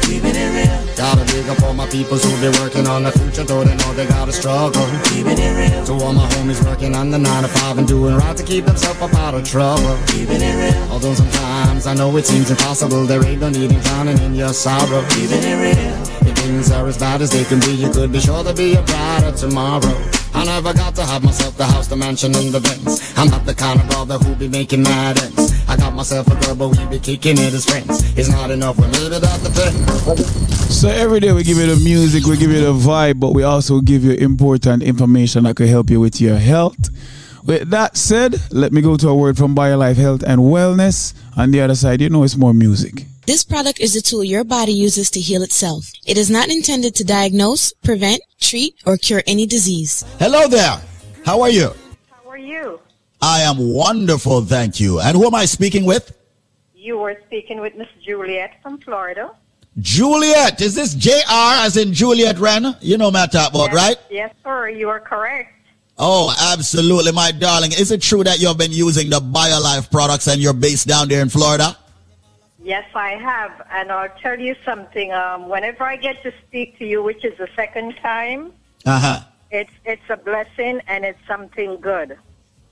[0.00, 0.96] Keeping it real.
[0.96, 3.92] Gotta big up all my peoples who be working on the future, though they know
[3.92, 4.86] they gotta struggle.
[5.12, 5.84] Keeping it real.
[5.84, 8.64] To all my homies working on the 9 to 5 and doing right to keep
[8.64, 9.98] themselves up out of trouble.
[10.06, 10.90] Keeping it real.
[10.90, 14.54] Although sometimes I know it seems impossible, there ain't no need in drowning in your
[14.54, 15.04] sorrow.
[15.10, 16.30] Keeping it real.
[16.30, 18.74] If things are as bad as they can be, you could be sure to be
[18.74, 20.15] a brighter tomorrow.
[20.36, 23.12] I never got to have myself the house, the mansion, and the Benz.
[23.16, 25.64] I'm not the kind of brother who be making mad ends.
[25.66, 28.02] I got myself a girl, but we be kicking it as friends.
[28.18, 30.76] It's not enough, well, maybe that depends.
[30.78, 33.44] So every day we give you the music, we give you the vibe, but we
[33.44, 36.90] also give you important information that could help you with your health.
[37.44, 41.14] With that said, let me go to a word from BioLife Health and Wellness.
[41.36, 43.06] On the other side, you know it's more music.
[43.26, 45.90] This product is a tool your body uses to heal itself.
[46.06, 50.04] It is not intended to diagnose, prevent, treat, or cure any disease.
[50.20, 50.80] Hello there.
[51.24, 51.72] How are you?
[52.08, 52.78] How are you?
[53.20, 55.00] I am wonderful, thank you.
[55.00, 56.16] And who am I speaking with?
[56.72, 59.32] You were speaking with Miss Juliet from Florida.
[59.80, 60.60] Juliet.
[60.60, 62.76] Is this JR as in Juliet Wren?
[62.80, 63.96] You know my I talk about, yes, right?
[64.08, 64.68] Yes, sir.
[64.68, 65.52] You are correct.
[65.98, 67.72] Oh, absolutely, my darling.
[67.72, 71.22] Is it true that you've been using the BioLife products and you're based down there
[71.22, 71.76] in Florida?
[72.66, 73.64] Yes, I have.
[73.70, 75.12] And I'll tell you something.
[75.12, 78.52] Um, whenever I get to speak to you, which is the second time,
[78.84, 79.20] Uh huh.
[79.52, 82.18] it's it's a blessing and it's something good.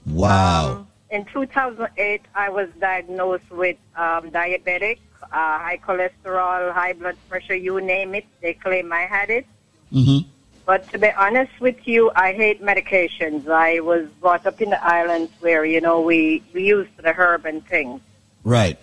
[0.05, 0.89] Wow.
[1.11, 7.81] In 2008, I was diagnosed with um, diabetic, uh, high cholesterol, high blood pressure, you
[7.81, 8.27] name it.
[8.43, 9.47] They claim I had it.
[9.93, 10.29] Mm-hmm.
[10.67, 13.49] But to be honest with you, I hate medications.
[13.49, 17.45] I was brought up in the islands where, you know, we, we used the herb
[17.47, 18.01] and things.
[18.43, 18.77] Right.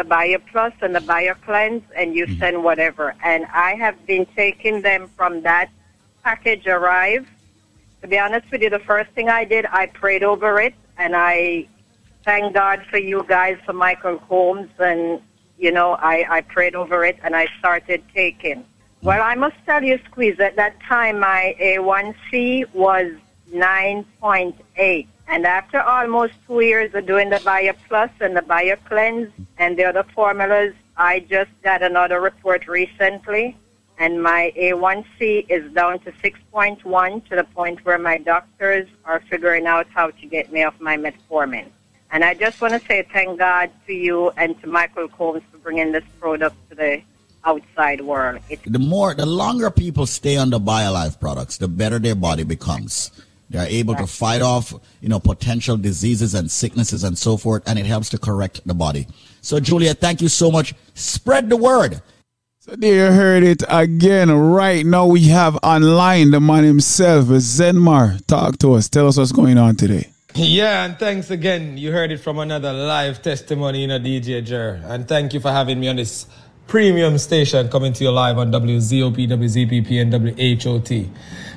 [0.00, 2.38] The Bio Plus and the Bio Cleanse, and you mm-hmm.
[2.38, 3.14] send whatever.
[3.22, 5.68] And I have been taking them from that
[6.24, 7.28] package arrive.
[8.00, 11.14] To be honest with you, the first thing I did, I prayed over it, and
[11.14, 11.68] I
[12.24, 15.20] thank God for you guys, for Michael Holmes, and,
[15.58, 18.60] you know, I, I prayed over it, and I started taking.
[18.60, 19.06] Mm-hmm.
[19.06, 23.12] Well, I must tell you, Squeeze, at that time my A1C was
[23.52, 25.08] 9.8.
[25.30, 29.78] And after almost two years of doing the Bio Plus and the Bio Cleanse and
[29.78, 33.56] the other formulas, I just got another report recently.
[33.96, 39.66] And my A1C is down to 6.1 to the point where my doctors are figuring
[39.66, 41.66] out how to get me off my metformin.
[42.10, 45.58] And I just want to say thank God to you and to Michael Combs for
[45.58, 47.02] bringing this product to the
[47.44, 48.40] outside world.
[48.48, 52.42] It's The more, the longer people stay on the BioLife products, the better their body
[52.42, 53.12] becomes.
[53.50, 57.64] They are able to fight off, you know, potential diseases and sicknesses and so forth,
[57.66, 59.08] and it helps to correct the body.
[59.42, 60.74] So, Julia, thank you so much.
[60.94, 62.00] Spread the word.
[62.60, 64.30] So there you heard it again.
[64.30, 68.24] Right now we have online the man himself, Zenmar.
[68.26, 68.88] Talk to us.
[68.88, 70.10] Tell us what's going on today.
[70.34, 71.76] Yeah, and thanks again.
[71.76, 74.80] You heard it from another live testimony you know, DJ Jer.
[74.84, 76.26] And thank you for having me on this
[76.66, 81.08] premium station coming to you live on WZOP, WZPP, and WHOT.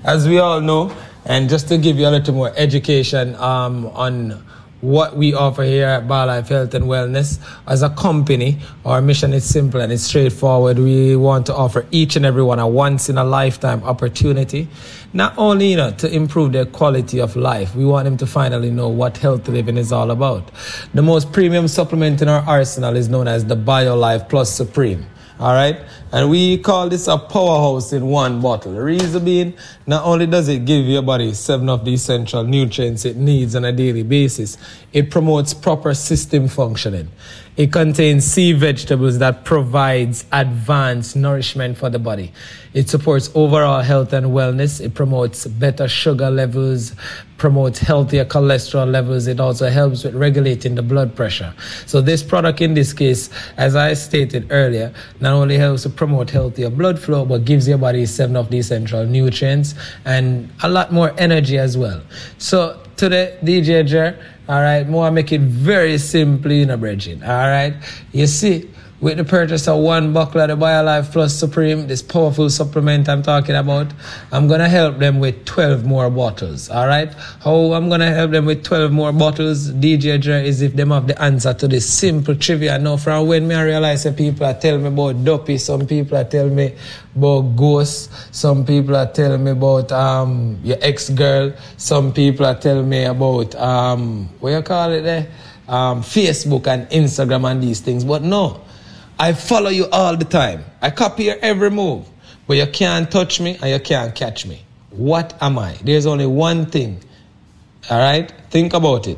[0.03, 0.95] As we all know,
[1.25, 4.43] and just to give you a little more education um, on
[4.83, 7.39] what we offer here at BioLife Health and Wellness.
[7.65, 10.77] As a company, our mission is simple and it's straightforward.
[10.77, 14.67] We want to offer each and everyone a once in a lifetime opportunity,
[15.13, 17.73] not only you know to improve their quality of life.
[17.73, 20.51] We want them to finally know what healthy living is all about.
[20.93, 25.05] The most premium supplement in our arsenal is known as the BioLife Plus Supreme.
[25.39, 25.79] All right,
[26.11, 28.73] and we call this a powerhouse in one bottle.
[28.73, 29.55] The reason being,
[29.87, 33.65] not only does it give your body seven of the essential nutrients it needs on
[33.65, 34.59] a daily basis,
[34.93, 37.09] it promotes proper system functioning.
[37.55, 42.31] It contains sea vegetables that provides advanced nourishment for the body.
[42.73, 44.81] It supports overall health and wellness.
[44.81, 46.95] It promotes better sugar levels,
[47.37, 49.27] promotes healthier cholesterol levels.
[49.27, 51.53] It also helps with regulating the blood pressure.
[51.85, 56.31] So this product in this case, as I stated earlier, not only helps to promote
[56.31, 59.75] healthier blood flow, but gives your body seven of the essential nutrients
[60.05, 62.01] and a lot more energy as well.
[62.39, 64.17] So today, DJ Jer,
[64.47, 67.23] all right, more make it very simply in a bridging.
[67.23, 67.73] All right,
[68.11, 68.69] you see,
[69.03, 73.21] with the purchase of one bottle of the BioLife Plus Supreme, this powerful supplement I'm
[73.21, 73.87] talking about,
[74.31, 76.69] I'm gonna help them with 12 more bottles.
[76.69, 77.13] All right,
[77.43, 81.07] how I'm gonna help them with 12 more bottles, DJ Jer, is if them have
[81.07, 82.79] the answer to this simple trivia.
[82.79, 86.17] Now, from when me I realize that people are telling me about dopey, some people
[86.17, 86.73] are telling me
[87.13, 92.55] about ghosts, some people are telling me about um your ex girl, some people are
[92.55, 95.27] telling me about um what you call it there,
[95.67, 98.05] um Facebook and Instagram and these things.
[98.05, 98.61] But no,
[99.23, 100.65] I follow you all the time.
[100.81, 102.05] I copy your every move,
[102.45, 104.65] but you can't touch me and you can't catch me.
[104.89, 105.77] What am I?
[105.81, 106.99] There's only one thing.
[107.89, 109.17] All right, think about it.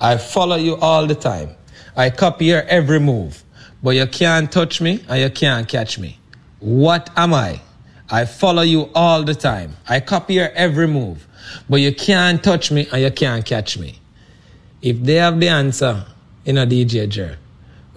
[0.00, 1.50] I follow you all the time.
[1.96, 3.44] I copy your every move,
[3.84, 6.18] but you can't touch me and you can't catch me.
[6.58, 7.60] What am I?
[8.10, 9.76] I follow you all the time.
[9.88, 11.24] I copy your every move,
[11.70, 14.00] but you can't touch me and you can't catch me.
[14.82, 16.04] If they have the answer
[16.44, 17.38] in a DJ Jer,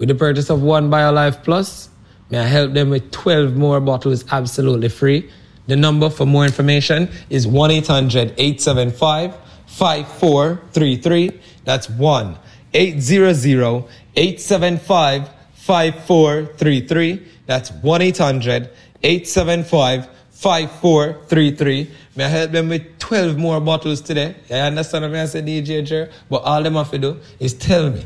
[0.00, 1.90] with the purchase of one BioLife Plus,
[2.30, 5.30] may I help them with 12 more bottles absolutely free.
[5.68, 9.36] The number for more information is 1 800 875
[9.66, 11.40] 5433.
[11.64, 12.36] That's 1
[12.72, 13.84] 800
[14.16, 17.28] 875 5433.
[17.46, 18.70] That's 1 800
[19.02, 21.90] 875 5433.
[22.16, 24.34] May I help them with 12 more bottles today?
[24.50, 27.90] I understand what I say, DJ Jer, but all them have to do is tell
[27.90, 28.04] me,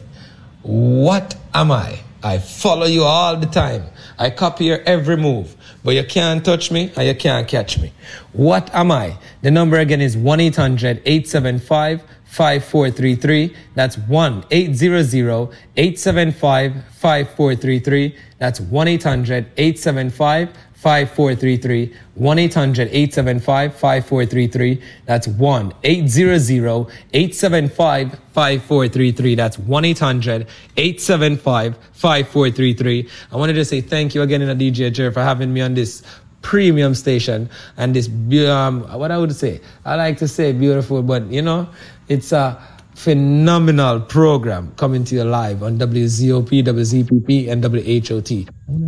[0.65, 2.01] what am I?
[2.23, 3.85] I follow you all the time.
[4.19, 5.55] I copy your every move,
[5.85, 7.93] but you can't touch me and you can't catch me.
[8.33, 9.19] What am I?
[9.43, 13.55] The number again is 1 800 875 5433.
[13.75, 18.17] That's 1 800 875 5433.
[18.39, 20.49] That's 1 800 875
[20.85, 21.97] 5433.
[22.15, 24.83] 1 800 875 5433.
[25.07, 29.35] That's 1 800 875 5433.
[29.35, 30.47] That's 1 800
[30.77, 33.09] 875 5433.
[33.33, 35.73] I wanted to say thank you again in a DJ Jer for having me on
[35.73, 36.03] this
[36.43, 37.49] premium station
[37.79, 38.07] and this
[38.47, 41.67] um, what I would say I like to say beautiful but you know
[42.09, 42.63] it's a
[42.95, 48.31] phenomenal program coming to you live on WZOP, WZPP, and WHOT.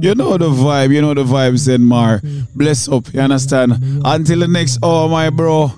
[0.03, 2.21] You know the vibe, you know the vibes, Zenmar.
[2.55, 3.73] Bless up, you understand?
[4.05, 5.73] Until the next hour, my bro.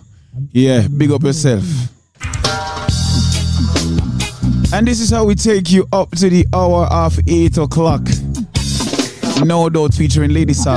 [0.52, 1.64] Yeah, big up yourself.
[4.70, 8.02] And this is how we take you up to the hour of 8 o'clock.
[9.42, 10.76] No doubt featuring Lady Song.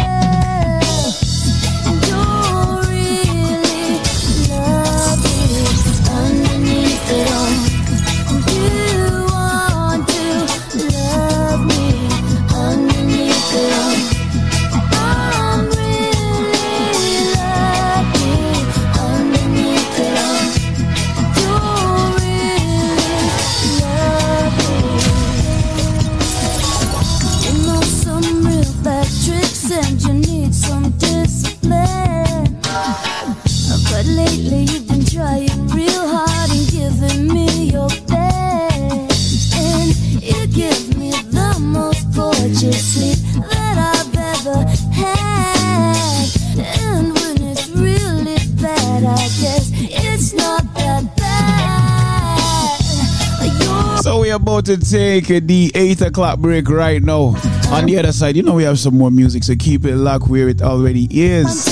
[54.51, 57.35] about to take the 8 o'clock break right now.
[57.71, 60.27] On the other side, you know we have some more music, so keep it locked
[60.27, 61.63] where it already is.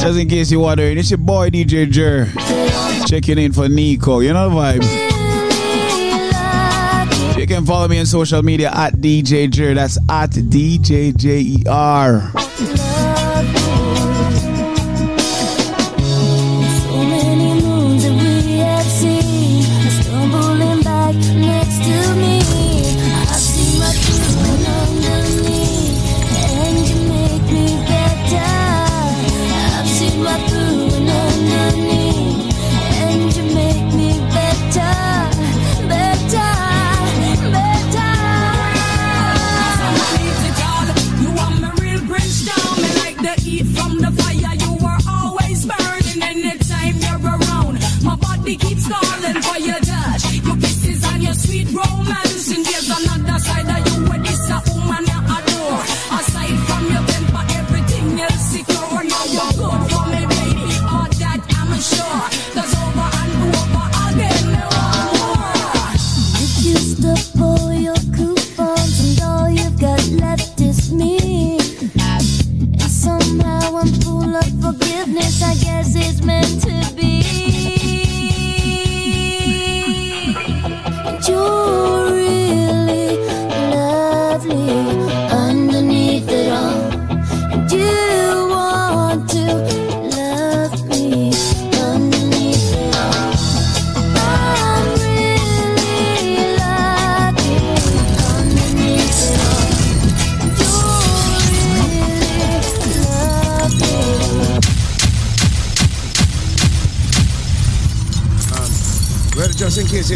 [0.00, 2.26] Just in case you're wondering, it's your boy DJ Jer.
[3.06, 4.22] Checking in for Nicco.
[4.22, 4.86] You know the vibes.
[7.36, 9.74] You can follow me on social media at DJ Jer.
[9.74, 12.32] That's at DJ J E R.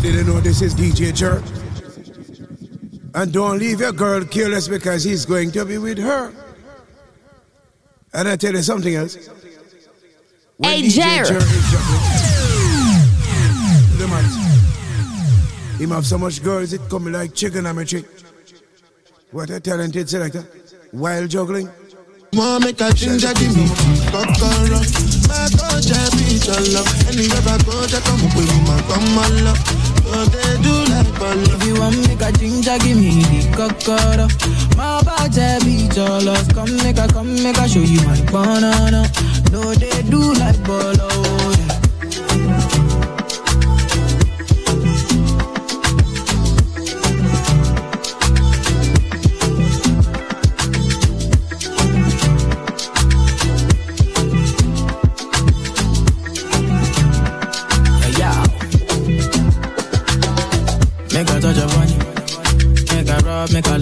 [0.01, 1.45] just didn't know, this is DJ Jerk.
[3.15, 6.35] And don't leave your girl careless because he's going to be with her.
[8.13, 9.15] And I tell you something else.
[10.57, 11.25] When Hey, DJ Jer.
[11.25, 12.01] Jerk is juggling,
[13.99, 18.05] the man, him have so much girls, it come like chicken on my chick.
[19.31, 20.43] What a talented selector.
[20.91, 21.69] While juggling.
[22.33, 23.69] Want make a ginger give me
[24.11, 24.83] kokoro
[25.31, 29.19] My coach I be your love Anywhere I go they come up with my come
[29.19, 29.84] on love
[30.31, 34.29] They do like ball If you want make a ginger, give me the cocoa.
[34.77, 36.49] My body your love.
[36.55, 39.11] Come make a, come make a show you my banana.
[39.51, 41.24] No, they do like bolo.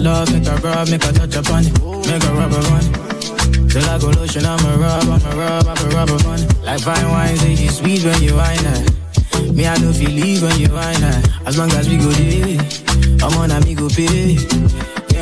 [0.03, 1.73] Love, make a rub, make a touch upon it.
[2.07, 3.69] Make a rub upon it.
[3.71, 6.63] Till I go lotion, I'm a rub, I'm a rub, I'm a rub upon it.
[6.63, 8.91] Like fine wine, say you sweet when you wine it.
[9.53, 11.03] Me, I know feel leave when you whine.
[11.03, 12.59] uh, As long as we go there,
[13.23, 14.37] I'm on a me go pay.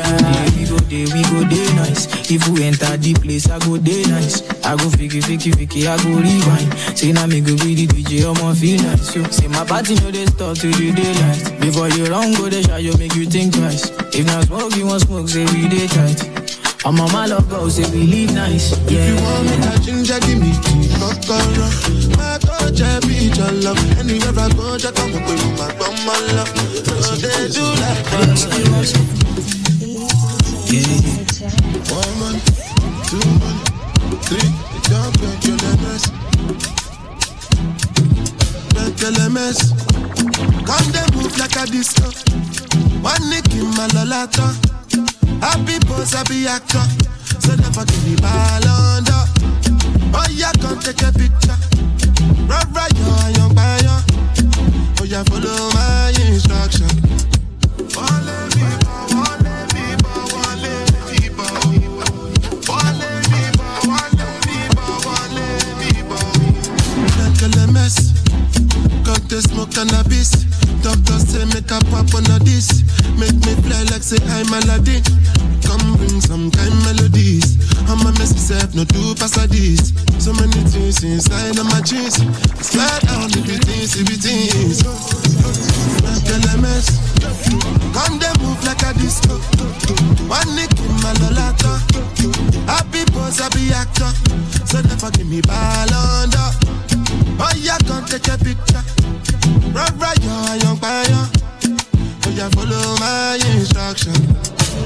[0.02, 2.06] Yeah, we go there, we go there nice.
[2.30, 4.42] If we enter the place, I go there nice.
[4.64, 6.98] I go fiki, fiki, fiki, I go rewind.
[6.98, 9.12] Say now me go be the DJ, I'ma feel nice.
[9.14, 11.60] So, say my party know they start to the daylight.
[11.60, 13.90] Before you run, go the shot, you make you think twice.
[14.14, 16.28] If not smoke, you want smoke, say we day tight.
[16.84, 18.74] I'm on my love, go, say we live nice.
[18.90, 18.98] Yeah.
[18.98, 21.68] If you want me, that ginger, give me tea, kokoro.
[22.18, 23.78] My touch, I be your love.
[24.02, 26.50] Anywhere I go, just come up with my bum, my love.
[27.06, 29.21] So they do like
[30.80, 31.52] that.
[31.92, 32.40] One man,
[33.04, 33.56] two man,
[34.24, 34.48] three.
[34.88, 36.04] Don't get your lemons.
[38.72, 39.60] Get your lemons.
[40.64, 42.08] Come they move like a disco.
[43.02, 44.48] One nick in my lolata.
[45.40, 46.84] Happy boss, happy actor.
[47.40, 49.24] So never give me ball under.
[50.14, 51.58] Oh yeah, come take a picture.
[52.48, 54.00] Right, right, yo, young buyer.
[55.00, 56.88] Oh yeah, follow my instruction.
[57.94, 58.51] Wale
[69.32, 70.44] The smoke cannabis.
[70.84, 72.84] Doctor say make a pop on a this.
[73.16, 75.00] Make me fly like say I'm Aladdin.
[75.64, 77.56] Come bring some kind melodies.
[77.88, 79.96] I'm a mess myself, no do pass a this.
[80.20, 82.20] So many things inside of my jeans.
[82.60, 84.84] Slide down the things, the things.
[86.04, 86.92] Like a mess.
[87.96, 89.40] Come they move like a disco.
[90.28, 91.80] One nick in my lolata.
[92.68, 94.12] Happy boss, happy actor.
[94.68, 95.88] So never give me ball
[96.20, 96.71] under.
[97.44, 98.82] Oh yeah, come take a picture.
[99.74, 101.04] Right, right, yo, young fire.
[102.24, 104.14] Oh yeah, follow my instruction.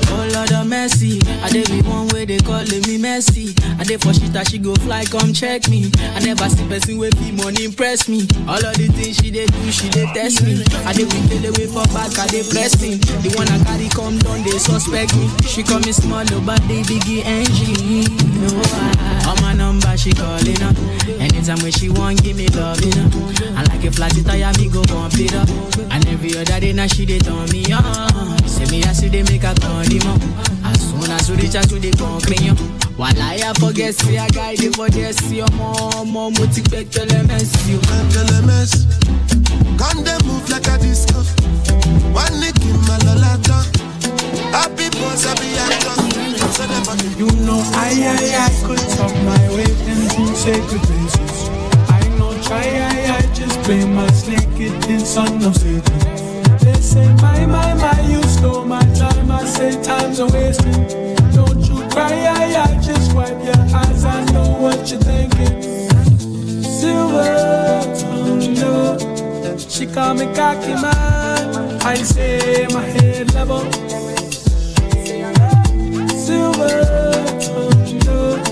[0.08, 3.54] Oh Lord of mercy, I dey be one way they calling me messy.
[3.78, 5.90] I dey for shit that she go fly, come check me.
[6.14, 8.26] I never see person with fee money impress me.
[8.48, 10.64] All of the things she dey do, she dey test me.
[10.84, 12.96] I dey weak the way for back, I dey press me.
[13.22, 15.28] The one I carry come down, they suspect me.
[15.46, 18.06] She call me small, oh, but they biggie NG.
[18.42, 20.76] No, I, on my number she calling up.
[21.20, 22.92] Anytime when she want, give me love, you.
[23.56, 25.48] I like a flat tire, me go bump it up.
[25.92, 28.38] And every other day now she dey turn me on.
[28.46, 30.20] Say me I see they make a turn him up.
[30.64, 32.52] As soon as we reach out to the concrete,
[32.96, 36.62] while I forget, see a guy dey for there, see your mom, mom, mo ti
[36.62, 37.80] pẹ́ tẹ́lẹ̀ mẹ́sì o.
[38.12, 38.86] Tell mess.
[39.78, 41.20] Come they move like a disco.
[42.12, 43.58] One nick in my lolata.
[44.52, 45.96] Happy boss, happy actor.
[46.56, 46.64] So
[47.18, 51.48] You know I, I, I could talk my way into sacred places.
[51.90, 56.25] I know try, I, I just play my snake, it in son of Satan.
[56.96, 59.30] Say, my, my, my, you stole my time.
[59.30, 60.62] I say, time's a waste.
[61.36, 64.02] Don't you cry, I, I just wipe your eyes.
[64.02, 65.60] I know what you're thinking.
[66.62, 68.96] Silver tongue, no.
[69.58, 71.82] She call me cocky man.
[71.82, 73.70] I say, my head level.
[76.24, 76.78] Silver
[77.44, 78.42] tongue, no.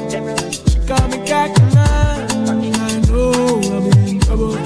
[0.50, 2.76] She call me cocky man.
[2.76, 3.32] I know
[3.72, 4.63] I'm in trouble.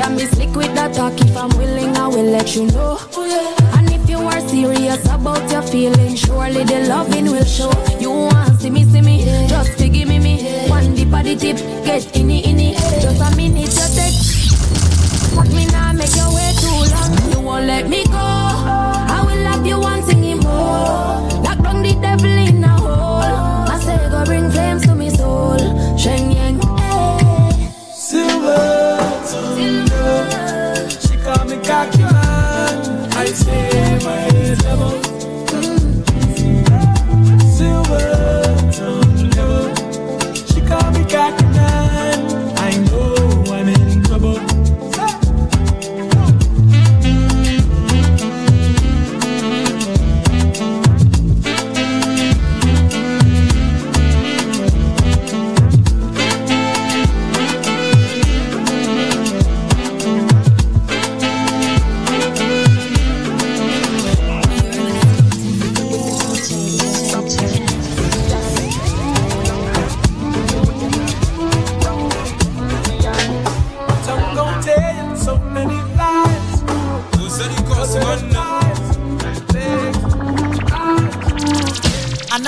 [0.00, 1.12] Can be slick with the talk.
[1.20, 2.98] If I'm willing, I will let you know.
[3.76, 7.72] And if you are serious about your feelings, surely the loving will show.
[7.98, 10.34] You want see me, see me, just forgive me, me.
[10.68, 12.72] One dip at the tip, get inni, inni.
[13.02, 14.18] Just a minute to take.
[15.54, 17.32] Me now make your way too long.
[17.32, 18.39] You won't let me go.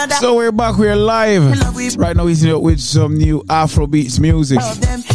[0.03, 0.17] Another.
[0.17, 1.45] So we're back, we're live.
[1.97, 4.59] Right now, we're with some new Afrobeats music.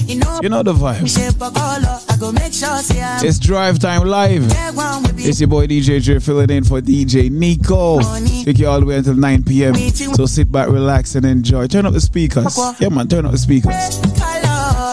[0.07, 0.15] you
[0.47, 0.63] know.
[0.63, 1.01] The vibe.
[1.03, 3.25] Me shape a color, I go make sure say I'm.
[3.25, 4.49] It's Drive Time Live.
[4.49, 5.23] Take one with me.
[5.23, 8.45] It's your boy DJ J filling in for DJ Nicco.
[8.45, 9.75] Take you all the way until 9 p.m.
[10.15, 11.67] So sit back, relax, and enjoy.
[11.67, 12.57] Turn up the speakers.
[12.79, 13.73] Yeah, man, turn up the speakers.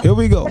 [0.02, 0.48] Here we go.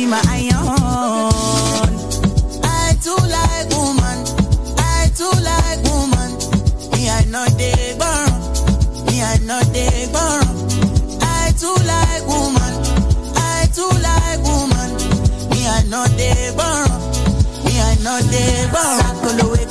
[0.00, 1.92] Way my iron.
[2.64, 4.18] I too like woman.
[4.78, 6.30] I too like woman.
[6.92, 8.32] Me I know they burn.
[9.06, 10.46] Me I know they burn.
[11.22, 12.72] I too like woman.
[13.36, 14.90] I too like woman.
[15.50, 16.90] Me I know they burn.
[17.64, 19.69] Me I know they burn.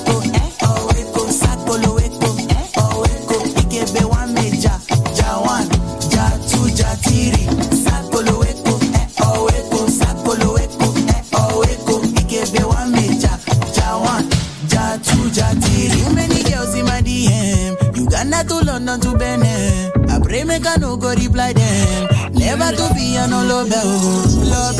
[20.60, 22.07] Make I no go reply them.
[22.34, 24.77] Never to be an all love love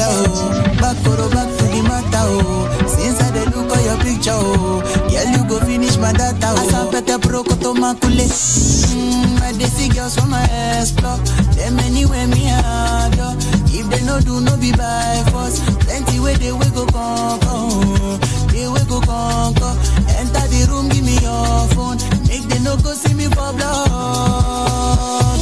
[0.80, 2.88] Back for back to the matter oh.
[2.88, 6.68] Since I dey look at your picture oh, girl you go finish my data oh.
[6.68, 8.26] Asapete pro koto makule.
[8.28, 10.44] Mm, I dey see girls from my
[10.80, 11.18] explore.
[11.56, 13.36] Them anywhere me yo.
[13.72, 15.60] If they no do no be by force.
[15.86, 18.20] Plenty way they we go conquer.
[18.52, 19.74] They we go conquer.
[20.20, 21.98] Enter the room, give me your phone.
[22.30, 23.90] Make they no go see me for blood.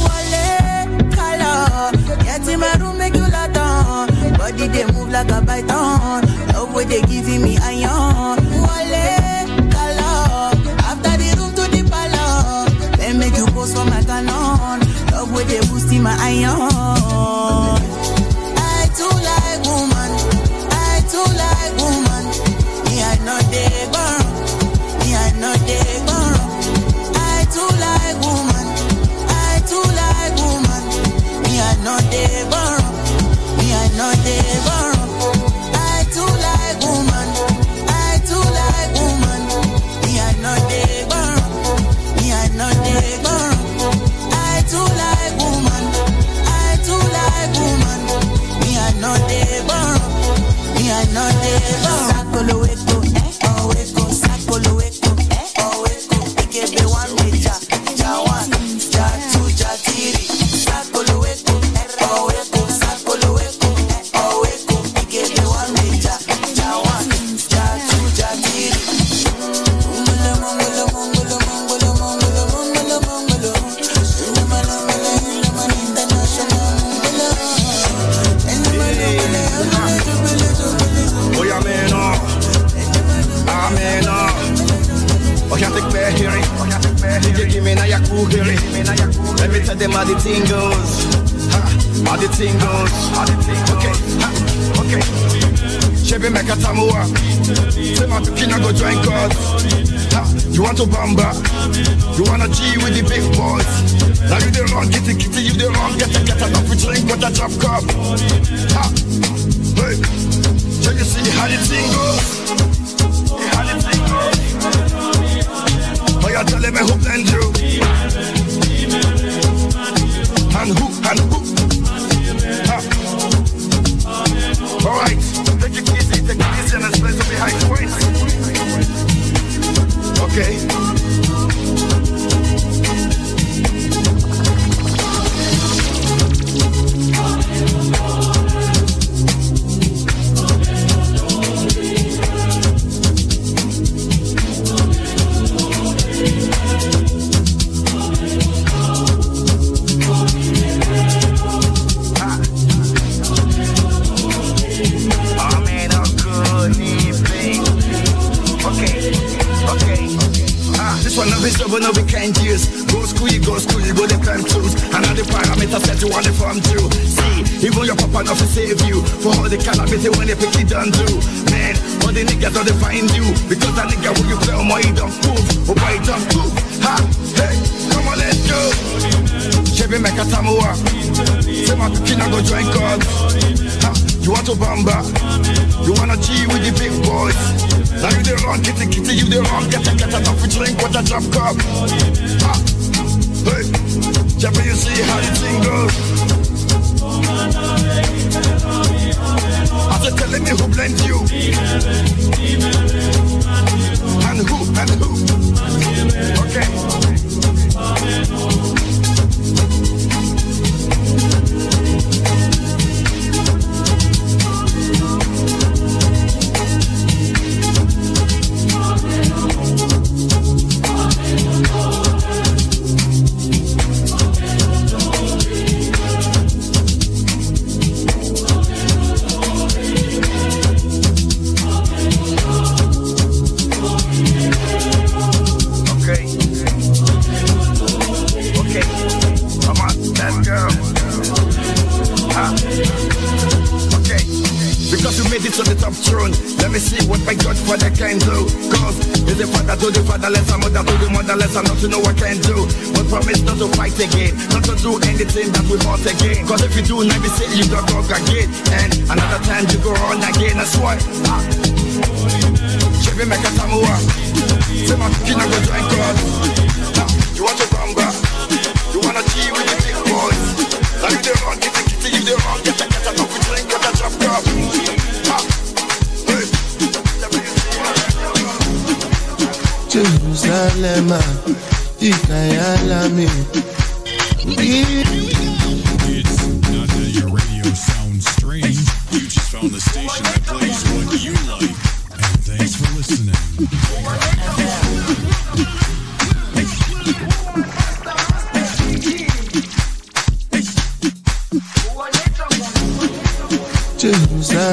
[0.08, 1.92] Wale color.
[2.24, 4.08] Get in my room, make you lot on.
[4.38, 6.24] Body they move like a python.
[6.54, 8.38] Love way they giving me iron.
[8.64, 10.50] Wale color.
[10.88, 12.96] After the room to the palace.
[12.96, 14.80] Then make you pose for my canon.
[15.12, 17.82] Love way they boosting my iron.
[18.56, 20.10] I too like woman.
[20.72, 22.24] I too like woman.
[22.86, 24.27] Me I know they burn.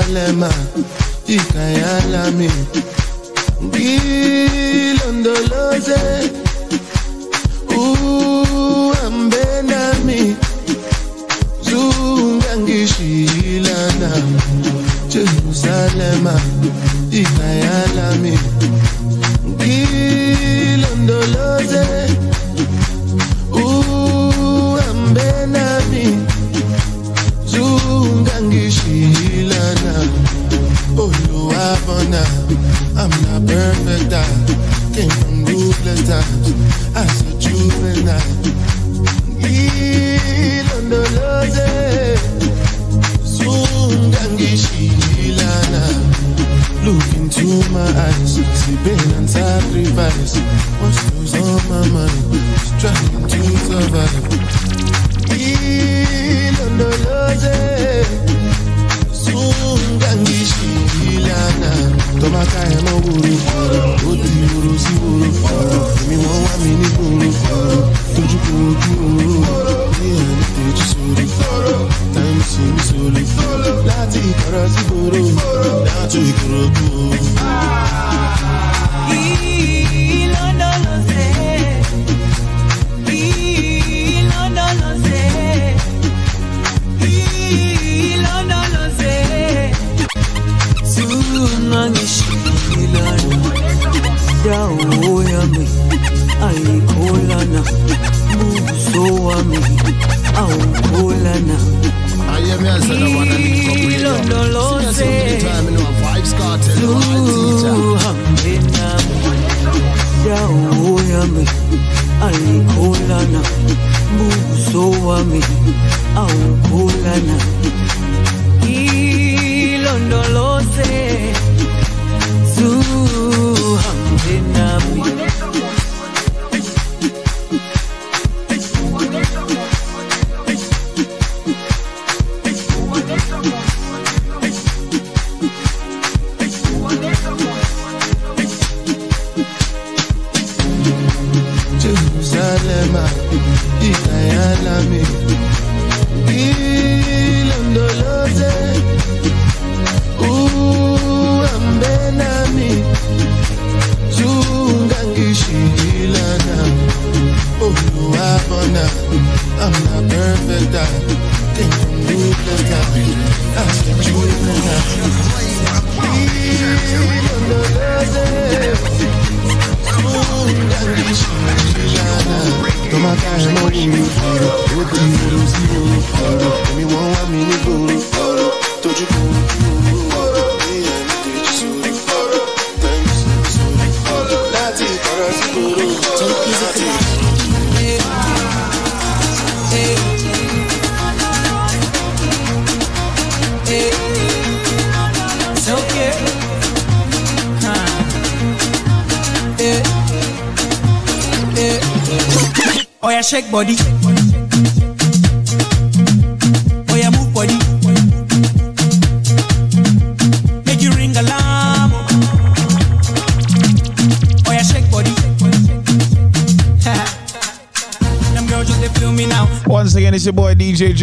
[0.06, 0.50] dilemma
[1.28, 2.50] ikayala mi.
[3.66, 6.02] Ngilondoloze
[7.78, 10.22] uhambe nami.
[11.68, 14.40] Zungangishila nami.
[15.10, 16.36] Jerusalema
[17.12, 17.75] ikayala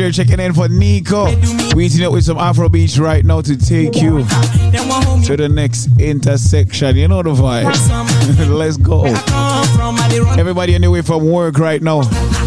[0.02, 1.74] boy checking in for Nicco.
[1.74, 4.24] We eating up with some Afrobeats right now to take you
[5.26, 6.96] to the next intersection.
[6.96, 7.70] You know the vibe.
[8.48, 9.04] Let's go.
[10.38, 12.00] Everybody on the way from work right now.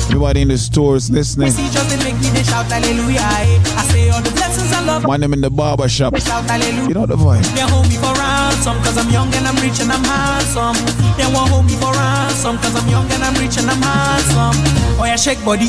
[0.10, 1.52] Everybody in the stores listening.
[5.08, 6.14] My name in the barber shop.
[6.14, 7.44] You know the vibe.
[7.56, 10.76] They hold me for ransom cause I'm young and I'm rich and I'm handsome.
[11.18, 14.56] They won't hold me for ransom cause I'm young and I'm rich and I'm handsome.
[15.00, 15.68] Oh yeah, shake body.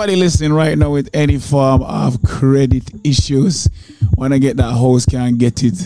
[0.00, 3.68] Everybody listening right now with any form of credit issues,
[4.14, 5.78] wanna get that house, can't get it.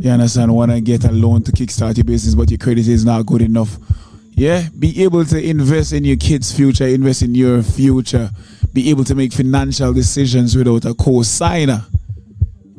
[0.00, 0.52] You understand?
[0.52, 3.78] Wanna get a loan to kickstart your business, but your credit is not good enough.
[4.32, 8.32] Yeah, be able to invest in your kids' future, invest in your future,
[8.72, 11.84] be able to make financial decisions without a co-signer.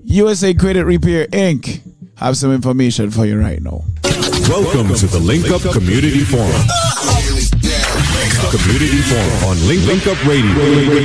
[0.03, 1.79] USA Credit Repair Inc.
[2.15, 3.85] have some information for you right now.
[4.49, 6.51] Welcome to the Link Up Community Forum.
[8.53, 10.53] Community Forum on Link, Link Up Radio.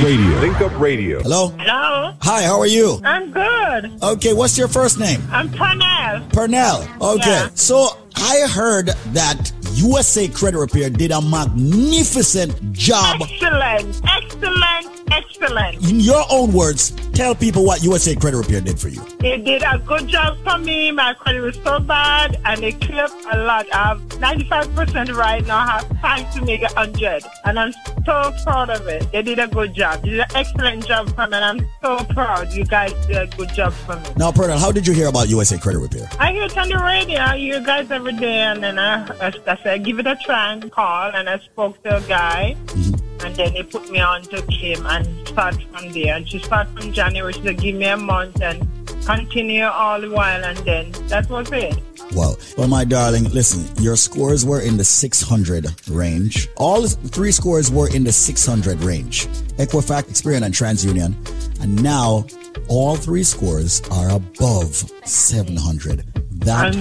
[0.03, 0.39] Radio.
[0.39, 1.19] Link Up Radio.
[1.23, 1.47] Hello?
[1.57, 2.13] Hello.
[2.21, 3.01] Hi, how are you?
[3.03, 3.91] I'm good.
[4.03, 5.19] Okay, what's your first name?
[5.31, 6.29] I'm Pernell.
[6.29, 7.01] Pernell.
[7.01, 7.49] Okay, Yeah.
[7.55, 13.19] so I heard that USA Credit Repair did a magnificent job.
[13.21, 14.01] Excellent.
[14.07, 14.98] Excellent.
[15.11, 15.89] Excellent.
[15.89, 19.01] In your own words, tell people what USA Credit Repair did for you.
[19.19, 20.91] They did a good job for me.
[20.91, 23.65] My credit was so bad, and they cleared a lot.
[23.73, 25.57] I have 95% right now.
[25.57, 27.23] I have time to make it 100.
[27.45, 27.73] And I'm
[28.05, 29.11] so proud of it.
[29.11, 30.01] They did a good job.
[30.03, 32.53] They did an excellent job for me, and I'm so proud.
[32.53, 34.09] You guys did a good job for me.
[34.17, 36.09] Now, Pernell, how did you hear about USA Credit Repair?
[36.19, 37.19] I hear it on the radio.
[37.19, 40.17] I hear you guys every day, and then I, I, I said, give it a
[40.23, 41.11] try and call.
[41.11, 43.08] And I spoke to a guy, mm-hmm.
[43.23, 46.15] And then they put me on to Kim and start from there.
[46.15, 47.33] And she started from January.
[47.33, 48.67] She said, give me a month and
[49.05, 51.75] continue all the while, and then that was it.
[52.13, 52.35] Wow.
[52.57, 56.47] Well, my darling, listen, your scores were in the 600 range.
[56.57, 59.27] All three scores were in the 600 range.
[59.57, 61.13] Equifax, Experian, and TransUnion.
[61.61, 62.25] And now
[62.67, 64.75] all three scores are above
[65.05, 66.03] 700.
[66.43, 66.75] That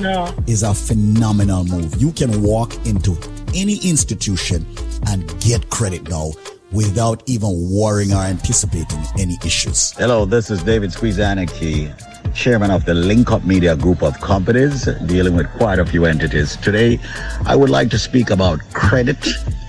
[0.47, 2.01] is a phenomenal move.
[2.01, 3.17] You can walk into
[3.55, 4.67] any institution
[5.09, 6.33] and get credit now
[6.73, 9.93] without even worrying or anticipating any issues.
[9.93, 15.35] Hello, this is David Squeezaniki, chairman of the Link Up Media Group of companies, dealing
[15.35, 16.57] with quite a few entities.
[16.57, 17.01] Today,
[17.47, 19.19] I would like to speak about credit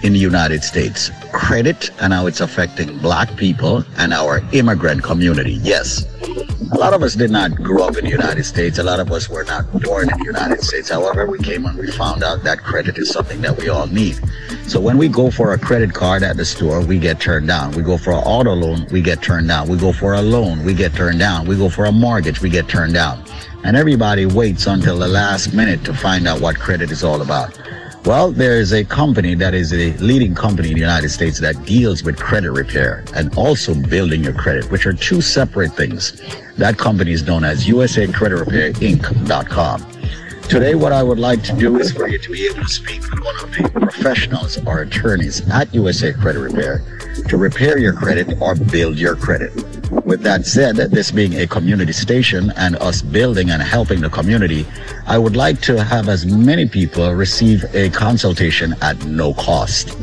[0.03, 1.11] in the United States.
[1.31, 5.53] Credit and how it's affecting black people and our immigrant community.
[5.61, 6.05] Yes.
[6.71, 8.77] A lot of us did not grow up in the United States.
[8.77, 10.89] A lot of us were not born in the United States.
[10.89, 14.19] However, we came and we found out that credit is something that we all need.
[14.67, 17.71] So when we go for a credit card at the store, we get turned down.
[17.71, 19.67] We go for an auto loan, we get turned down.
[19.67, 21.47] We go for a loan, we get turned down.
[21.47, 23.23] We go for a mortgage, we get turned down.
[23.63, 27.59] And everybody waits until the last minute to find out what credit is all about.
[28.05, 31.65] Well, there is a company that is a leading company in the United States that
[31.65, 36.21] deals with credit repair and also building your credit, which are two separate things.
[36.57, 39.85] That company is known as USA Credit Repair Inc.com.
[40.49, 43.01] Today, what I would like to do is for you to be able to speak
[43.01, 46.81] with one of the professionals or attorneys at USA Credit Repair
[47.27, 49.53] to repair your credit or build your credit.
[50.05, 54.65] With that said, this being a community station and us building and helping the community,
[55.05, 59.95] I would like to have as many people receive a consultation at no cost.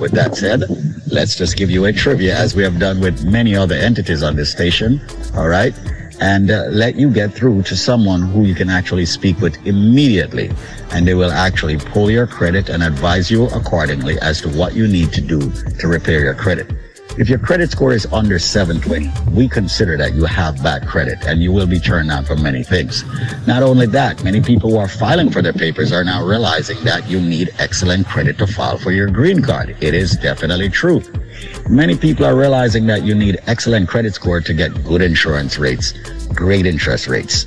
[0.00, 0.64] With that said,
[1.08, 4.34] let's just give you a trivia as we have done with many other entities on
[4.34, 4.98] this station.
[5.36, 5.74] All right
[6.20, 10.50] and uh, let you get through to someone who you can actually speak with immediately.
[10.92, 14.86] And they will actually pull your credit and advise you accordingly as to what you
[14.86, 15.40] need to do
[15.78, 16.70] to repair your credit.
[17.18, 21.42] If your credit score is under 720, we consider that you have bad credit and
[21.42, 23.04] you will be turned down for many things.
[23.46, 27.08] Not only that, many people who are filing for their papers are now realizing that
[27.08, 29.76] you need excellent credit to file for your green card.
[29.80, 31.02] It is definitely true.
[31.68, 35.92] Many people are realizing that you need excellent credit score to get good insurance rates,
[36.28, 37.46] great interest rates.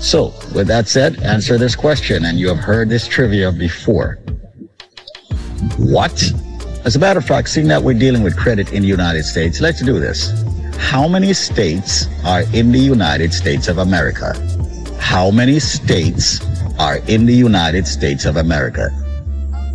[0.00, 4.14] So, with that said, answer this question, and you have heard this trivia before.
[5.76, 6.32] What?
[6.88, 9.60] As a matter of fact, seeing that we're dealing with credit in the United States,
[9.60, 10.32] let's do this.
[10.78, 14.32] How many states are in the United States of America?
[14.98, 16.40] How many states
[16.78, 18.88] are in the United States of America?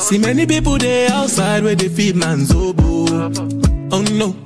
[0.00, 3.32] See many people there outside where they feed man's oboe.
[3.92, 4.36] Oh no,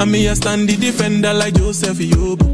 [0.00, 2.53] and me I stand the defender like Joseph Yobo.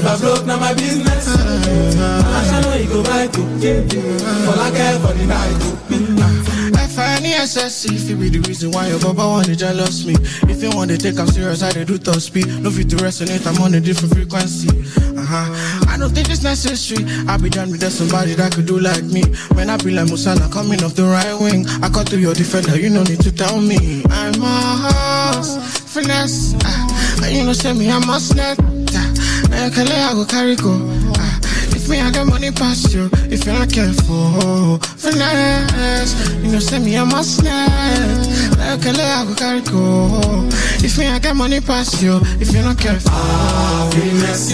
[0.00, 1.28] If I broke, now my business.
[1.28, 3.28] I'ma show you, go right.
[3.36, 5.60] All I care for the night.
[6.74, 10.14] I find the SS if it be the reason why your baba wanna jealous me.
[10.48, 12.46] If you want to take I'm serious, I do top speed.
[12.62, 14.72] No fit to resonate, I'm on a different frequency.
[15.20, 15.84] Uh-huh.
[15.86, 17.04] I know don't think it's necessary.
[17.28, 19.22] I be done with somebody that could do like me.
[19.52, 22.80] When I be like Musala coming off the right wing, I cut through your defender,
[22.80, 24.02] you no need to tell me.
[24.08, 25.60] I'm a horse,
[25.92, 26.54] finesse.
[26.64, 28.58] Uh, you know, send me, I must net.
[29.62, 30.72] Uh, I go carry go.
[30.72, 31.38] Uh,
[31.76, 33.10] if me, I got money past you.
[33.30, 36.14] If you're not careful, finesse.
[36.42, 37.68] You know, send me, I must net.
[38.58, 40.48] I I go carry go.
[40.82, 42.20] If me, I got money past you.
[42.40, 44.52] If you're not careful, Ah, finesse.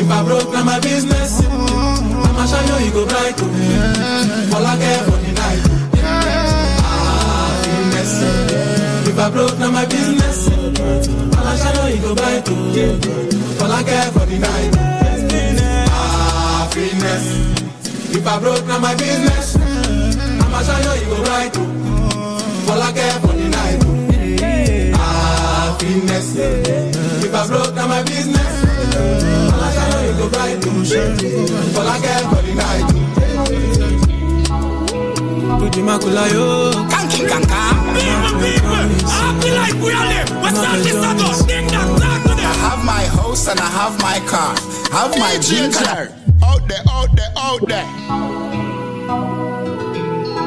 [0.00, 1.42] If I broke, now my business.
[1.44, 3.34] I'ma show you, you go bright.
[3.36, 4.56] oh.
[4.56, 5.62] All I care for the night.
[6.02, 9.06] Ah, finesse.
[9.06, 10.48] If I broke, now my business.
[10.48, 12.48] I'ma show you, you go bright.
[12.48, 12.54] oh.
[12.54, 13.33] All
[13.70, 14.72] I care for the night.
[16.72, 17.32] Finesse.
[18.14, 19.56] If I broke, now my business.
[19.56, 21.30] I'ma show you, you go oh.
[22.68, 23.80] I care for the night.
[25.78, 26.36] Finesse.
[27.24, 28.64] If I broke, now my business.
[29.54, 30.38] I'ma show you, you go oh.
[31.86, 32.88] I care for the night.
[35.58, 36.70] Tuji makula yo.
[36.90, 37.60] Kanki kanka.
[37.94, 40.30] People, people, happy life we are live.
[40.42, 41.46] What's up, this ago?
[41.46, 42.03] Ding dong,
[42.74, 44.54] have my house and I have my car.
[44.90, 46.10] Have my drink and I-
[46.42, 47.86] out there, out there, out there.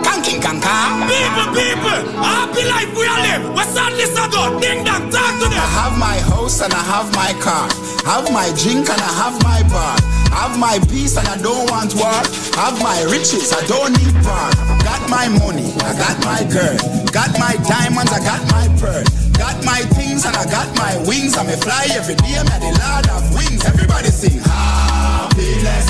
[0.03, 0.75] Kanki kanka.
[1.07, 3.53] People, people, happy life we are live.
[3.55, 4.59] What's up, this ago?
[4.59, 5.63] Ding dong, talk to them.
[5.65, 7.69] I have my house and I have my car.
[8.03, 9.95] Have my drink and I have my bar.
[10.35, 12.21] Have my peace and I don't want war.
[12.59, 14.51] Have my riches, I don't need bar.
[14.83, 16.75] Got my money, I got my girl.
[17.11, 19.16] Got my diamonds, I got my pearl.
[19.37, 21.37] Got my things and I got my wings.
[21.37, 23.63] I'm a fly every day, I'm the lord of wings.
[23.65, 25.87] Everybody sing happiness.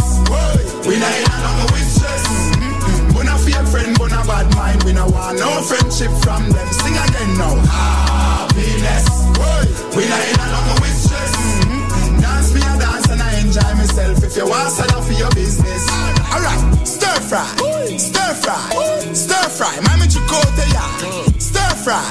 [0.88, 2.24] We not in a no with stress.
[3.16, 4.84] We not fear friend, we not bad mind.
[4.84, 6.68] We not want no friendship from them.
[6.72, 7.56] Sing again now.
[7.68, 9.08] Happiness.
[9.96, 11.34] We not in no with stress.
[11.36, 12.22] Mm-hmm.
[12.22, 14.24] Dance me a dance and I enjoy myself.
[14.24, 15.84] If you want sell for your business.
[16.32, 17.48] Alright, stir fry,
[17.98, 18.70] stir fry,
[19.14, 19.74] stir fry.
[19.88, 20.86] Mami chikote ya.
[21.40, 22.04] Stir fry,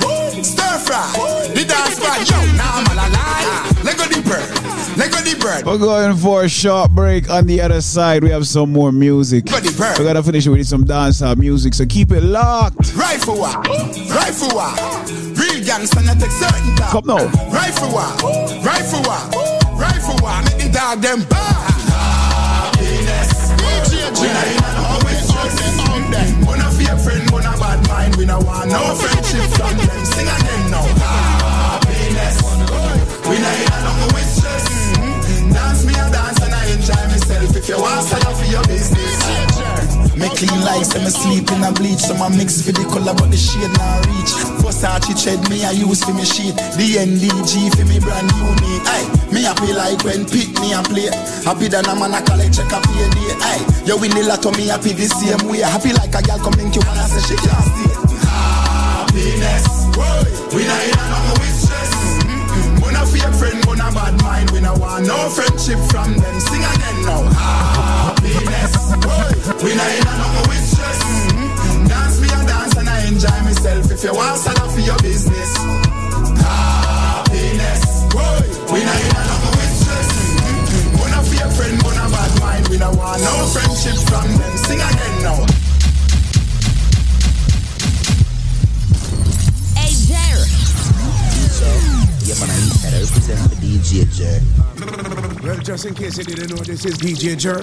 [5.11, 5.67] go the bird.
[5.67, 7.31] We're going for a short break.
[7.31, 9.47] On the other side, we have some more music.
[9.51, 12.95] We're gonna finish with some dancehall music, so keep it locked.
[12.95, 13.55] Rifle war,
[14.11, 14.73] rifle war.
[15.37, 16.91] Real gangsta not take certain time.
[16.91, 17.27] Come now.
[17.51, 18.09] Rifle war,
[18.65, 19.21] rifle war,
[19.79, 20.43] rifle war.
[20.45, 21.73] Make the dog them bad.
[21.93, 23.53] Happiness.
[23.61, 24.23] DJ J.
[24.87, 26.47] Always out there, out.
[26.47, 28.17] We not fear friend, we not bad mind.
[28.17, 30.05] We not want no friendship from them.
[30.05, 30.83] Sing again now.
[31.01, 32.43] Happiness.
[33.29, 33.66] We not
[37.67, 39.19] If you want out for your business.
[40.15, 41.99] Me clean like say me sleep in a bleach.
[41.99, 44.31] So my mix for the color but the shade now reach.
[44.63, 46.55] Versace tread me I use for me sheet.
[46.79, 49.03] The NDG for me brand unique Ay,
[49.35, 51.11] me happy like when pick me a play
[51.43, 54.55] Happy than a man a collect check a pay day Ay, you win the lotto
[54.55, 55.67] me happy the same way.
[55.67, 57.91] Happy like a girl come link you and I say she can't stay
[58.31, 59.91] Happiness
[60.55, 61.56] We not in a nothing
[63.97, 66.41] bad mind We not want no friendship from them.
[66.41, 67.23] Sing again now.
[67.33, 68.73] Happiness.
[69.65, 70.99] We not in a nothing with stress.
[71.03, 71.87] Mm-hmm.
[71.89, 73.91] Dance me a dance and I enjoy myself.
[73.91, 75.86] If you want sell out for your business
[95.87, 97.63] in case you didn't know, this is DJ Jer.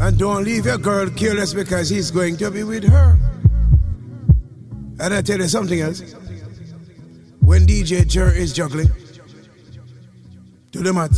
[0.00, 3.18] And don't leave your girl careless because he's going to be with her.
[5.00, 6.00] And I tell you something else.
[7.40, 8.88] When DJ Jer is juggling,
[10.72, 11.12] to the mat,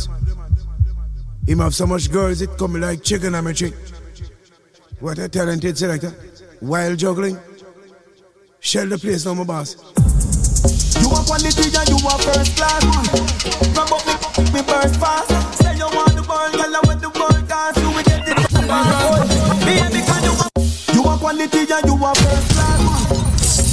[1.47, 3.73] him have so much girls it come like chicken on my chick.
[4.99, 6.11] What a talented selector.
[6.59, 7.37] While juggling,
[8.59, 9.75] shell the place no my boss.
[11.11, 12.79] You want quality and you want first class.
[13.75, 14.15] Grab up me,
[14.55, 15.27] me burst fast.
[15.59, 17.75] Say you want the world, girl, I want the world dance.
[17.83, 18.39] You will get it.
[18.39, 20.55] Baby, can you want?
[20.95, 22.79] You want quality and you want first class.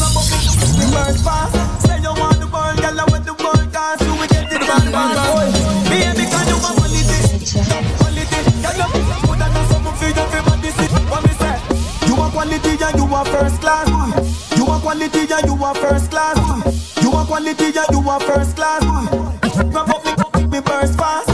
[0.02, 0.38] Grab up me,
[0.82, 1.54] me burst fast.
[1.86, 4.02] Say you want the world, girl, I want the world dance.
[4.02, 4.58] You will get it.
[4.58, 7.22] Baby, can you want quality?
[8.02, 11.54] Quality, girl, you put that on some of you, everybody see what me say.
[12.02, 13.86] You want quality and you want first class.
[14.58, 16.87] You want quality and you want first class
[17.28, 18.82] quality and you want first class.
[19.70, 21.28] Grab up me, me, me burst fast.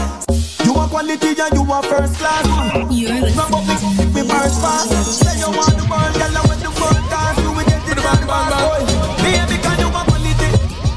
[0.65, 2.43] You want quality and you want first class.
[2.45, 3.75] Grab up me,
[4.13, 4.91] me burst fast.
[5.23, 7.39] Say you want the world, girl, I want the world dance.
[7.39, 8.83] You will get it bad, bad, boy.
[9.23, 10.49] Baby, can you want quality?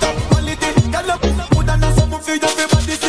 [0.02, 3.07] Top quality, girl, you put on some of you, everybody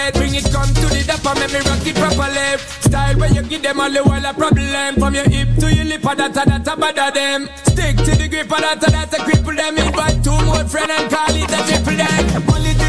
[0.00, 0.14] head.
[0.14, 2.48] Bring it come to the dapper, make me rock it properly.
[2.86, 4.94] Style when you give them all the while a problem.
[4.96, 7.48] From your hip to your lip, that a that a bother them.
[7.68, 9.76] Stick to the grip, that a that a cripple them.
[9.76, 12.24] Invite two more friend and call it a triple them.
[12.48, 12.88] Quality,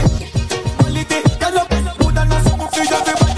[0.80, 1.66] quality, can you
[2.00, 3.31] put on a song for your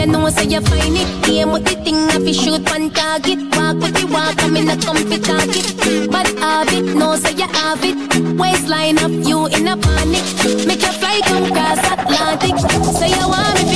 [0.00, 1.28] you know say you find it.
[1.28, 3.38] Aim with the thing if you shoot on target.
[3.56, 5.66] Walk with the walk, I'm in a comfy target.
[6.10, 7.96] But have it, no say you have it.
[8.38, 10.24] Waistline up, you in a panic.
[10.66, 12.56] Make you fly come across Atlantic.
[12.96, 13.69] Say you want me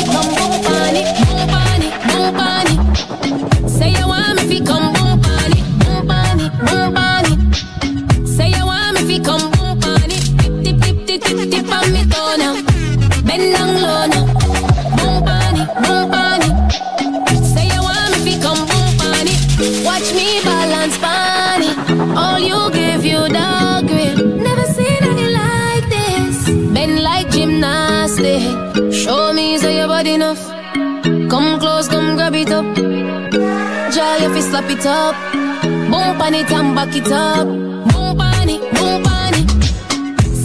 [34.24, 35.14] your fist slap it up.
[35.62, 37.46] Boom pon it and back it up.
[37.46, 39.48] Boom pon it, boom pon it.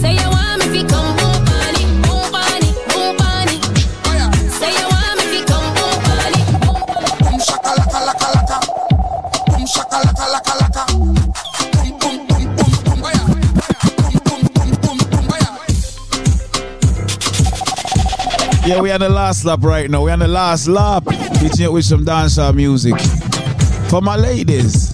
[0.00, 3.62] Say you want me fi come boom pon it, boom pon it, boom pon it.
[4.58, 6.44] Say you want me fi come boom pon it.
[7.24, 8.58] Boom shaka laka laka laka.
[9.48, 10.84] Boom shaka laka laka laka.
[18.66, 20.04] Yeah, we on the last lap right now.
[20.04, 21.08] We on the last lap.
[21.40, 22.94] Hitting it with some dancehall music.
[23.90, 24.89] For my ladies.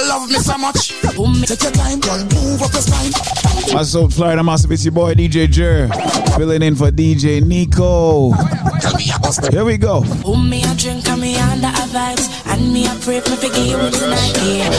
[0.00, 0.88] you love me so much.
[0.88, 3.12] Take your time, girl, move up your spine.
[3.74, 4.72] What's up, Florida Massive?
[4.72, 5.88] It's your boy DJ Jer.
[6.36, 8.34] Filling in for DJ Nicco.
[9.50, 10.02] Here we go.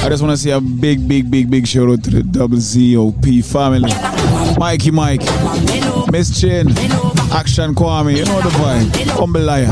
[0.03, 3.43] I just want to say a big, big, big, big shout out to the WZOP
[3.45, 3.91] family.
[4.57, 5.21] Mikey Mike,
[6.11, 6.69] Miss Chin,
[7.31, 9.07] Action Kwame, you know the vibe.
[9.11, 9.71] Humble Lion.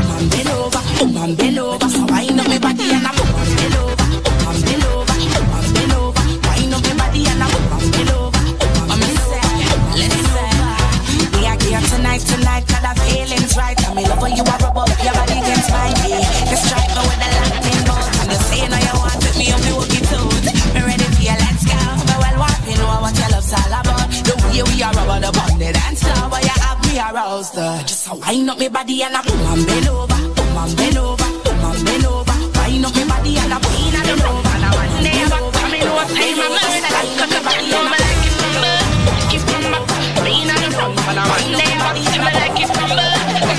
[27.60, 30.76] uh, just a wind up my body and a boom and bend over, boom and
[30.76, 32.36] bend over, boom and bend over.
[32.56, 34.56] Wind up my body and a boom and bend over.
[34.60, 38.78] Now one day I'm coming my money, like a like it like it from like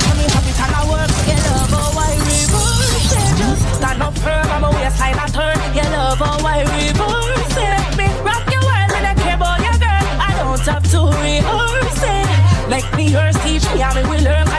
[13.81, 14.50] how me we learn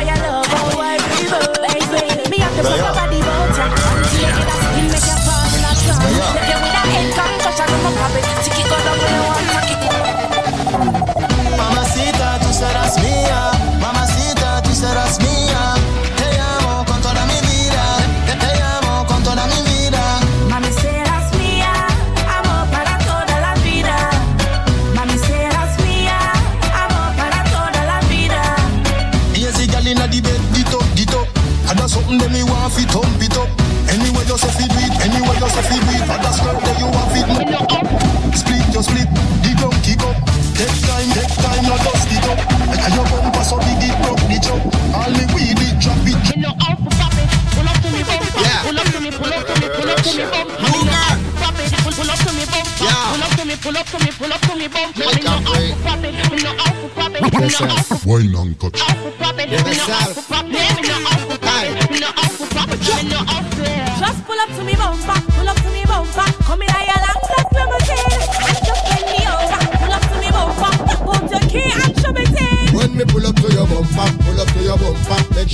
[53.61, 54.97] Pull up to me, pull up to me, bump.
[54.97, 57.85] Me no out for pop it, me no out for pop it, me no out
[57.85, 58.05] for pop it.
[58.07, 58.81] Wine and cut.
[58.81, 61.00] Out for pop it, me no out for pop it, me no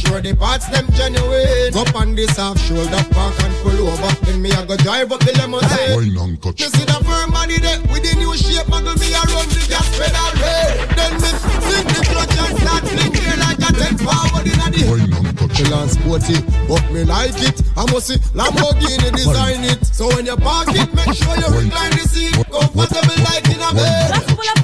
[0.07, 1.71] sure the parts them genuine.
[1.75, 4.11] Go on this half shoulder park and pull over.
[4.25, 5.95] Then me I go drive up the limousine.
[5.95, 6.59] Why none touch?
[6.61, 9.61] You see the firm body there with the new shape, Muggle Me a run the
[9.67, 10.71] gas pedal red.
[10.95, 11.29] Then me
[11.67, 15.57] sing the clutch and start blinking like a ten power in a Why none touch?
[15.57, 16.37] The sporty,
[16.69, 17.57] but me like it.
[17.75, 19.85] I must see Lamborghini design it.
[19.85, 23.69] So when you park it, make sure you recline the seat comfortable like in a
[23.73, 24.56] bed.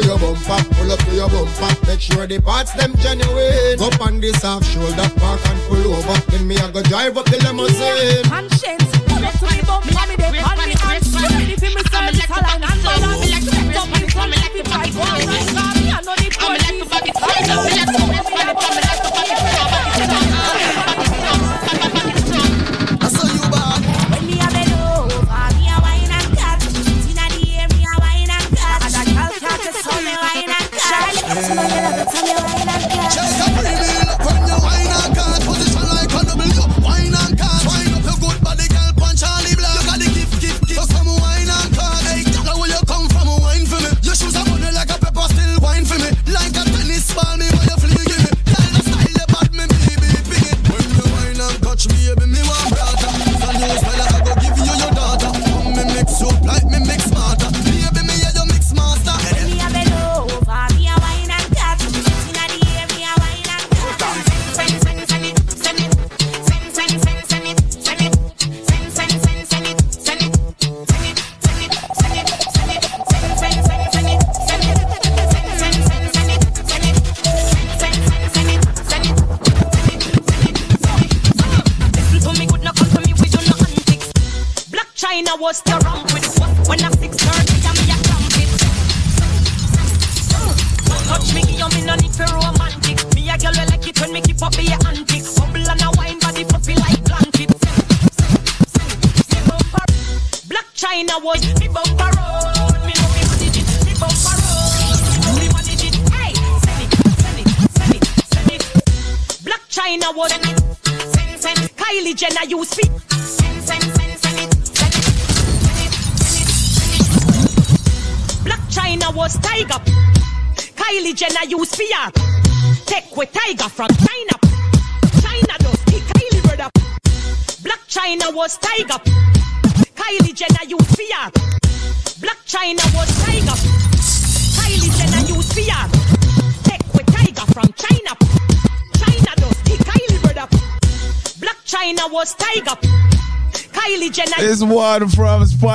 [0.00, 1.86] to your bumper, pull up to your bumper.
[1.86, 3.80] Make sure the parts them genuine.
[3.80, 6.20] Up on this half shoulder, park and pull over.
[6.30, 7.80] Then me I go drive up the limousine.
[7.80, 11.02] Yeah, conscience, pull up to me bumper, me there on the hand.
[11.38, 13.22] Ready for me service, hotline and line.
[13.22, 14.94] Set up me like to like the five.
[14.96, 16.38] One, two, three, I know the police.
[16.38, 18.07] I'm like the fucking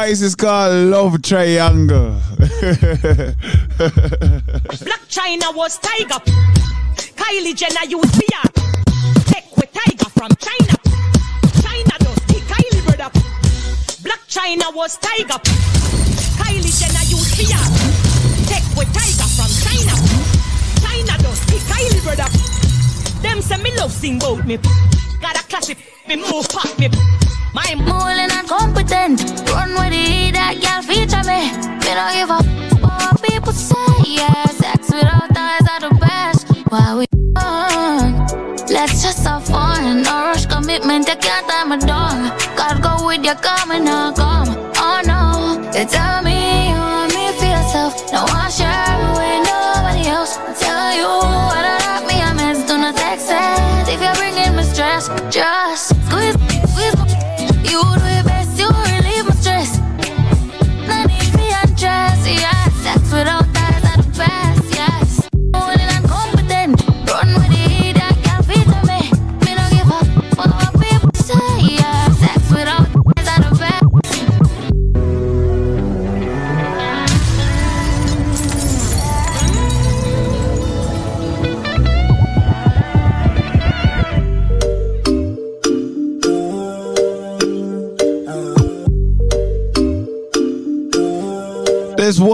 [0.03, 2.19] Spice is called Love Triangle.
[4.83, 6.19] Blac Chyna was Tyga.
[7.15, 8.43] Kylie Jenner use fear.
[9.31, 10.75] Take with Tyga from Chyna.
[11.63, 13.09] Chyna does kick Kylie brother.
[14.03, 15.39] Blac Chyna was Tyga.
[16.35, 17.63] Kylie Jenner use fear.
[18.51, 19.95] Take with Tyga from Chyna.
[20.83, 22.29] Chyna does kick Kylie brother.
[23.21, 24.59] Them say me love sing bout me.
[43.71, 44.49] And not come.
[44.77, 46.22] Oh no, you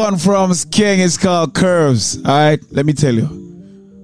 [0.09, 2.17] one from King is called Curves.
[2.25, 3.29] Alright, let me tell you.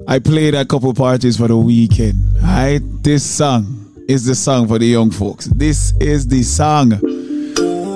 [0.08, 2.38] I played a couple parties for the weekend.
[2.38, 5.46] Alright, this song is the song for the young folks.
[5.46, 6.92] This is the song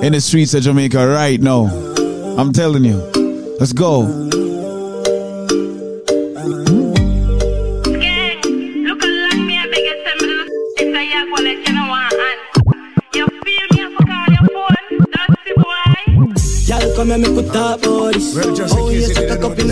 [0.02, 1.66] in the streets of Jamaica right now.
[2.36, 2.96] I'm telling you.
[3.60, 4.02] Let's go.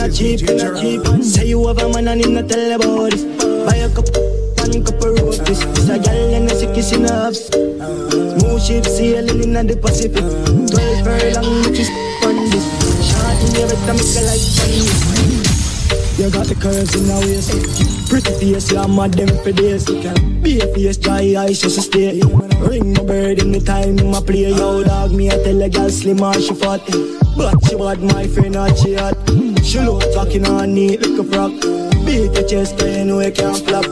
[0.09, 1.23] A cup in a cheap, cheap.
[1.23, 3.25] Say you have a man and him not tell about this.
[3.67, 4.09] Buy a cup,
[4.59, 5.61] one cup of roses.
[5.75, 7.33] This a gal and a sick kiss in a.
[7.35, 10.25] Smooth ship sailing in the Pacific.
[10.70, 11.91] Twelve furlong, which is
[12.25, 12.65] on this.
[13.09, 14.45] Shot in your better make a like.
[16.19, 17.53] You got the curves in our waist.
[18.09, 19.85] Pretty face, yeah, mad them for days.
[20.43, 22.20] Be a face, dry eyes, just stay.
[22.59, 24.51] Ring my bird in the time, my play.
[24.51, 26.81] Yo, dog, me, I tell a girl slim or she fat.
[27.37, 29.18] But she bad, my friend, not she hot.
[29.69, 31.53] She look talking on neat like a frog.
[32.07, 33.85] Beat your chest, but you know you can't flop.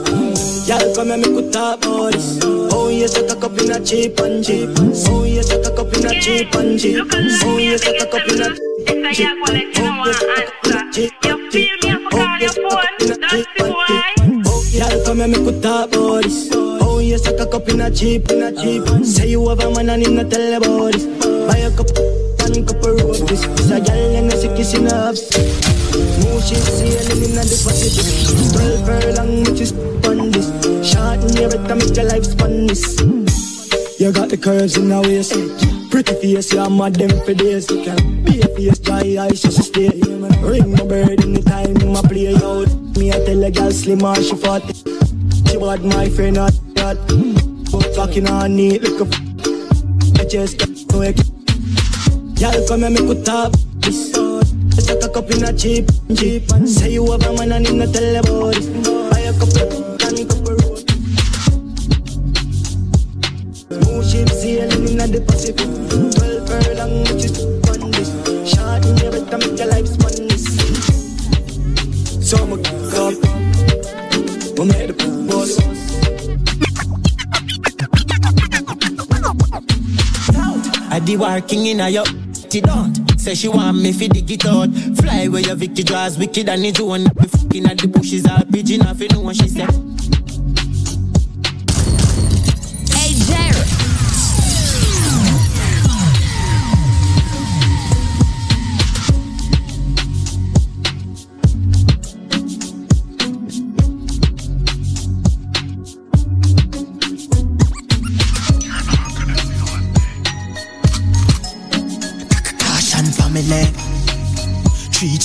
[0.65, 2.39] Y'all come and make we talk about this.
[2.43, 4.69] Oh, yes, I cock up in a cheap and cheap.
[5.05, 7.05] Oh, yes, I cock up in a cheap and cheap.
[7.13, 8.57] Oh, yes, I cock up in a
[8.89, 10.97] It's a yak wallet, you know want and
[11.27, 14.47] You feel me, oh, I fuck on your phone, that's the boy.
[14.49, 16.49] Oh, y'all come and make we talk about this.
[16.53, 19.05] Oh yes, I cock up in a cheap, in a cheap.
[19.05, 21.05] Say you have a man and him not tell about this.
[21.45, 21.93] Buy a cup,
[22.41, 23.43] one cup of roses.
[23.45, 25.66] It's a gal and a sick kiss in a
[26.41, 28.05] ship sailing in the Pacific.
[28.53, 29.71] Twelve furlong, which is
[30.07, 30.47] on this.
[30.85, 32.97] Short in your better make your life span this.
[33.99, 35.33] You got the curves in the waist.
[35.89, 37.67] Pretty face, you're mad them for days.
[37.67, 39.89] Be a face, dry eyes, just stay.
[40.41, 42.69] Ring my bird time, my play out.
[42.95, 44.63] Me, I tell a girl slim or she fat.
[45.47, 46.97] She bad, my friend, not that.
[47.71, 49.13] But talking on neat, look up.
[50.19, 50.59] I just
[50.91, 51.17] no egg.
[52.39, 53.53] Y'all come and make we talk.
[53.79, 54.26] This a
[55.17, 56.43] up in a cheap, cheap.
[56.67, 58.65] Say you have a man and him not tell about it.
[59.09, 60.85] Buy a couple, and couple road.
[63.65, 65.69] Smooth ship sailing in the Pacific.
[66.13, 67.37] Twelve furlong, which is
[67.67, 68.09] on this.
[68.45, 70.45] Short in your better make your life this.
[72.29, 72.57] So I'ma
[72.91, 73.15] come,
[74.55, 74.93] we make the
[75.27, 75.57] boss.
[80.91, 82.03] I the working in a yo
[82.53, 84.69] it don't Say she want me fi dig it out
[85.07, 88.43] Fly where your Vicky draws wicked and it's one Be fucking at the bushes all
[88.51, 89.86] pigeon off know what she said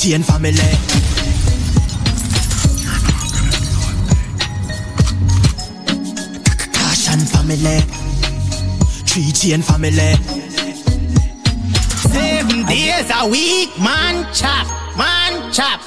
[0.02, 0.50] chain family.
[6.74, 7.78] Caution family.
[9.06, 10.16] Three chain family.
[12.10, 14.66] Seven days a week, man chop,
[14.98, 15.80] man chop.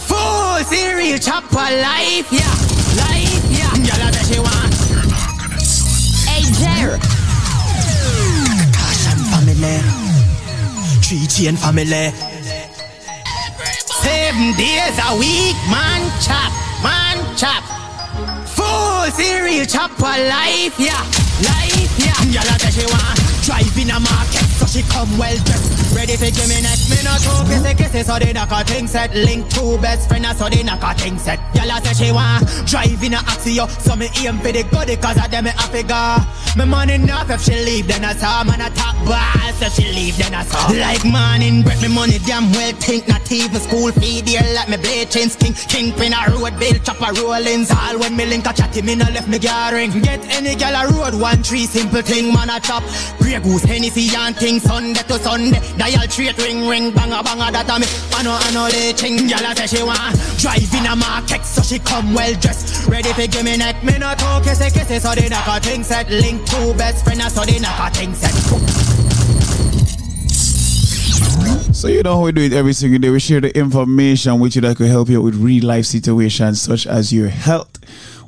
[0.00, 2.56] Full cereal chop for life, yeah,
[2.96, 3.68] life, yeah.
[3.84, 4.72] Y'all that she want.
[6.24, 6.96] Hey, there.
[8.72, 10.06] Caution family.
[11.02, 12.25] Three chain family.
[14.36, 16.52] Seven days a week, man chop,
[16.84, 17.64] man chop.
[18.44, 21.00] Full cereal chop for life, yeah,
[21.40, 22.20] life, yeah.
[22.28, 23.16] Y'all that she want.
[23.48, 25.96] Drive in a market, so she come well dressed.
[25.96, 26.90] Ready for give me next.
[26.92, 29.14] Me not talk, kissy kissy, so they knock a thing set.
[29.14, 31.40] Link two best friends, so they knock a thing set.
[31.56, 32.44] Y'all say she want.
[32.68, 35.82] Drive in a Axio, so me aim for the goodie, cause of them me happy
[36.56, 39.60] Me money enough if she leave, then I saw man a top boss.
[39.60, 40.72] If she leave, then I saw.
[40.72, 43.06] Like man in bread, me money damn well think.
[43.08, 45.52] Not even school fee dear, like me blade chain sting.
[45.52, 47.70] Kingpin a road bill, chopper rollings.
[47.70, 49.90] All when me link a chatty, me no left me gathering.
[50.00, 52.82] Get any gal a road, one tree simple thing, man a chop.
[53.18, 55.60] Grey goose, Hennessy and thing, Sunday to Sunday.
[55.76, 57.86] Dial straight ring ring, banga banga that a me.
[58.16, 60.16] I know I know they gal a say she want.
[60.40, 62.88] Drive in a market, so she come well dressed.
[62.88, 65.84] Ready for give me neck, me no talk, kissy kissy, so they knock a thing
[65.84, 66.08] set.
[66.08, 68.32] Link two best friends, so they knock a thing set.
[71.74, 73.10] So you know how we do it every single day.
[73.10, 76.86] We share the information with you that could help you with real life situations such
[76.86, 77.78] as your health.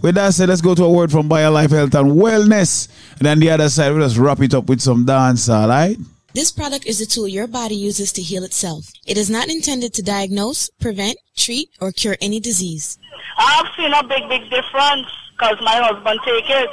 [0.02, 2.88] With that said, let's go to a word from BioLife Health and Wellness.
[3.18, 5.97] And then the other side, we'll just wrap it up with some dance, alright?
[6.34, 8.92] This product is a tool your body uses to heal itself.
[9.06, 12.98] It is not intended to diagnose, prevent, treat, or cure any disease.
[13.38, 16.70] I've seen a big, big difference because my husband take it.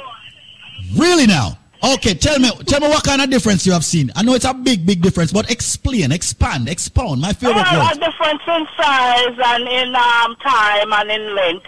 [0.94, 1.58] Really now?
[1.84, 4.10] Okay, tell me, tell me what kind of difference you have seen.
[4.16, 7.20] I know it's a big, big difference, but explain, expand, expound.
[7.20, 7.96] My favorite Well, word.
[7.96, 11.66] a difference in size and in um, time and in length.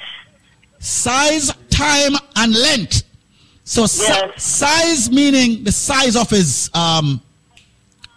[0.78, 3.02] Size, time, and length.
[3.64, 7.20] So si- size meaning the size of his um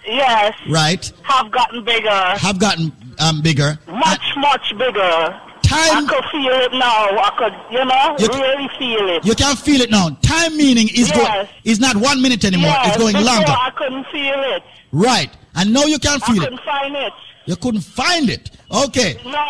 [0.08, 0.54] Yes.
[0.70, 2.10] right Have gotten bigger.
[2.38, 3.78] have gotten um bigger.
[3.88, 5.40] Much, much bigger.
[5.72, 7.18] Time- I could feel it now.
[7.20, 9.26] I could, you know, You- really feel it.
[9.26, 10.10] You can feel it now.
[10.22, 11.18] Time meaning is Yes.
[11.18, 12.72] going is not one minute anymore.
[12.72, 13.52] yes, it's going longer.
[13.52, 14.64] I couldn't feel it.
[14.92, 15.30] Right.
[15.56, 16.50] And now you can I feel it.
[16.50, 17.14] couldn't find it.
[17.48, 18.52] You couldn't find it.
[18.72, 19.18] Okay.
[19.26, 19.44] No.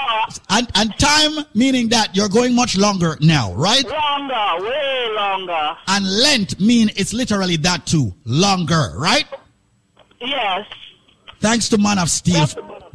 [0.50, 3.84] And and time meaning that you're going much longer now, right?
[3.88, 5.78] Longer, way longer.
[5.88, 8.14] And length mean it's literally that too.
[8.26, 9.26] Longer, right?
[10.22, 10.66] Yes.
[11.40, 12.48] Thanks to Man of Steel.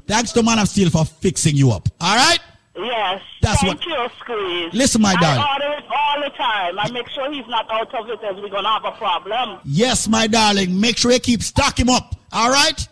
[0.07, 1.89] Thanks to Man of Steel for fixing you up.
[2.01, 2.39] All right?
[2.79, 3.23] Yes.
[3.41, 4.75] That's Thank what- you, Squeeze.
[4.75, 5.43] Listen, my darling.
[5.43, 6.79] I order it all the time.
[6.79, 9.61] I make sure he's not out of it as we're to have a problem.
[9.65, 10.79] Yes, my darling.
[10.81, 12.15] Make sure you keep stock him up.
[12.33, 12.87] All right?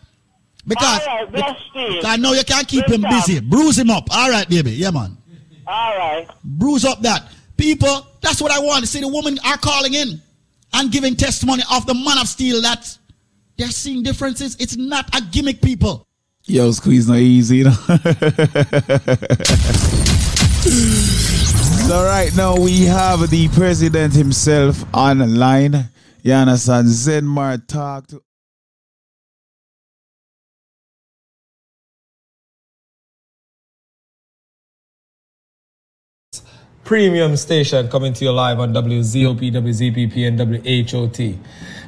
[0.67, 2.03] Because All right, Steve.
[2.07, 3.11] I know you can't keep Good him job.
[3.27, 3.41] busy.
[3.41, 4.09] Bruise him up.
[4.11, 4.71] All right, baby.
[4.73, 5.17] Yeah, man.
[5.67, 6.27] All right.
[6.43, 7.31] bruise up that.
[7.57, 9.01] People, that's what I want to see.
[9.01, 10.21] The women are calling in
[10.73, 12.97] and giving testimony of the man of steel that
[13.57, 14.57] they're seeing differences.
[14.59, 16.04] It's not a gimmick, people.
[16.47, 17.71] Yo, squeeze not easy, you know.
[17.71, 17.97] so
[22.05, 25.89] right now we have the president himself online.
[26.23, 26.89] You understand?
[26.89, 28.23] Zenmar talk to
[36.85, 41.39] premium station coming to you live on WZOP, WZPP, and WHOT.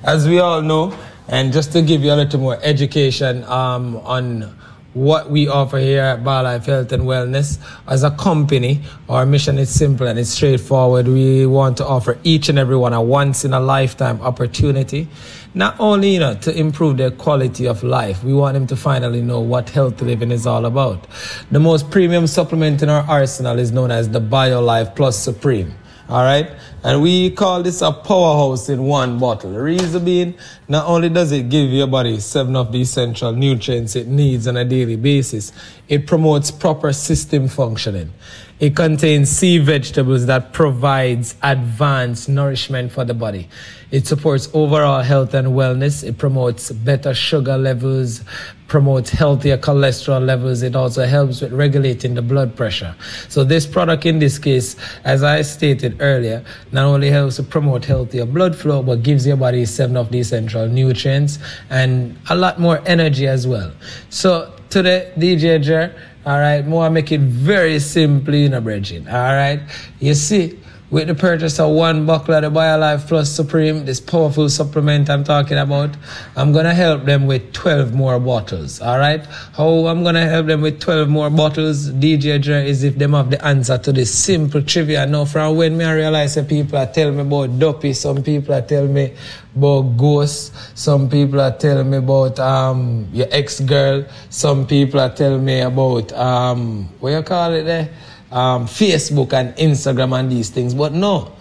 [0.03, 0.97] As we all know,
[1.29, 4.55] and just to give you a little more education um, on
[4.97, 8.81] what we offer here at BioLife Health and Wellness, as a company,
[9.11, 11.07] our mission is simple and it's straightforward.
[11.07, 15.07] We want to offer each and everyone a once in a lifetime opportunity,
[15.53, 19.21] not only you know to improve their quality of life, we want them to finally
[19.21, 21.07] know what healthy living is all about.
[21.51, 25.75] The most premium supplement in our arsenal is known as the BioLife Plus Supreme.
[26.09, 26.53] All right,
[26.85, 29.51] and we call this a powerhouse in one bottle.
[29.51, 30.35] The reason being,
[30.69, 34.57] not only does it give your body seven of the essential nutrients it needs on
[34.57, 35.53] a daily basis,
[35.89, 38.13] it promotes proper system functioning.
[38.59, 43.49] It contains sea vegetables that provides advanced nourishment for the body.
[43.91, 46.03] It supports overall health and wellness.
[46.03, 48.23] It promotes better sugar levels,
[48.67, 50.63] promotes healthier cholesterol levels.
[50.63, 52.97] It also helps with regulating the blood pressure.
[53.29, 57.85] So this product in this case, as I stated earlier, not only helps to promote
[57.85, 62.59] healthier blood flow, but gives your body seven of the essential nutrients and a lot
[62.59, 63.71] more energy as well.
[64.09, 65.95] So today, DJ Jer,
[66.27, 69.07] all right, more make it very simply in a bridging.
[69.07, 69.61] All right,
[70.01, 74.49] you see, with the purchase of one buckle of the BioLife Plus Supreme, this powerful
[74.49, 75.97] supplement I'm talking about,
[76.37, 78.81] I'm gonna help them with 12 more bottles.
[78.81, 79.27] All right?
[79.57, 83.31] How I'm gonna help them with 12 more bottles, DJ Dre, is if them have
[83.31, 85.07] the answer to this simple trivia.
[85.07, 88.55] Now, from when me I realize that people are telling me about dopey, some people
[88.55, 89.13] are telling me
[89.57, 95.13] about ghosts, some people are telling me about um your ex girl, some people are
[95.13, 97.91] telling me about um what you call it there?
[98.31, 100.75] Um, Facebook and Instagram and these things.
[100.75, 101.33] But no,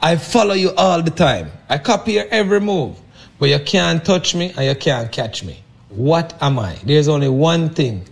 [0.00, 1.50] I follow you all the time.
[1.68, 2.98] I copy your every move.
[3.38, 5.62] But you can't touch me and you can't catch me.
[5.90, 6.74] What am I?
[6.84, 8.04] There's only one thing.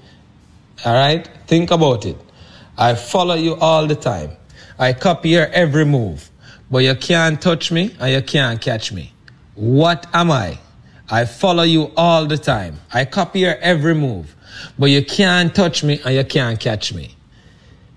[0.85, 1.29] All right?
[1.47, 2.17] Think about it.
[2.77, 4.33] I follow you all the time.
[4.79, 6.31] I copy your every move.
[6.71, 9.13] But you can't touch me and you can't catch me.
[9.55, 10.59] What am I?
[11.11, 12.81] I follow you all the time.
[12.93, 14.35] I copy your every move.
[14.79, 17.15] But you can't touch me and you can't catch me.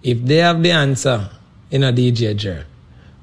[0.04, 1.30] If they have the answer
[1.72, 2.66] in a DJ Jer,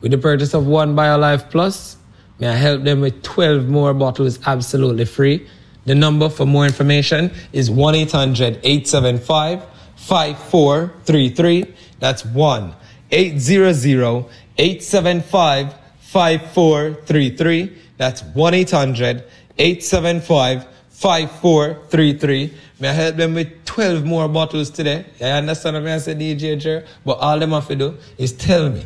[0.01, 1.97] with the purchase of one BioLife Plus,
[2.39, 5.49] may I help them with 12 more bottles absolutely free.
[5.87, 9.65] The number for more information is 1 800 875
[9.97, 11.75] 5433.
[12.01, 12.75] That's 1
[13.11, 14.27] 800
[14.59, 17.79] 875 5433.
[17.97, 19.25] That's 1 800
[19.59, 22.55] 875 5433.
[22.81, 25.07] May I help them with 12 more bottles today?
[25.21, 28.69] I understand what I say, DJ Jer, but all them have to do is tell
[28.69, 28.85] me,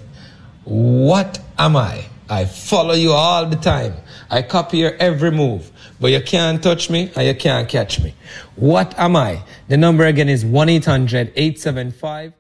[0.65, 2.05] what am I?
[2.29, 3.95] I follow you all the time.
[4.31, 8.15] I copy your every move, but you can't touch me and you can't catch me.
[8.57, 9.43] What am I?
[9.69, 12.35] The number again is 1 800 875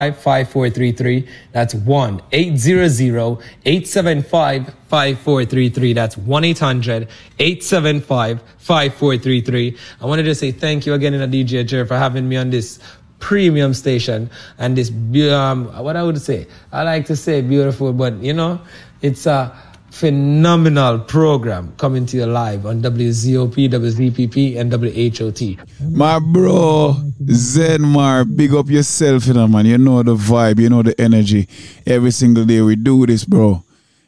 [0.00, 1.26] 5433.
[1.52, 5.92] That's 1 800 875 5433.
[5.94, 7.08] That's 1 800
[7.38, 9.78] 875 5433.
[10.02, 12.50] I wanted to say thank you again in a DJ Jer for having me on
[12.50, 12.78] this
[13.20, 14.90] premium station and this,
[15.32, 18.60] um, what I would say, I like to say beautiful, but you know,
[19.00, 19.56] it's a
[19.98, 25.56] phenomenal program coming to you live on WZOP, WZPP, and WHOT.
[25.90, 29.64] My bro, Zenmar, big up yourself, you know, man.
[29.64, 31.48] You know the vibe, you know the energy.
[31.86, 33.64] Every single day we do this, bro.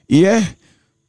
[0.06, 0.44] Yeah,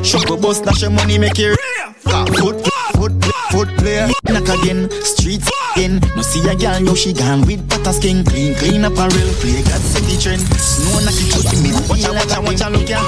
[0.05, 1.59] Shuffle bus, dash your money, make it.
[2.05, 2.61] Foot,
[2.95, 3.13] foot,
[3.51, 4.09] foot player.
[4.29, 6.01] Knock again, streets in.
[6.15, 8.25] No see a girl, yo, she gone with butter skin.
[8.25, 10.45] Clean, clean apparel, play God set the trend.
[10.61, 11.73] Snow knock it to me.
[11.89, 13.01] Watch a, watch a, watch a, look ya.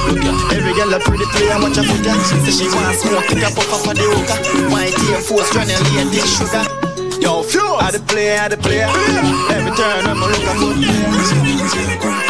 [0.50, 2.14] Every girl a pretty player, watch a foot ya.
[2.48, 4.72] Say she want smoke, pick up off of the hookah.
[4.72, 6.64] White Air Force, running late, this sugar.
[7.20, 7.62] Yo, Fuse.
[7.80, 8.88] I the player, I the player.
[9.52, 12.21] Every turn, I'm a look a foot.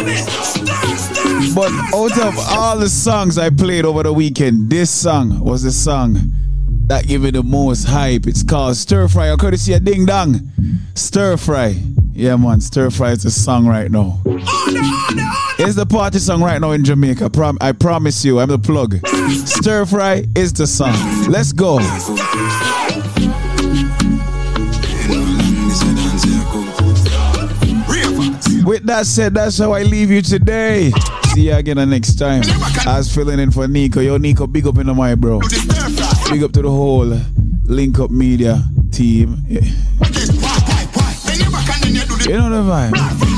[1.55, 5.71] But out of all the songs I played over the weekend, this song was the
[5.71, 6.17] song
[6.87, 8.27] that gave me the most hype.
[8.27, 10.41] It's called Stir Fry, or courtesy of Ding Dong.
[10.95, 11.75] Stir Fry.
[12.11, 14.19] Yeah, man, Stir Fry is the song right now.
[14.25, 17.29] It's the party song right now in Jamaica.
[17.29, 18.99] Prom- I promise you, I'm the plug.
[19.47, 20.95] Stir Fry is the song.
[21.29, 21.79] Let's go.
[28.65, 30.91] With that said, that's how I leave you today.
[31.33, 32.43] See you again next time.
[32.85, 34.03] I was filling in for Nicco.
[34.03, 35.39] Yo, Nicco, big up in the mic, bro.
[36.29, 37.19] Big up to the whole
[37.65, 39.37] Link Up Media team.
[39.47, 39.61] Yeah.
[42.25, 43.32] You know the vibe.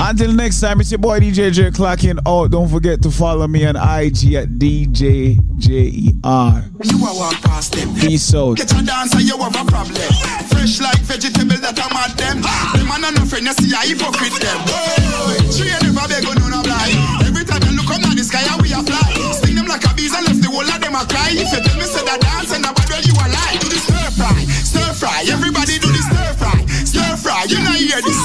[0.00, 2.26] Until next time, it's your boy DJ J clocking out.
[2.26, 6.62] Oh, don't forget to follow me on IG at DJ JER.
[6.84, 7.94] You are walk past them.
[8.54, 8.70] Get
[9.24, 9.96] you have a problem.
[10.52, 12.44] Fresh like vegetable that I'm at them.
[12.44, 14.58] The man and friend, you see, I hypocrite them.
[14.68, 17.26] Oh, tree no blind.
[17.26, 18.68] Every time you look up the sky, and we.
[19.34, 21.32] Sting them like a bees and left the whole of them a cry.
[21.32, 22.64] If you tell me, say that dance and
[23.06, 23.14] you.
[23.58, 25.24] Do the stir fry, stir fry.
[25.30, 27.46] Everybody do the stir fry, stir fry.
[27.48, 27.58] You
[28.02, 28.17] this.